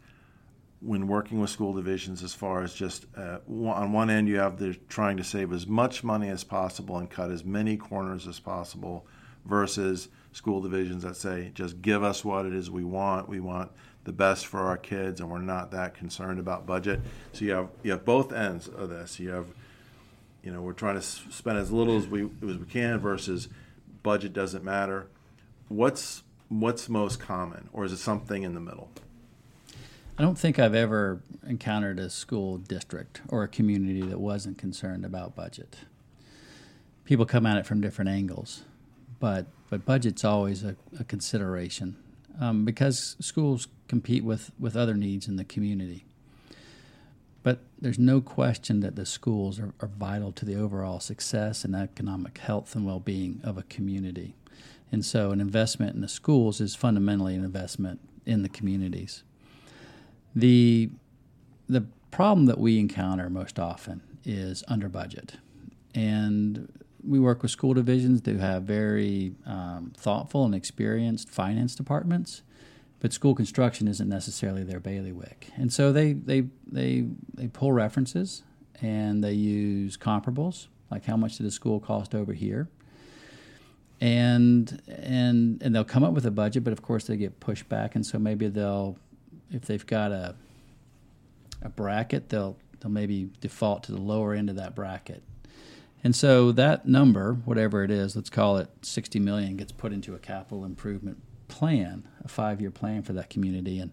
when 0.86 1.08
working 1.08 1.40
with 1.40 1.50
school 1.50 1.72
divisions 1.72 2.22
as 2.22 2.32
far 2.32 2.62
as 2.62 2.72
just 2.72 3.06
uh, 3.16 3.38
on 3.48 3.92
one 3.92 4.08
end 4.08 4.28
you 4.28 4.36
have 4.36 4.56
the 4.58 4.72
trying 4.88 5.16
to 5.16 5.24
save 5.24 5.52
as 5.52 5.66
much 5.66 6.04
money 6.04 6.28
as 6.28 6.44
possible 6.44 6.96
and 6.96 7.10
cut 7.10 7.30
as 7.30 7.44
many 7.44 7.76
corners 7.76 8.26
as 8.28 8.38
possible 8.38 9.04
versus 9.44 10.08
school 10.32 10.60
divisions 10.60 11.02
that 11.02 11.16
say 11.16 11.50
just 11.54 11.82
give 11.82 12.04
us 12.04 12.24
what 12.24 12.46
it 12.46 12.54
is 12.54 12.70
we 12.70 12.84
want. 12.84 13.28
We 13.28 13.40
want 13.40 13.72
the 14.04 14.12
best 14.12 14.46
for 14.46 14.60
our 14.60 14.76
kids 14.76 15.20
and 15.20 15.28
we're 15.30 15.38
not 15.38 15.72
that 15.72 15.94
concerned 15.94 16.38
about 16.38 16.66
budget. 16.66 17.00
So 17.32 17.44
you 17.44 17.52
have 17.52 17.68
you 17.82 17.90
have 17.92 18.04
both 18.04 18.32
ends 18.32 18.68
of 18.68 18.88
this. 18.88 19.18
You 19.18 19.30
have 19.30 19.46
you 20.42 20.52
know 20.52 20.60
we're 20.60 20.72
trying 20.72 20.96
to 20.96 21.02
spend 21.02 21.58
as 21.58 21.72
little 21.72 21.96
as 21.96 22.06
we 22.06 22.22
as 22.22 22.58
we 22.58 22.66
can 22.66 22.98
versus 22.98 23.48
budget 24.02 24.32
doesn't 24.32 24.62
matter. 24.62 25.08
What's 25.68 26.22
what's 26.48 26.88
most 26.88 27.18
common 27.18 27.68
or 27.72 27.84
is 27.84 27.92
it 27.92 27.96
something 27.96 28.44
in 28.44 28.54
the 28.54 28.60
middle 28.60 28.88
I 30.18 30.22
don't 30.22 30.38
think 30.38 30.58
I've 30.58 30.74
ever 30.74 31.20
encountered 31.46 31.98
a 31.98 32.08
school 32.08 32.56
district 32.56 33.20
or 33.28 33.42
a 33.42 33.48
community 33.48 34.00
that 34.02 34.18
wasn't 34.18 34.56
concerned 34.56 35.04
about 35.04 35.36
budget. 35.36 35.76
People 37.04 37.26
come 37.26 37.44
at 37.44 37.58
it 37.58 37.66
from 37.66 37.80
different 37.80 38.10
angles, 38.10 38.62
but 39.20 39.46
but 39.68 39.84
budget's 39.84 40.24
always 40.24 40.62
a, 40.62 40.76
a 40.98 41.04
consideration 41.04 41.96
um, 42.40 42.64
because 42.64 43.16
schools 43.20 43.68
compete 43.88 44.24
with, 44.24 44.50
with 44.58 44.76
other 44.76 44.94
needs 44.94 45.28
in 45.28 45.36
the 45.36 45.44
community. 45.44 46.04
But 47.42 47.60
there's 47.80 47.98
no 47.98 48.20
question 48.20 48.80
that 48.80 48.96
the 48.96 49.06
schools 49.06 49.60
are, 49.60 49.72
are 49.80 49.88
vital 49.88 50.32
to 50.32 50.44
the 50.44 50.56
overall 50.56 51.00
success 51.00 51.64
and 51.64 51.76
economic 51.76 52.38
health 52.38 52.74
and 52.74 52.84
well 52.84 53.00
being 53.00 53.40
of 53.44 53.56
a 53.56 53.62
community. 53.62 54.34
And 54.90 55.04
so, 55.04 55.30
an 55.30 55.40
investment 55.40 55.94
in 55.94 56.00
the 56.00 56.08
schools 56.08 56.60
is 56.60 56.74
fundamentally 56.74 57.34
an 57.34 57.44
investment 57.44 58.00
in 58.24 58.42
the 58.42 58.48
communities. 58.48 59.22
The 60.36 60.90
the 61.68 61.86
problem 62.12 62.46
that 62.46 62.58
we 62.58 62.78
encounter 62.78 63.28
most 63.28 63.58
often 63.58 64.02
is 64.24 64.62
under 64.68 64.88
budget, 64.88 65.34
and 65.94 66.72
we 67.02 67.18
work 67.18 67.42
with 67.42 67.50
school 67.50 67.74
divisions 67.74 68.22
that 68.22 68.36
have 68.36 68.62
very 68.62 69.32
um, 69.46 69.92
thoughtful 69.96 70.44
and 70.44 70.54
experienced 70.54 71.28
finance 71.28 71.74
departments, 71.74 72.42
but 73.00 73.12
school 73.12 73.34
construction 73.34 73.88
isn't 73.88 74.08
necessarily 74.08 74.62
their 74.62 74.80
bailiwick, 74.80 75.48
and 75.56 75.72
so 75.72 75.92
they 75.92 76.12
they 76.12 76.44
they 76.70 77.06
they 77.34 77.48
pull 77.48 77.72
references 77.72 78.44
and 78.80 79.24
they 79.24 79.32
use 79.32 79.96
comparables 79.96 80.68
like 80.90 81.04
how 81.04 81.16
much 81.16 81.36
did 81.36 81.46
a 81.46 81.50
school 81.50 81.80
cost 81.80 82.14
over 82.14 82.32
here? 82.32 82.68
And 84.00 84.82
and 84.86 85.62
and 85.62 85.74
they'll 85.74 85.84
come 85.84 86.04
up 86.04 86.12
with 86.12 86.26
a 86.26 86.30
budget, 86.30 86.64
but 86.64 86.72
of 86.72 86.82
course 86.82 87.06
they 87.06 87.16
get 87.16 87.40
pushed 87.40 87.68
back, 87.68 87.94
and 87.94 88.04
so 88.04 88.18
maybe 88.18 88.48
they'll, 88.48 88.98
if 89.50 89.62
they've 89.62 89.86
got 89.86 90.12
a 90.12 90.34
a 91.62 91.68
bracket, 91.68 92.28
they'll 92.28 92.56
they'll 92.80 92.90
maybe 92.90 93.30
default 93.40 93.84
to 93.84 93.92
the 93.92 94.00
lower 94.00 94.34
end 94.34 94.50
of 94.50 94.56
that 94.56 94.74
bracket, 94.74 95.22
and 96.04 96.14
so 96.14 96.52
that 96.52 96.86
number, 96.86 97.34
whatever 97.44 97.82
it 97.82 97.90
is, 97.90 98.14
let's 98.16 98.30
call 98.30 98.58
it 98.58 98.68
sixty 98.82 99.18
million, 99.18 99.56
gets 99.56 99.72
put 99.72 99.92
into 99.92 100.14
a 100.14 100.18
capital 100.18 100.64
improvement 100.64 101.18
plan, 101.48 102.06
a 102.24 102.28
five 102.28 102.60
year 102.60 102.70
plan 102.70 103.02
for 103.02 103.12
that 103.14 103.30
community, 103.30 103.78
and 103.78 103.92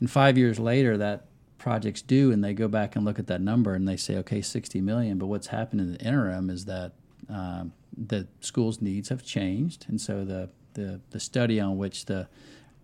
and 0.00 0.10
five 0.10 0.38
years 0.38 0.58
later 0.58 0.96
that 0.96 1.26
project's 1.58 2.02
due, 2.02 2.32
and 2.32 2.42
they 2.42 2.54
go 2.54 2.66
back 2.66 2.96
and 2.96 3.04
look 3.04 3.18
at 3.20 3.28
that 3.28 3.40
number, 3.40 3.74
and 3.74 3.86
they 3.86 3.96
say, 3.96 4.16
okay, 4.16 4.40
sixty 4.40 4.80
million, 4.80 5.18
but 5.18 5.26
what's 5.26 5.48
happened 5.48 5.80
in 5.80 5.92
the 5.92 6.00
interim 6.00 6.50
is 6.50 6.64
that 6.64 6.92
um, 7.28 7.72
the 7.96 8.26
school's 8.40 8.80
needs 8.80 9.10
have 9.10 9.22
changed, 9.22 9.86
and 9.88 10.00
so 10.00 10.24
the, 10.24 10.48
the, 10.74 11.00
the 11.10 11.20
study 11.20 11.60
on 11.60 11.76
which 11.78 12.06
the 12.06 12.26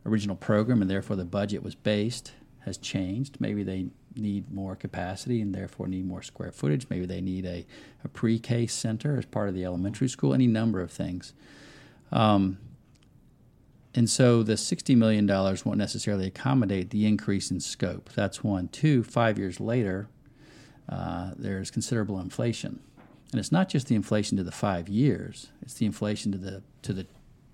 original 0.06 0.36
program 0.36 0.80
and 0.82 0.90
therefore 0.90 1.16
the 1.16 1.24
budget 1.24 1.62
was 1.62 1.74
based 1.74 2.32
has 2.64 2.76
changed. 2.76 3.40
Maybe 3.40 3.62
they 3.62 3.86
need 4.14 4.50
more 4.50 4.76
capacity 4.76 5.40
and 5.40 5.54
therefore 5.54 5.86
need 5.86 6.06
more 6.06 6.22
square 6.22 6.52
footage. 6.52 6.86
Maybe 6.90 7.06
they 7.06 7.20
need 7.20 7.46
a, 7.46 7.66
a 8.04 8.08
pre 8.08 8.38
K 8.38 8.66
center 8.66 9.16
as 9.16 9.24
part 9.24 9.48
of 9.48 9.54
the 9.54 9.64
elementary 9.64 10.08
school, 10.08 10.34
any 10.34 10.46
number 10.46 10.80
of 10.80 10.90
things. 10.90 11.32
Um, 12.10 12.58
and 13.94 14.08
so 14.08 14.42
the 14.42 14.54
$60 14.54 14.96
million 14.96 15.26
won't 15.26 15.76
necessarily 15.78 16.26
accommodate 16.26 16.90
the 16.90 17.06
increase 17.06 17.50
in 17.50 17.58
scope. 17.60 18.10
That's 18.14 18.44
one. 18.44 18.68
Two, 18.68 19.02
five 19.02 19.38
years 19.38 19.60
later, 19.60 20.08
uh, 20.88 21.32
there's 21.36 21.70
considerable 21.70 22.20
inflation 22.20 22.80
and 23.32 23.38
it's 23.38 23.52
not 23.52 23.68
just 23.68 23.88
the 23.88 23.94
inflation 23.94 24.36
to 24.38 24.42
the 24.42 24.52
five 24.52 24.88
years; 24.88 25.48
it's 25.60 25.74
the 25.74 25.86
inflation 25.86 26.32
to 26.32 26.38
the 26.38 26.62
to 26.82 26.92
the 26.92 27.06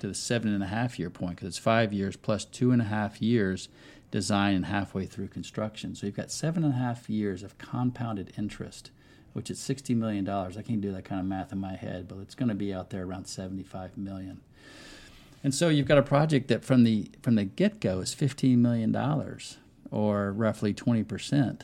to 0.04 0.08
the 0.08 0.14
seven 0.14 0.52
and 0.52 0.62
a 0.62 0.66
half 0.66 0.98
year 0.98 1.10
point 1.10 1.36
because 1.36 1.48
it's 1.48 1.58
five 1.58 1.92
years 1.92 2.16
plus 2.16 2.44
two 2.44 2.70
and 2.70 2.82
a 2.82 2.86
half 2.86 3.20
years 3.20 3.68
design 4.10 4.54
and 4.54 4.66
halfway 4.66 5.06
through 5.06 5.26
construction. 5.28 5.94
So 5.94 6.06
you've 6.06 6.16
got 6.16 6.30
seven 6.30 6.62
and 6.62 6.74
a 6.74 6.76
half 6.76 7.10
years 7.10 7.42
of 7.42 7.58
compounded 7.58 8.32
interest 8.38 8.90
which 9.34 9.50
is 9.50 9.58
$60 9.58 9.94
million. 9.96 10.26
I 10.28 10.62
can't 10.62 10.80
do 10.80 10.92
that 10.92 11.04
kind 11.04 11.20
of 11.20 11.26
math 11.26 11.52
in 11.52 11.58
my 11.58 11.74
head, 11.74 12.08
but 12.08 12.18
it's 12.18 12.36
going 12.36 12.48
to 12.48 12.54
be 12.54 12.72
out 12.72 12.90
there 12.90 13.04
around 13.04 13.26
75 13.26 13.98
million. 13.98 14.40
And 15.42 15.54
so 15.54 15.68
you've 15.68 15.88
got 15.88 15.98
a 15.98 16.02
project 16.02 16.48
that 16.48 16.64
from 16.64 16.84
the 16.84 17.10
from 17.20 17.34
the 17.34 17.44
get-go 17.44 18.00
is 18.00 18.14
$15 18.14 18.56
million 18.58 18.96
or 19.90 20.32
roughly 20.32 20.72
20% 20.72 21.62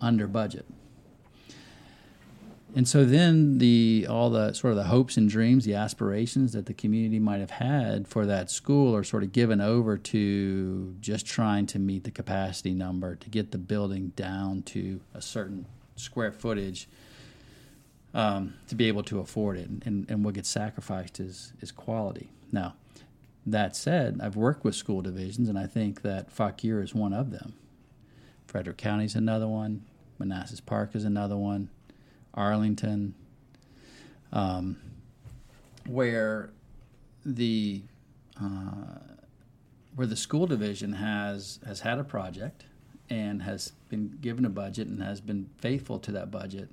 under 0.00 0.26
budget. 0.28 0.66
And 2.76 2.88
so 2.88 3.04
then 3.04 3.58
the 3.58 4.06
all 4.10 4.30
the 4.30 4.52
sort 4.52 4.72
of 4.72 4.76
the 4.76 4.84
hopes 4.84 5.16
and 5.16 5.28
dreams, 5.28 5.64
the 5.64 5.74
aspirations 5.74 6.52
that 6.54 6.66
the 6.66 6.74
community 6.74 7.20
might 7.20 7.38
have 7.38 7.52
had 7.52 8.08
for 8.08 8.26
that 8.26 8.50
school 8.50 8.96
are 8.96 9.04
sort 9.04 9.22
of 9.22 9.32
given 9.32 9.60
over 9.60 9.96
to 9.96 10.96
just 11.00 11.24
trying 11.24 11.66
to 11.66 11.78
meet 11.78 12.02
the 12.02 12.10
capacity 12.10 12.74
number 12.74 13.14
to 13.14 13.30
get 13.30 13.52
the 13.52 13.58
building 13.58 14.08
down 14.16 14.62
to 14.62 15.00
a 15.14 15.22
certain 15.22 15.66
square 15.94 16.32
footage 16.32 16.88
um, 18.12 18.54
to 18.66 18.74
be 18.74 18.88
able 18.88 19.04
to 19.04 19.20
afford 19.20 19.56
it. 19.56 19.68
And, 19.84 20.10
and 20.10 20.24
what 20.24 20.34
gets 20.34 20.48
sacrificed 20.48 21.20
is 21.20 21.52
is 21.60 21.70
quality. 21.70 22.28
Now, 22.50 22.74
that 23.46 23.76
said, 23.76 24.18
I've 24.20 24.36
worked 24.36 24.64
with 24.64 24.74
school 24.74 25.00
divisions, 25.00 25.48
and 25.48 25.58
I 25.58 25.66
think 25.66 26.02
that 26.02 26.32
Fauquier 26.32 26.82
is 26.82 26.94
one 26.94 27.12
of 27.12 27.30
them. 27.30 27.54
Frederick 28.46 28.78
County 28.78 29.04
is 29.04 29.14
another 29.14 29.46
one. 29.46 29.84
Manassas 30.18 30.60
Park 30.60 30.94
is 30.94 31.04
another 31.04 31.36
one. 31.36 31.68
Arlington, 32.34 33.14
um, 34.32 34.76
where 35.86 36.50
the 37.24 37.82
uh, 38.40 38.98
where 39.94 40.06
the 40.06 40.16
school 40.16 40.46
division 40.46 40.94
has 40.94 41.60
has 41.66 41.80
had 41.80 41.98
a 41.98 42.04
project 42.04 42.64
and 43.10 43.42
has 43.42 43.72
been 43.88 44.18
given 44.20 44.44
a 44.44 44.50
budget 44.50 44.88
and 44.88 45.02
has 45.02 45.20
been 45.20 45.48
faithful 45.58 45.98
to 46.00 46.12
that 46.12 46.30
budget, 46.30 46.68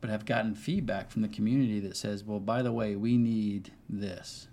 but 0.00 0.10
have 0.10 0.24
gotten 0.24 0.54
feedback 0.54 1.10
from 1.10 1.22
the 1.22 1.28
community 1.28 1.80
that 1.80 1.96
says, 1.96 2.24
"Well, 2.24 2.40
by 2.40 2.62
the 2.62 2.72
way, 2.72 2.96
we 2.96 3.16
need 3.16 3.72
this," 3.88 4.48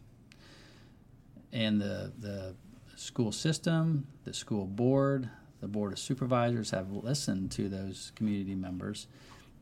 and 1.54 1.80
the 1.80 2.12
the 2.20 2.56
school 2.96 3.32
system, 3.32 4.08
the 4.26 4.34
school 4.34 4.66
board, 4.66 5.30
the 5.62 5.68
board 5.68 5.94
of 5.94 6.00
supervisors 6.00 6.72
have 6.72 6.92
listened 6.92 7.52
to 7.52 7.70
those 7.70 8.12
community 8.16 8.56
members 8.56 9.08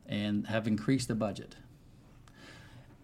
and 0.08 0.47
have 0.47 0.68
increased 0.68 1.08
the 1.08 1.16
budget. 1.16 1.56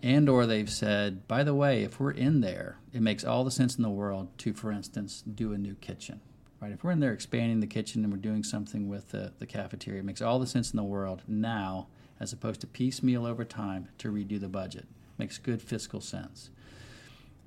And 0.03 0.27
or 0.27 0.45
they've 0.45 0.69
said, 0.69 1.27
by 1.27 1.43
the 1.43 1.53
way, 1.53 1.83
if 1.83 1.99
we're 1.99 2.11
in 2.11 2.41
there, 2.41 2.77
it 2.91 3.01
makes 3.01 3.23
all 3.23 3.43
the 3.43 3.51
sense 3.51 3.75
in 3.75 3.83
the 3.83 3.89
world 3.89 4.29
to, 4.39 4.53
for 4.53 4.71
instance, 4.71 5.21
do 5.21 5.53
a 5.53 5.57
new 5.57 5.75
kitchen. 5.75 6.21
Right? 6.59 6.71
If 6.71 6.83
we're 6.83 6.91
in 6.91 6.99
there 6.99 7.13
expanding 7.13 7.59
the 7.59 7.67
kitchen 7.67 8.03
and 8.03 8.11
we're 8.13 8.19
doing 8.19 8.43
something 8.43 8.87
with 8.87 9.09
the, 9.09 9.33
the 9.39 9.45
cafeteria, 9.45 9.99
it 9.99 10.05
makes 10.05 10.21
all 10.21 10.39
the 10.39 10.47
sense 10.47 10.71
in 10.71 10.77
the 10.77 10.83
world 10.83 11.23
now 11.27 11.87
as 12.19 12.33
opposed 12.33 12.61
to 12.61 12.67
piecemeal 12.67 13.25
over 13.25 13.43
time 13.43 13.89
to 13.97 14.11
redo 14.11 14.39
the 14.39 14.47
budget. 14.47 14.87
Makes 15.17 15.39
good 15.39 15.61
fiscal 15.61 16.01
sense. 16.01 16.51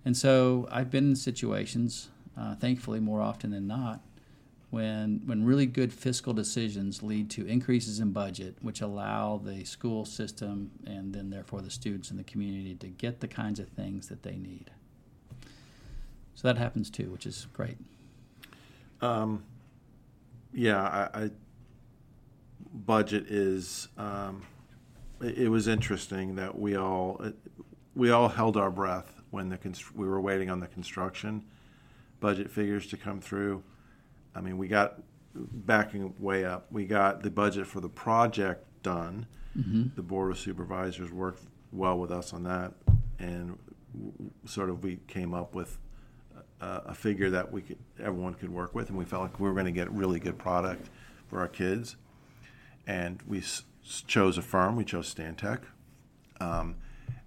And 0.04 0.16
so 0.16 0.68
I've 0.70 0.90
been 0.90 1.10
in 1.10 1.16
situations, 1.16 2.08
uh, 2.36 2.56
thankfully 2.56 3.00
more 3.00 3.20
often 3.20 3.50
than 3.50 3.66
not, 3.66 4.00
when 4.74 5.22
when 5.24 5.44
really 5.44 5.66
good 5.66 5.92
fiscal 5.92 6.32
decisions 6.32 7.00
lead 7.00 7.30
to 7.30 7.46
increases 7.46 8.00
in 8.00 8.10
budget, 8.10 8.56
which 8.60 8.80
allow 8.80 9.38
the 9.38 9.64
school 9.64 10.04
system 10.04 10.72
and 10.84 11.14
then 11.14 11.30
therefore 11.30 11.60
the 11.62 11.70
students 11.70 12.10
and 12.10 12.18
the 12.18 12.24
community 12.24 12.74
to 12.74 12.88
get 12.88 13.20
the 13.20 13.28
kinds 13.28 13.60
of 13.60 13.68
things 13.68 14.08
that 14.08 14.24
they 14.24 14.36
need. 14.36 14.72
So 16.34 16.48
that 16.48 16.58
happens 16.58 16.90
too, 16.90 17.08
which 17.10 17.24
is 17.24 17.46
great. 17.52 17.76
Um, 19.00 19.44
yeah, 20.52 20.82
I, 21.14 21.22
I 21.24 21.30
budget 22.72 23.26
is. 23.28 23.88
Um, 23.96 24.42
it, 25.20 25.38
it 25.38 25.48
was 25.48 25.68
interesting 25.68 26.34
that 26.34 26.58
we 26.58 26.76
all 26.76 27.24
we 27.94 28.10
all 28.10 28.28
held 28.28 28.56
our 28.56 28.72
breath 28.72 29.22
when 29.30 29.50
the 29.50 29.58
we 29.94 30.08
were 30.08 30.20
waiting 30.20 30.50
on 30.50 30.58
the 30.58 30.66
construction 30.66 31.44
budget 32.18 32.50
figures 32.50 32.88
to 32.88 32.96
come 32.96 33.20
through. 33.20 33.62
I 34.34 34.40
mean, 34.40 34.58
we 34.58 34.68
got 34.68 35.00
backing 35.34 36.14
way 36.18 36.44
up. 36.44 36.66
We 36.70 36.84
got 36.84 37.22
the 37.22 37.30
budget 37.30 37.66
for 37.66 37.80
the 37.80 37.88
project 37.88 38.66
done. 38.82 39.26
Mm-hmm. 39.58 39.94
The 39.96 40.02
board 40.02 40.30
of 40.32 40.38
supervisors 40.38 41.10
worked 41.12 41.44
well 41.72 41.98
with 41.98 42.10
us 42.10 42.32
on 42.32 42.42
that, 42.44 42.72
and 43.18 43.58
w- 43.92 44.30
sort 44.44 44.68
of 44.70 44.82
we 44.82 44.98
came 45.06 45.32
up 45.34 45.54
with 45.54 45.78
a, 46.60 46.66
a 46.86 46.94
figure 46.94 47.30
that 47.30 47.52
we 47.52 47.62
could 47.62 47.78
everyone 48.00 48.34
could 48.34 48.50
work 48.50 48.74
with, 48.74 48.88
and 48.88 48.98
we 48.98 49.04
felt 49.04 49.22
like 49.22 49.38
we 49.38 49.48
were 49.48 49.54
going 49.54 49.66
to 49.66 49.72
get 49.72 49.90
really 49.92 50.18
good 50.18 50.38
product 50.38 50.88
for 51.28 51.40
our 51.40 51.48
kids. 51.48 51.96
And 52.86 53.22
we 53.26 53.38
s- 53.38 53.62
chose 54.06 54.36
a 54.38 54.42
firm. 54.42 54.76
We 54.76 54.84
chose 54.84 55.12
Stantec, 55.14 55.60
um, 56.40 56.76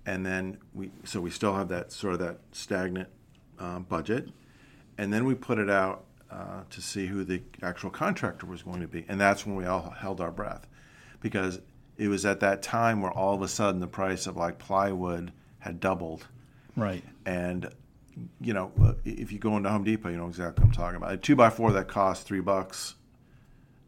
and 0.05 0.25
then 0.25 0.57
we 0.73 0.91
so 1.05 1.21
we 1.21 1.29
still 1.29 1.55
have 1.55 1.69
that 1.69 1.91
sort 1.93 2.13
of 2.13 2.19
that 2.19 2.39
stagnant 2.51 3.09
um, 3.57 3.83
budget, 3.83 4.29
and 4.97 5.11
then 5.13 5.23
we 5.25 5.33
put 5.33 5.59
it 5.59 5.69
out 5.69 6.03
uh, 6.31 6.61
to 6.69 6.81
see 6.81 7.07
who 7.07 7.23
the 7.23 7.41
actual 7.63 7.89
contractor 7.89 8.45
was 8.45 8.63
going 8.63 8.81
to 8.81 8.87
be. 8.87 9.05
And 9.07 9.19
that's 9.19 9.45
when 9.45 9.55
we 9.55 9.65
all 9.65 9.89
held 9.91 10.21
our 10.21 10.31
breath 10.31 10.67
because 11.21 11.59
it 11.97 12.07
was 12.07 12.25
at 12.25 12.39
that 12.41 12.61
time 12.61 13.01
where 13.01 13.11
all 13.11 13.33
of 13.33 13.41
a 13.41 13.47
sudden 13.47 13.79
the 13.79 13.87
price 13.87 14.27
of 14.27 14.37
like 14.37 14.59
plywood 14.59 15.31
had 15.59 15.79
doubled. 15.79 16.27
Right. 16.75 17.03
And, 17.25 17.69
you 18.39 18.53
know, 18.53 18.71
uh, 18.81 18.93
if 19.03 19.31
you 19.31 19.39
go 19.39 19.57
into 19.57 19.69
Home 19.69 19.83
Depot, 19.83 20.09
you 20.09 20.17
know 20.17 20.27
exactly 20.27 20.63
what 20.63 20.69
I'm 20.69 20.75
talking 20.75 20.97
about. 20.97 21.13
A 21.13 21.17
two 21.17 21.35
by 21.35 21.49
four 21.49 21.71
that 21.71 21.87
cost 21.87 22.27
three 22.27 22.41
bucks, 22.41 22.95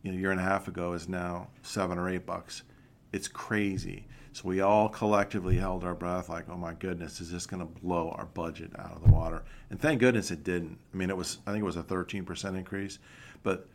you 0.01 0.11
know, 0.11 0.17
a 0.17 0.21
year 0.21 0.31
and 0.31 0.39
a 0.39 0.43
half 0.43 0.67
ago 0.67 0.93
is 0.93 1.07
now 1.07 1.49
seven 1.61 1.97
or 1.97 2.09
eight 2.09 2.25
bucks. 2.25 2.63
It's 3.11 3.27
crazy. 3.27 4.07
So 4.31 4.47
we 4.47 4.61
all 4.61 4.89
collectively 4.89 5.57
held 5.57 5.83
our 5.83 5.95
breath, 5.95 6.29
like, 6.29 6.49
"Oh 6.49 6.57
my 6.57 6.73
goodness, 6.73 7.19
is 7.19 7.31
this 7.31 7.45
going 7.45 7.61
to 7.61 7.81
blow 7.81 8.11
our 8.11 8.25
budget 8.25 8.71
out 8.77 8.91
of 8.91 9.03
the 9.03 9.11
water?" 9.11 9.43
And 9.69 9.79
thank 9.79 9.99
goodness 9.99 10.31
it 10.31 10.43
didn't. 10.43 10.77
I 10.93 10.97
mean, 10.97 11.09
it 11.09 11.17
was 11.17 11.39
I 11.47 11.51
think 11.51 11.61
it 11.61 11.65
was 11.65 11.75
a 11.75 11.83
13 11.83 12.25
percent 12.25 12.55
increase, 12.55 12.99
but 13.43 13.67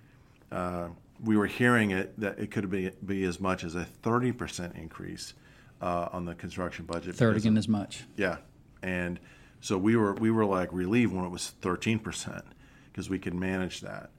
uh, 0.52 0.88
we 1.22 1.36
were 1.36 1.46
hearing 1.46 1.90
it 1.90 2.18
that 2.20 2.38
it 2.38 2.50
could 2.50 2.70
be 2.70 2.90
be 3.04 3.24
as 3.24 3.40
much 3.40 3.64
as 3.64 3.74
a 3.74 3.84
30 3.84 4.32
percent 4.32 4.76
increase 4.76 5.34
uh, 5.80 6.08
on 6.12 6.24
the 6.24 6.34
construction 6.34 6.84
budget. 6.84 7.16
Third 7.16 7.30
because 7.30 7.44
again 7.44 7.56
as 7.58 7.68
much. 7.68 8.04
yeah, 8.16 8.38
and 8.82 9.18
so 9.60 9.76
we 9.76 9.96
were 9.96 10.14
we 10.14 10.30
were 10.30 10.44
like 10.44 10.72
relieved 10.72 11.12
when 11.12 11.24
it 11.24 11.30
was 11.30 11.50
13 11.62 11.98
percent 11.98 12.44
because 12.92 13.10
we 13.10 13.18
could 13.18 13.34
manage 13.34 13.80
that. 13.80 14.10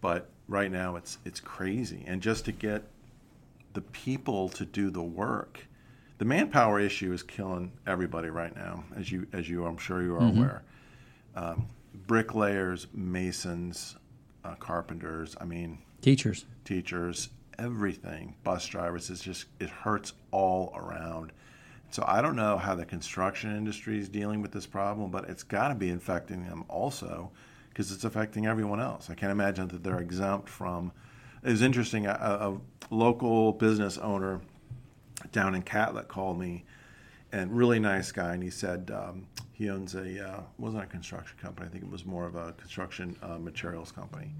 But 0.00 0.30
right 0.48 0.70
now 0.70 0.96
it's 0.96 1.18
it's 1.24 1.40
crazy, 1.40 2.04
and 2.06 2.22
just 2.22 2.46
to 2.46 2.52
get 2.52 2.84
the 3.78 3.82
people 3.92 4.48
to 4.48 4.64
do 4.64 4.90
the 4.90 5.02
work, 5.02 5.60
the 6.18 6.24
manpower 6.24 6.80
issue 6.80 7.12
is 7.12 7.22
killing 7.22 7.70
everybody 7.86 8.28
right 8.28 8.54
now, 8.56 8.82
as 8.96 9.12
you 9.12 9.28
as 9.32 9.48
you 9.48 9.64
I'm 9.66 9.76
sure 9.76 10.02
you 10.02 10.16
are 10.16 10.26
aware. 10.26 10.62
Um, 11.36 11.68
bricklayers, 12.08 12.88
masons, 12.92 13.94
uh, 14.44 14.56
carpenters. 14.56 15.36
I 15.40 15.44
mean, 15.44 15.78
Teachers. 16.00 16.44
teachers, 16.64 17.28
everything, 17.56 18.34
bus 18.42 18.66
drivers. 18.66 19.10
It's 19.10 19.22
just 19.22 19.44
it 19.60 19.70
hurts 19.70 20.12
all 20.32 20.72
around. 20.74 21.30
So 21.90 22.02
I 22.04 22.20
don't 22.20 22.34
know 22.34 22.58
how 22.58 22.74
the 22.74 22.84
construction 22.84 23.56
industry 23.56 24.00
is 24.00 24.08
dealing 24.08 24.42
with 24.42 24.50
this 24.50 24.66
problem, 24.66 25.12
but 25.12 25.28
it's 25.28 25.44
got 25.44 25.68
to 25.68 25.76
be 25.76 25.88
infecting 25.88 26.44
them 26.46 26.64
also 26.68 27.30
because 27.68 27.92
it's 27.92 28.02
affecting 28.02 28.44
everyone 28.44 28.80
else. 28.80 29.08
I 29.08 29.14
can't 29.14 29.30
imagine 29.30 29.68
that 29.68 29.84
they're 29.84 30.00
exempt 30.00 30.48
from. 30.48 30.90
It 31.44 31.50
was 31.50 31.62
interesting. 31.62 32.06
A, 32.06 32.10
a 32.10 32.58
local 32.90 33.52
business 33.52 33.98
owner 33.98 34.40
down 35.32 35.54
in 35.54 35.62
Catlett 35.62 36.08
called 36.08 36.38
me, 36.38 36.64
and 37.32 37.56
really 37.56 37.78
nice 37.78 38.12
guy, 38.12 38.34
and 38.34 38.42
he 38.42 38.50
said 38.50 38.90
um, 38.94 39.26
he 39.52 39.68
owns 39.70 39.94
a 39.94 40.28
uh, 40.28 40.40
wasn't 40.58 40.82
a 40.82 40.86
construction 40.86 41.36
company. 41.40 41.68
I 41.68 41.70
think 41.70 41.84
it 41.84 41.90
was 41.90 42.04
more 42.04 42.26
of 42.26 42.36
a 42.36 42.52
construction 42.52 43.16
uh, 43.22 43.38
materials 43.38 43.92
company 43.92 44.32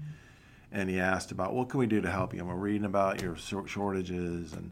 and 0.71 0.89
he 0.89 0.99
asked 0.99 1.31
about 1.31 1.53
what 1.53 1.69
can 1.69 1.79
we 1.79 1.87
do 1.87 2.01
to 2.01 2.09
help 2.09 2.33
you. 2.33 2.39
And 2.39 2.47
we're 2.47 2.55
reading 2.55 2.85
about 2.85 3.21
your 3.21 3.35
shortages 3.35 4.53
and 4.53 4.71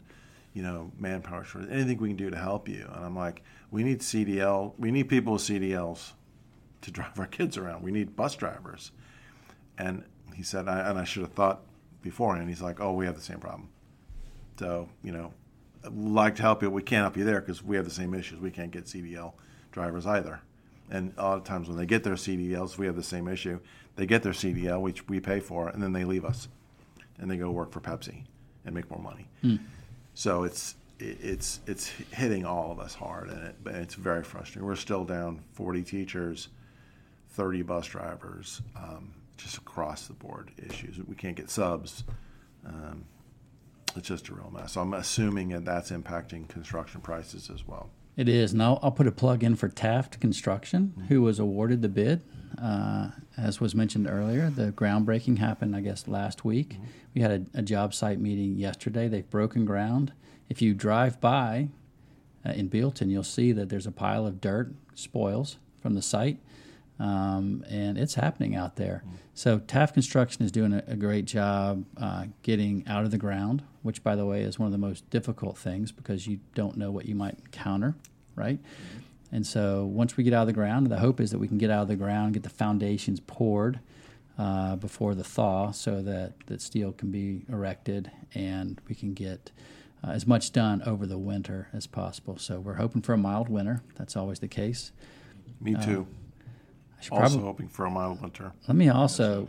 you 0.54 0.62
know 0.62 0.92
manpower 0.98 1.44
shortages. 1.44 1.74
Anything 1.74 1.98
we 1.98 2.08
can 2.08 2.16
do 2.16 2.30
to 2.30 2.36
help 2.36 2.68
you. 2.68 2.88
And 2.94 3.04
I'm 3.04 3.16
like, 3.16 3.42
we 3.70 3.82
need 3.82 4.00
CDL. 4.00 4.72
We 4.78 4.90
need 4.90 5.08
people 5.08 5.34
with 5.34 5.42
CDLs 5.42 6.12
to 6.82 6.90
drive 6.90 7.18
our 7.18 7.26
kids 7.26 7.56
around. 7.56 7.82
We 7.82 7.90
need 7.90 8.16
bus 8.16 8.34
drivers. 8.34 8.92
And 9.76 10.04
he 10.34 10.42
said, 10.42 10.68
I, 10.68 10.88
and 10.88 10.98
I 10.98 11.04
should 11.04 11.22
have 11.22 11.32
thought 11.32 11.62
beforehand. 12.02 12.48
He's 12.48 12.62
like, 12.62 12.80
oh, 12.80 12.92
we 12.92 13.06
have 13.06 13.14
the 13.14 13.22
same 13.22 13.38
problem. 13.38 13.68
So 14.58 14.88
you 15.02 15.12
know, 15.12 15.32
I'd 15.84 15.92
like 15.94 16.36
to 16.36 16.42
help 16.42 16.62
you. 16.62 16.70
We 16.70 16.82
can't 16.82 17.02
help 17.02 17.16
you 17.16 17.24
there 17.24 17.40
because 17.40 17.62
we 17.62 17.76
have 17.76 17.84
the 17.84 17.90
same 17.90 18.14
issues. 18.14 18.40
We 18.40 18.50
can't 18.50 18.70
get 18.70 18.84
CDL 18.84 19.32
drivers 19.72 20.06
either. 20.06 20.40
And 20.90 21.12
a 21.18 21.22
lot 21.22 21.38
of 21.38 21.44
times 21.44 21.68
when 21.68 21.76
they 21.76 21.86
get 21.86 22.02
their 22.02 22.14
CDLs, 22.14 22.78
we 22.78 22.86
have 22.86 22.96
the 22.96 23.02
same 23.02 23.28
issue. 23.28 23.60
They 23.96 24.06
get 24.06 24.22
their 24.22 24.32
CDL, 24.32 24.80
which 24.80 25.06
we 25.08 25.20
pay 25.20 25.40
for, 25.40 25.68
and 25.68 25.82
then 25.82 25.92
they 25.92 26.04
leave 26.04 26.24
us, 26.24 26.48
and 27.18 27.30
they 27.30 27.36
go 27.36 27.50
work 27.50 27.72
for 27.72 27.80
Pepsi 27.80 28.22
and 28.64 28.74
make 28.74 28.90
more 28.90 29.00
money. 29.00 29.28
So 30.14 30.44
it's 30.44 30.74
it's 31.00 31.60
it's 31.66 31.88
hitting 32.12 32.44
all 32.44 32.72
of 32.72 32.80
us 32.80 32.94
hard, 32.94 33.28
and 33.28 33.44
it, 33.48 33.56
it's 33.66 33.94
very 33.94 34.24
frustrating. 34.24 34.66
We're 34.66 34.76
still 34.76 35.04
down 35.04 35.40
40 35.52 35.82
teachers, 35.82 36.48
30 37.30 37.62
bus 37.62 37.86
drivers, 37.86 38.62
um, 38.76 39.12
just 39.38 39.56
across 39.56 40.06
the 40.06 40.12
board 40.12 40.50
issues. 40.58 40.98
We 40.98 41.14
can't 41.14 41.36
get 41.36 41.48
subs. 41.48 42.04
Um, 42.66 43.06
it's 43.96 44.08
just 44.08 44.28
a 44.28 44.34
real 44.34 44.50
mess. 44.50 44.72
So 44.72 44.82
I'm 44.82 44.92
assuming 44.92 45.48
that 45.50 45.64
that's 45.64 45.90
impacting 45.90 46.48
construction 46.48 47.00
prices 47.00 47.50
as 47.50 47.66
well. 47.66 47.90
It 48.16 48.28
is. 48.28 48.52
And 48.52 48.62
I'll, 48.62 48.90
put 48.90 49.06
a 49.06 49.12
plug 49.12 49.44
in 49.44 49.54
for 49.54 49.68
Taft 49.68 50.18
Construction, 50.20 51.06
who 51.08 51.22
was 51.22 51.38
awarded 51.38 51.82
the 51.82 51.88
bid. 51.88 52.22
Uh, 52.60 53.10
as 53.36 53.60
was 53.60 53.76
mentioned 53.76 54.08
earlier, 54.08 54.50
the 54.50 54.72
groundbreaking 54.72 55.38
happened, 55.38 55.76
I 55.76 55.80
guess, 55.80 56.08
last 56.08 56.44
week. 56.44 56.78
We 57.14 57.20
had 57.20 57.48
a, 57.54 57.58
a 57.60 57.62
job 57.62 57.94
site 57.94 58.18
meeting 58.18 58.56
yesterday. 58.56 59.06
They've 59.06 59.28
broken 59.30 59.64
ground. 59.64 60.12
If 60.48 60.60
you 60.60 60.74
drive 60.74 61.20
by 61.20 61.68
uh, 62.44 62.50
in 62.50 62.68
Bealton, 62.68 63.08
you'll 63.10 63.22
see 63.22 63.52
that 63.52 63.68
there's 63.68 63.86
a 63.86 63.92
pile 63.92 64.26
of 64.26 64.40
dirt, 64.40 64.72
spoils 64.94 65.58
from 65.80 65.94
the 65.94 66.02
site. 66.02 66.38
Um, 66.98 67.64
and 67.68 67.96
it's 67.96 68.14
happening 68.14 68.56
out 68.56 68.76
there. 68.76 69.04
So 69.34 69.60
Taft 69.60 69.94
Construction 69.94 70.44
is 70.44 70.50
doing 70.50 70.72
a, 70.72 70.82
a 70.88 70.96
great 70.96 71.26
job 71.26 71.84
uh, 71.96 72.24
getting 72.42 72.84
out 72.88 73.04
of 73.04 73.12
the 73.12 73.18
ground, 73.18 73.62
which, 73.82 74.02
by 74.02 74.16
the 74.16 74.26
way, 74.26 74.42
is 74.42 74.58
one 74.58 74.66
of 74.66 74.72
the 74.72 74.78
most 74.78 75.08
difficult 75.10 75.56
things 75.56 75.92
because 75.92 76.26
you 76.26 76.40
don't 76.54 76.76
know 76.76 76.90
what 76.90 77.06
you 77.06 77.14
might 77.14 77.38
encounter, 77.38 77.94
right? 78.34 78.58
And 79.30 79.46
so 79.46 79.84
once 79.84 80.16
we 80.16 80.24
get 80.24 80.32
out 80.32 80.42
of 80.42 80.46
the 80.48 80.52
ground, 80.54 80.88
the 80.88 80.98
hope 80.98 81.20
is 81.20 81.30
that 81.30 81.38
we 81.38 81.48
can 81.48 81.58
get 81.58 81.70
out 81.70 81.82
of 81.82 81.88
the 81.88 81.96
ground, 81.96 82.34
get 82.34 82.42
the 82.42 82.48
foundations 82.48 83.20
poured 83.20 83.78
uh, 84.38 84.76
before 84.76 85.14
the 85.14 85.24
thaw, 85.24 85.70
so 85.70 86.02
that 86.02 86.32
that 86.46 86.60
steel 86.60 86.92
can 86.92 87.10
be 87.10 87.44
erected 87.48 88.10
and 88.34 88.80
we 88.88 88.94
can 88.94 89.14
get 89.14 89.50
uh, 90.02 90.10
as 90.10 90.26
much 90.26 90.52
done 90.52 90.82
over 90.86 91.06
the 91.06 91.18
winter 91.18 91.68
as 91.72 91.86
possible. 91.86 92.38
So 92.38 92.58
we're 92.60 92.74
hoping 92.74 93.02
for 93.02 93.12
a 93.12 93.18
mild 93.18 93.48
winter. 93.48 93.82
That's 93.96 94.16
always 94.16 94.38
the 94.38 94.48
case. 94.48 94.92
Me 95.60 95.74
too. 95.74 96.06
I 96.98 97.02
should 97.02 97.12
also 97.12 97.20
probably, 97.28 97.40
hoping 97.46 97.68
for 97.68 97.84
a 97.86 97.90
mild 97.90 98.20
winter. 98.20 98.52
let 98.66 98.76
me 98.76 98.88
also 98.88 99.48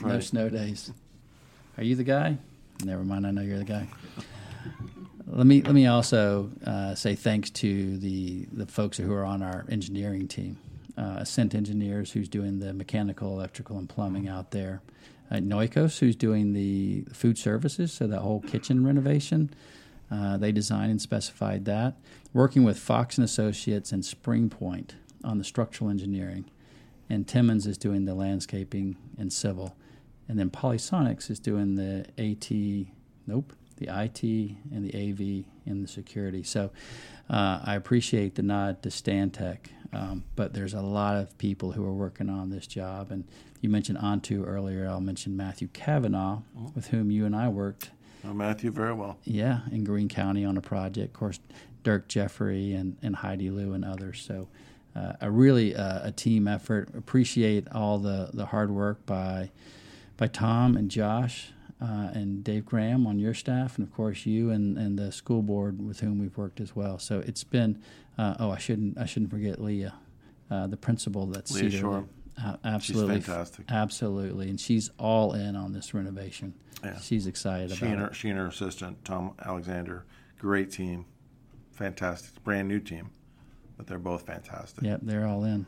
no 0.00 0.08
Right. 0.14 0.22
snow 0.22 0.48
days. 0.48 0.90
Are 1.78 1.84
you 1.84 1.94
the 1.96 2.04
guy? 2.04 2.38
Never 2.84 3.04
mind. 3.04 3.26
I 3.26 3.30
know 3.30 3.42
you're 3.42 3.58
the 3.58 3.64
guy. 3.64 3.86
Let 5.26 5.46
me 5.46 5.62
let 5.62 5.74
me 5.74 5.86
also 5.86 6.50
uh, 6.66 6.94
say 6.94 7.14
thanks 7.14 7.50
to 7.50 7.96
the 7.98 8.46
the 8.52 8.66
folks 8.66 8.98
who 8.98 9.12
are 9.12 9.24
on 9.24 9.42
our 9.42 9.64
engineering 9.68 10.28
team, 10.28 10.58
uh, 10.98 11.16
Ascent 11.20 11.54
Engineers, 11.54 12.12
who's 12.12 12.28
doing 12.28 12.58
the 12.58 12.72
mechanical, 12.74 13.32
electrical, 13.32 13.78
and 13.78 13.88
plumbing 13.88 14.28
out 14.28 14.50
there. 14.50 14.82
Uh, 15.30 15.36
Nyikos, 15.36 15.98
who's 16.00 16.16
doing 16.16 16.52
the 16.52 17.04
food 17.12 17.38
services, 17.38 17.92
so 17.92 18.06
that 18.06 18.20
whole 18.20 18.40
kitchen 18.40 18.84
renovation. 18.84 19.50
Uh, 20.10 20.36
they 20.36 20.52
designed 20.52 20.90
and 20.90 21.00
specified 21.00 21.64
that. 21.64 21.94
Working 22.34 22.64
with 22.64 22.78
Fox 22.78 23.16
and 23.16 23.24
Associates 23.24 23.92
and 23.92 24.02
Springpoint 24.02 24.90
on 25.24 25.38
the 25.38 25.44
structural 25.44 25.88
engineering, 25.88 26.44
and 27.12 27.28
Timmons 27.28 27.66
is 27.66 27.76
doing 27.76 28.04
the 28.06 28.14
landscaping 28.14 28.96
and 29.18 29.32
civil, 29.32 29.76
and 30.28 30.38
then 30.38 30.50
Polysonics 30.50 31.30
is 31.30 31.38
doing 31.38 31.74
the 31.74 32.06
AT. 32.18 32.50
Nope, 33.26 33.52
the 33.76 33.86
IT 33.86 34.22
and 34.72 34.84
the 34.84 34.94
AV 34.94 35.44
and 35.70 35.84
the 35.84 35.88
security. 35.88 36.42
So 36.42 36.70
uh, 37.30 37.60
I 37.64 37.76
appreciate 37.76 38.34
the 38.34 38.42
nod 38.42 38.82
to 38.82 38.88
Stantec, 38.88 39.58
um, 39.92 40.24
but 40.36 40.54
there's 40.54 40.74
a 40.74 40.80
lot 40.80 41.16
of 41.16 41.36
people 41.38 41.72
who 41.72 41.84
are 41.84 41.92
working 41.92 42.28
on 42.28 42.50
this 42.50 42.66
job. 42.66 43.12
And 43.12 43.24
you 43.60 43.68
mentioned 43.68 43.98
Onto 43.98 44.42
earlier. 44.44 44.88
I'll 44.88 45.00
mention 45.00 45.36
Matthew 45.36 45.68
Kavanaugh, 45.72 46.40
with 46.74 46.88
whom 46.88 47.10
you 47.10 47.26
and 47.26 47.36
I 47.36 47.48
worked 47.48 47.90
Oh, 48.24 48.32
Matthew, 48.32 48.70
very 48.70 48.94
well. 48.94 49.18
yeah, 49.24 49.60
in 49.72 49.82
Greene 49.84 50.08
County 50.08 50.44
on 50.44 50.56
a 50.56 50.60
project. 50.60 51.08
Of 51.08 51.12
course, 51.12 51.40
Dirk 51.82 52.06
Jeffrey 52.08 52.72
and, 52.72 52.96
and 53.02 53.16
Heidi 53.16 53.50
Lou 53.50 53.72
and 53.72 53.84
others. 53.84 54.24
So, 54.26 54.48
uh, 54.94 55.14
a 55.20 55.30
really 55.30 55.74
uh, 55.74 56.08
a 56.08 56.12
team 56.12 56.46
effort. 56.48 56.90
Appreciate 56.94 57.66
all 57.72 57.98
the, 57.98 58.30
the 58.32 58.46
hard 58.46 58.70
work 58.70 59.04
by 59.06 59.50
by 60.16 60.26
Tom 60.26 60.76
and 60.76 60.90
Josh 60.90 61.52
uh, 61.80 62.10
and 62.12 62.44
Dave 62.44 62.64
Graham 62.64 63.06
on 63.06 63.18
your 63.18 63.34
staff, 63.34 63.76
and 63.76 63.86
of 63.86 63.92
course 63.92 64.26
you 64.26 64.50
and, 64.50 64.78
and 64.78 64.98
the 64.98 65.10
school 65.10 65.42
board 65.42 65.84
with 65.84 66.00
whom 66.00 66.18
we've 66.18 66.36
worked 66.36 66.60
as 66.60 66.76
well. 66.76 66.98
So 66.98 67.20
it's 67.20 67.44
been. 67.44 67.80
Uh, 68.18 68.34
oh, 68.38 68.50
I 68.50 68.58
shouldn't 68.58 68.98
I 68.98 69.06
shouldn't 69.06 69.30
forget 69.30 69.60
Leah, 69.60 69.94
uh, 70.50 70.66
the 70.66 70.76
principal 70.76 71.26
that's 71.26 71.52
Leah 71.52 71.70
Cedar. 71.70 72.04
Uh, 72.42 72.56
absolutely, 72.64 73.20
fantastic. 73.20 73.64
Absolutely, 73.70 74.48
and 74.48 74.60
she's 74.60 74.90
all 74.98 75.32
in 75.32 75.56
on 75.56 75.72
this 75.72 75.94
renovation. 75.94 76.54
Yeah. 76.84 76.98
She's 76.98 77.26
excited 77.26 77.72
She 77.72 77.84
about 77.86 77.98
and, 77.98 78.06
it. 78.08 78.14
she 78.14 78.28
and 78.28 78.38
her 78.38 78.46
assistant, 78.46 79.04
Tom 79.04 79.34
Alexander, 79.44 80.04
great 80.38 80.70
team. 80.70 81.06
Fantastic. 81.72 82.42
Brand 82.44 82.68
new 82.68 82.80
team, 82.80 83.10
but 83.82 83.88
they're 83.88 83.98
both 83.98 84.22
fantastic. 84.24 84.84
Yep, 84.84 85.00
they're 85.02 85.26
all 85.26 85.42
in. 85.42 85.66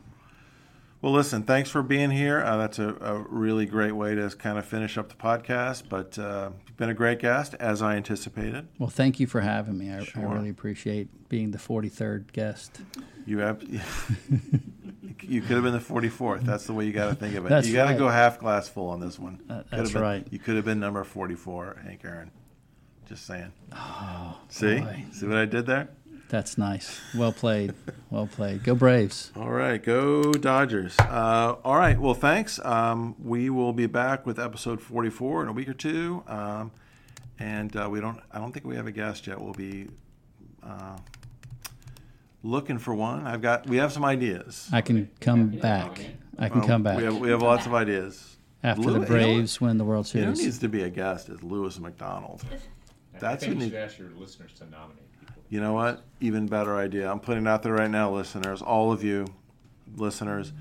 Well, 1.01 1.11
listen, 1.11 1.43
thanks 1.43 1.69
for 1.69 1.83
being 1.83 2.11
here. 2.11 2.39
Uh, 2.41 2.55
that's 2.55 2.79
a, 2.79 2.95
a 3.01 3.25
really 3.27 3.65
great 3.65 3.91
way 3.91 4.15
to 4.15 4.29
kind 4.29 4.57
of 4.57 4.65
finish 4.65 4.97
up 4.97 5.09
the 5.09 5.15
podcast, 5.15 5.83
but 5.89 6.17
uh, 6.17 6.51
you've 6.65 6.77
been 6.77 6.89
a 6.89 6.93
great 6.93 7.19
guest, 7.19 7.55
as 7.59 7.81
I 7.81 7.97
anticipated. 7.97 8.69
Well, 8.79 8.89
thank 8.89 9.19
you 9.19 9.27
for 9.27 9.41
having 9.41 9.77
me. 9.77 9.91
I, 9.91 10.05
Sure. 10.05 10.25
I 10.29 10.33
really 10.33 10.47
appreciate 10.49 11.27
being 11.27 11.51
the 11.51 11.57
43rd 11.57 12.31
guest. 12.31 12.79
You 13.25 13.39
have, 13.39 13.61
you 15.21 15.41
could 15.41 15.51
have 15.57 15.63
been 15.63 15.73
the 15.73 15.79
44th. 15.79 16.43
That's 16.43 16.65
the 16.65 16.73
way 16.73 16.85
you 16.85 16.93
got 16.93 17.09
to 17.09 17.15
think 17.15 17.35
of 17.35 17.45
it. 17.45 17.49
That's 17.49 17.67
you 17.67 17.73
got 17.73 17.85
to 17.85 17.89
right. 17.91 17.99
go 17.99 18.07
half 18.07 18.39
glass 18.39 18.69
full 18.69 18.87
on 18.87 19.01
this 19.01 19.19
one. 19.19 19.41
Uh, 19.49 19.57
Could 19.57 19.65
that's 19.71 19.81
have 19.89 19.93
been- 19.93 20.01
right. 20.01 20.27
You 20.31 20.39
could 20.39 20.55
have 20.55 20.63
been 20.65 20.79
number 20.79 21.03
44, 21.03 21.81
Hank 21.83 21.99
Aaron. 22.05 22.31
Just 23.09 23.25
saying. 23.27 23.51
See? 24.47 24.77
Oh, 24.79 24.85
boy. 24.85 25.03
See 25.11 25.27
what 25.27 25.37
I 25.37 25.45
did 25.45 25.65
there? 25.65 25.89
That's 26.29 26.57
nice. 26.57 26.99
Well 27.15 27.31
played. 27.31 27.73
well 28.09 28.27
played. 28.27 28.63
Go 28.63 28.73
Braves. 28.75 29.31
All 29.35 29.51
right, 29.51 29.81
go 29.81 30.31
Dodgers. 30.33 30.95
Uh, 30.99 31.55
all 31.63 31.75
right, 31.77 31.99
well, 31.99 32.15
thanks. 32.15 32.59
Um, 32.65 33.15
we 33.23 33.49
will 33.49 33.73
be 33.73 33.85
back 33.85 34.25
with 34.25 34.39
episode 34.39 34.81
44 34.81 35.43
in 35.43 35.49
a 35.49 35.53
week 35.53 35.69
or 35.69 35.73
two. 35.73 36.23
Um, 36.27 36.71
and 37.37 37.75
uh, 37.75 37.87
we 37.91 37.99
don't, 38.01 38.19
I 38.31 38.39
don't 38.39 38.51
think 38.51 38.65
we 38.65 38.75
have 38.75 38.87
a 38.87 38.91
guest 38.91 39.27
yet. 39.27 39.39
We'll 39.39 39.53
be 39.53 39.87
uh, 40.63 40.97
looking 42.43 42.79
for 42.79 42.93
one. 42.95 43.25
I've 43.27 43.41
got, 43.41 43.67
we 43.67 43.77
have 43.77 43.91
some 43.91 44.03
ideas. 44.05 44.67
I 44.71 44.81
can 44.81 45.09
come 45.19 45.49
back. 45.49 45.99
I 46.39 46.49
can 46.49 46.61
Um, 46.61 46.67
come 46.67 46.83
back 46.83 46.97
We 46.97 47.03
have, 47.03 47.17
we 47.17 47.29
have 47.29 47.41
lots 47.41 47.65
of 47.65 47.73
ideas. 47.73 48.37
after 48.63 48.81
Lew- 48.81 48.87
you 48.87 48.93
the 48.93 48.99
know 49.01 49.05
Braves 49.07 49.61
win 49.61 49.77
the 49.77 49.85
World 49.85 50.07
Series. 50.07 50.25
know 50.27 50.33
who 50.35 50.41
needs 50.43 50.59
to 50.59 50.69
be 50.69 50.83
a 50.83 50.89
guest 50.89 51.29
is 51.29 51.43
Lewis 51.43 51.79
McDonald. 51.79 52.43
That's 53.19 53.43
I 53.43 53.47
who 53.47 53.53
think 53.53 53.53
you 53.53 53.59
needs. 53.59 53.71
should 53.71 53.79
ask 53.83 53.99
your 53.99 54.09
listeners 54.19 54.51
to 54.57 54.65
nominate 54.65 54.97
people. 55.11 55.14
You 55.49 55.59
know 55.61 55.73
what? 55.73 56.03
Even 56.19 56.47
better 56.47 56.75
idea. 56.75 57.09
I'm 57.09 57.19
putting 57.19 57.45
it 57.45 57.49
out 57.49 57.63
there 57.63 57.73
right 57.73 57.89
now, 57.89 58.11
listeners. 58.11 58.61
All 58.61 58.91
of 58.91 59.03
you, 59.03 59.25
listeners, 59.95 60.53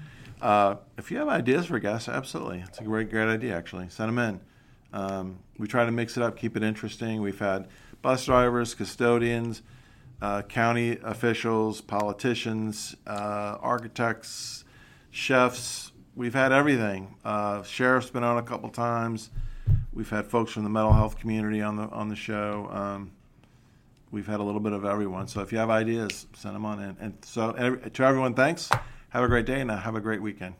uh, 0.42 0.76
if 0.98 1.10
you 1.10 1.16
have 1.18 1.28
ideas 1.28 1.66
for 1.66 1.78
guests, 1.78 2.08
absolutely, 2.08 2.62
it's 2.66 2.78
a 2.78 2.84
great, 2.84 3.10
great 3.10 3.28
idea. 3.28 3.56
Actually, 3.56 3.88
send 3.88 4.08
them 4.10 4.18
in. 4.18 4.40
Um, 4.92 5.38
we 5.58 5.66
try 5.66 5.84
to 5.84 5.90
mix 5.90 6.16
it 6.16 6.22
up, 6.22 6.36
keep 6.36 6.56
it 6.56 6.62
interesting. 6.62 7.22
We've 7.22 7.38
had 7.38 7.68
bus 8.02 8.26
drivers, 8.26 8.74
custodians, 8.74 9.62
uh, 10.20 10.42
county 10.42 10.98
officials, 11.02 11.80
politicians, 11.80 12.94
uh, 13.06 13.56
architects, 13.60 14.64
chefs. 15.10 15.92
We've 16.14 16.34
had 16.34 16.52
everything. 16.52 17.16
Uh, 17.24 17.62
sheriff's 17.62 18.10
been 18.10 18.22
on 18.22 18.38
a 18.38 18.42
couple 18.42 18.68
times. 18.68 19.30
We've 19.92 20.10
had 20.10 20.26
folks 20.26 20.52
from 20.52 20.64
the 20.64 20.70
mental 20.70 20.92
health 20.92 21.18
community 21.18 21.62
on 21.62 21.76
the 21.76 21.88
on 21.88 22.08
the 22.08 22.16
show. 22.16 22.68
Um, 22.70 23.12
we've 24.14 24.26
had 24.26 24.38
a 24.38 24.42
little 24.42 24.60
bit 24.60 24.72
of 24.72 24.84
everyone. 24.84 25.26
So 25.26 25.40
if 25.40 25.52
you 25.52 25.58
have 25.58 25.70
ideas, 25.70 26.26
send 26.36 26.54
them 26.54 26.64
on 26.64 26.80
in. 26.80 26.96
And 27.00 27.18
so 27.22 27.52
to 27.52 28.04
everyone, 28.04 28.34
thanks. 28.34 28.70
Have 29.10 29.24
a 29.24 29.28
great 29.28 29.44
day 29.44 29.60
and 29.60 29.70
uh, 29.70 29.76
have 29.76 29.96
a 29.96 30.00
great 30.00 30.22
weekend. 30.22 30.54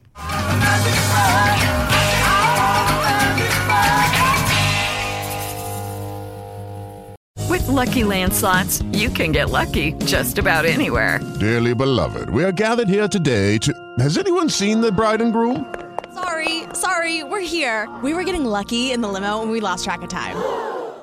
With 7.48 7.66
Lucky 7.68 8.04
Land 8.04 8.32
slots, 8.32 8.82
you 8.92 9.08
can 9.08 9.30
get 9.30 9.50
lucky 9.50 9.92
just 10.04 10.38
about 10.38 10.64
anywhere. 10.64 11.20
Dearly 11.38 11.74
beloved, 11.74 12.30
we 12.30 12.42
are 12.44 12.52
gathered 12.52 12.88
here 12.88 13.08
today 13.08 13.58
to. 13.58 13.72
Has 13.98 14.18
anyone 14.18 14.48
seen 14.48 14.80
the 14.80 14.90
bride 14.90 15.20
and 15.20 15.32
groom? 15.32 15.72
Sorry, 16.12 16.62
sorry, 16.74 17.22
we're 17.22 17.40
here. 17.40 17.88
We 18.02 18.14
were 18.14 18.24
getting 18.24 18.44
lucky 18.44 18.92
in 18.92 19.00
the 19.00 19.08
limo 19.08 19.42
and 19.42 19.50
we 19.50 19.60
lost 19.60 19.84
track 19.84 20.02
of 20.02 20.08
time. 20.08 20.73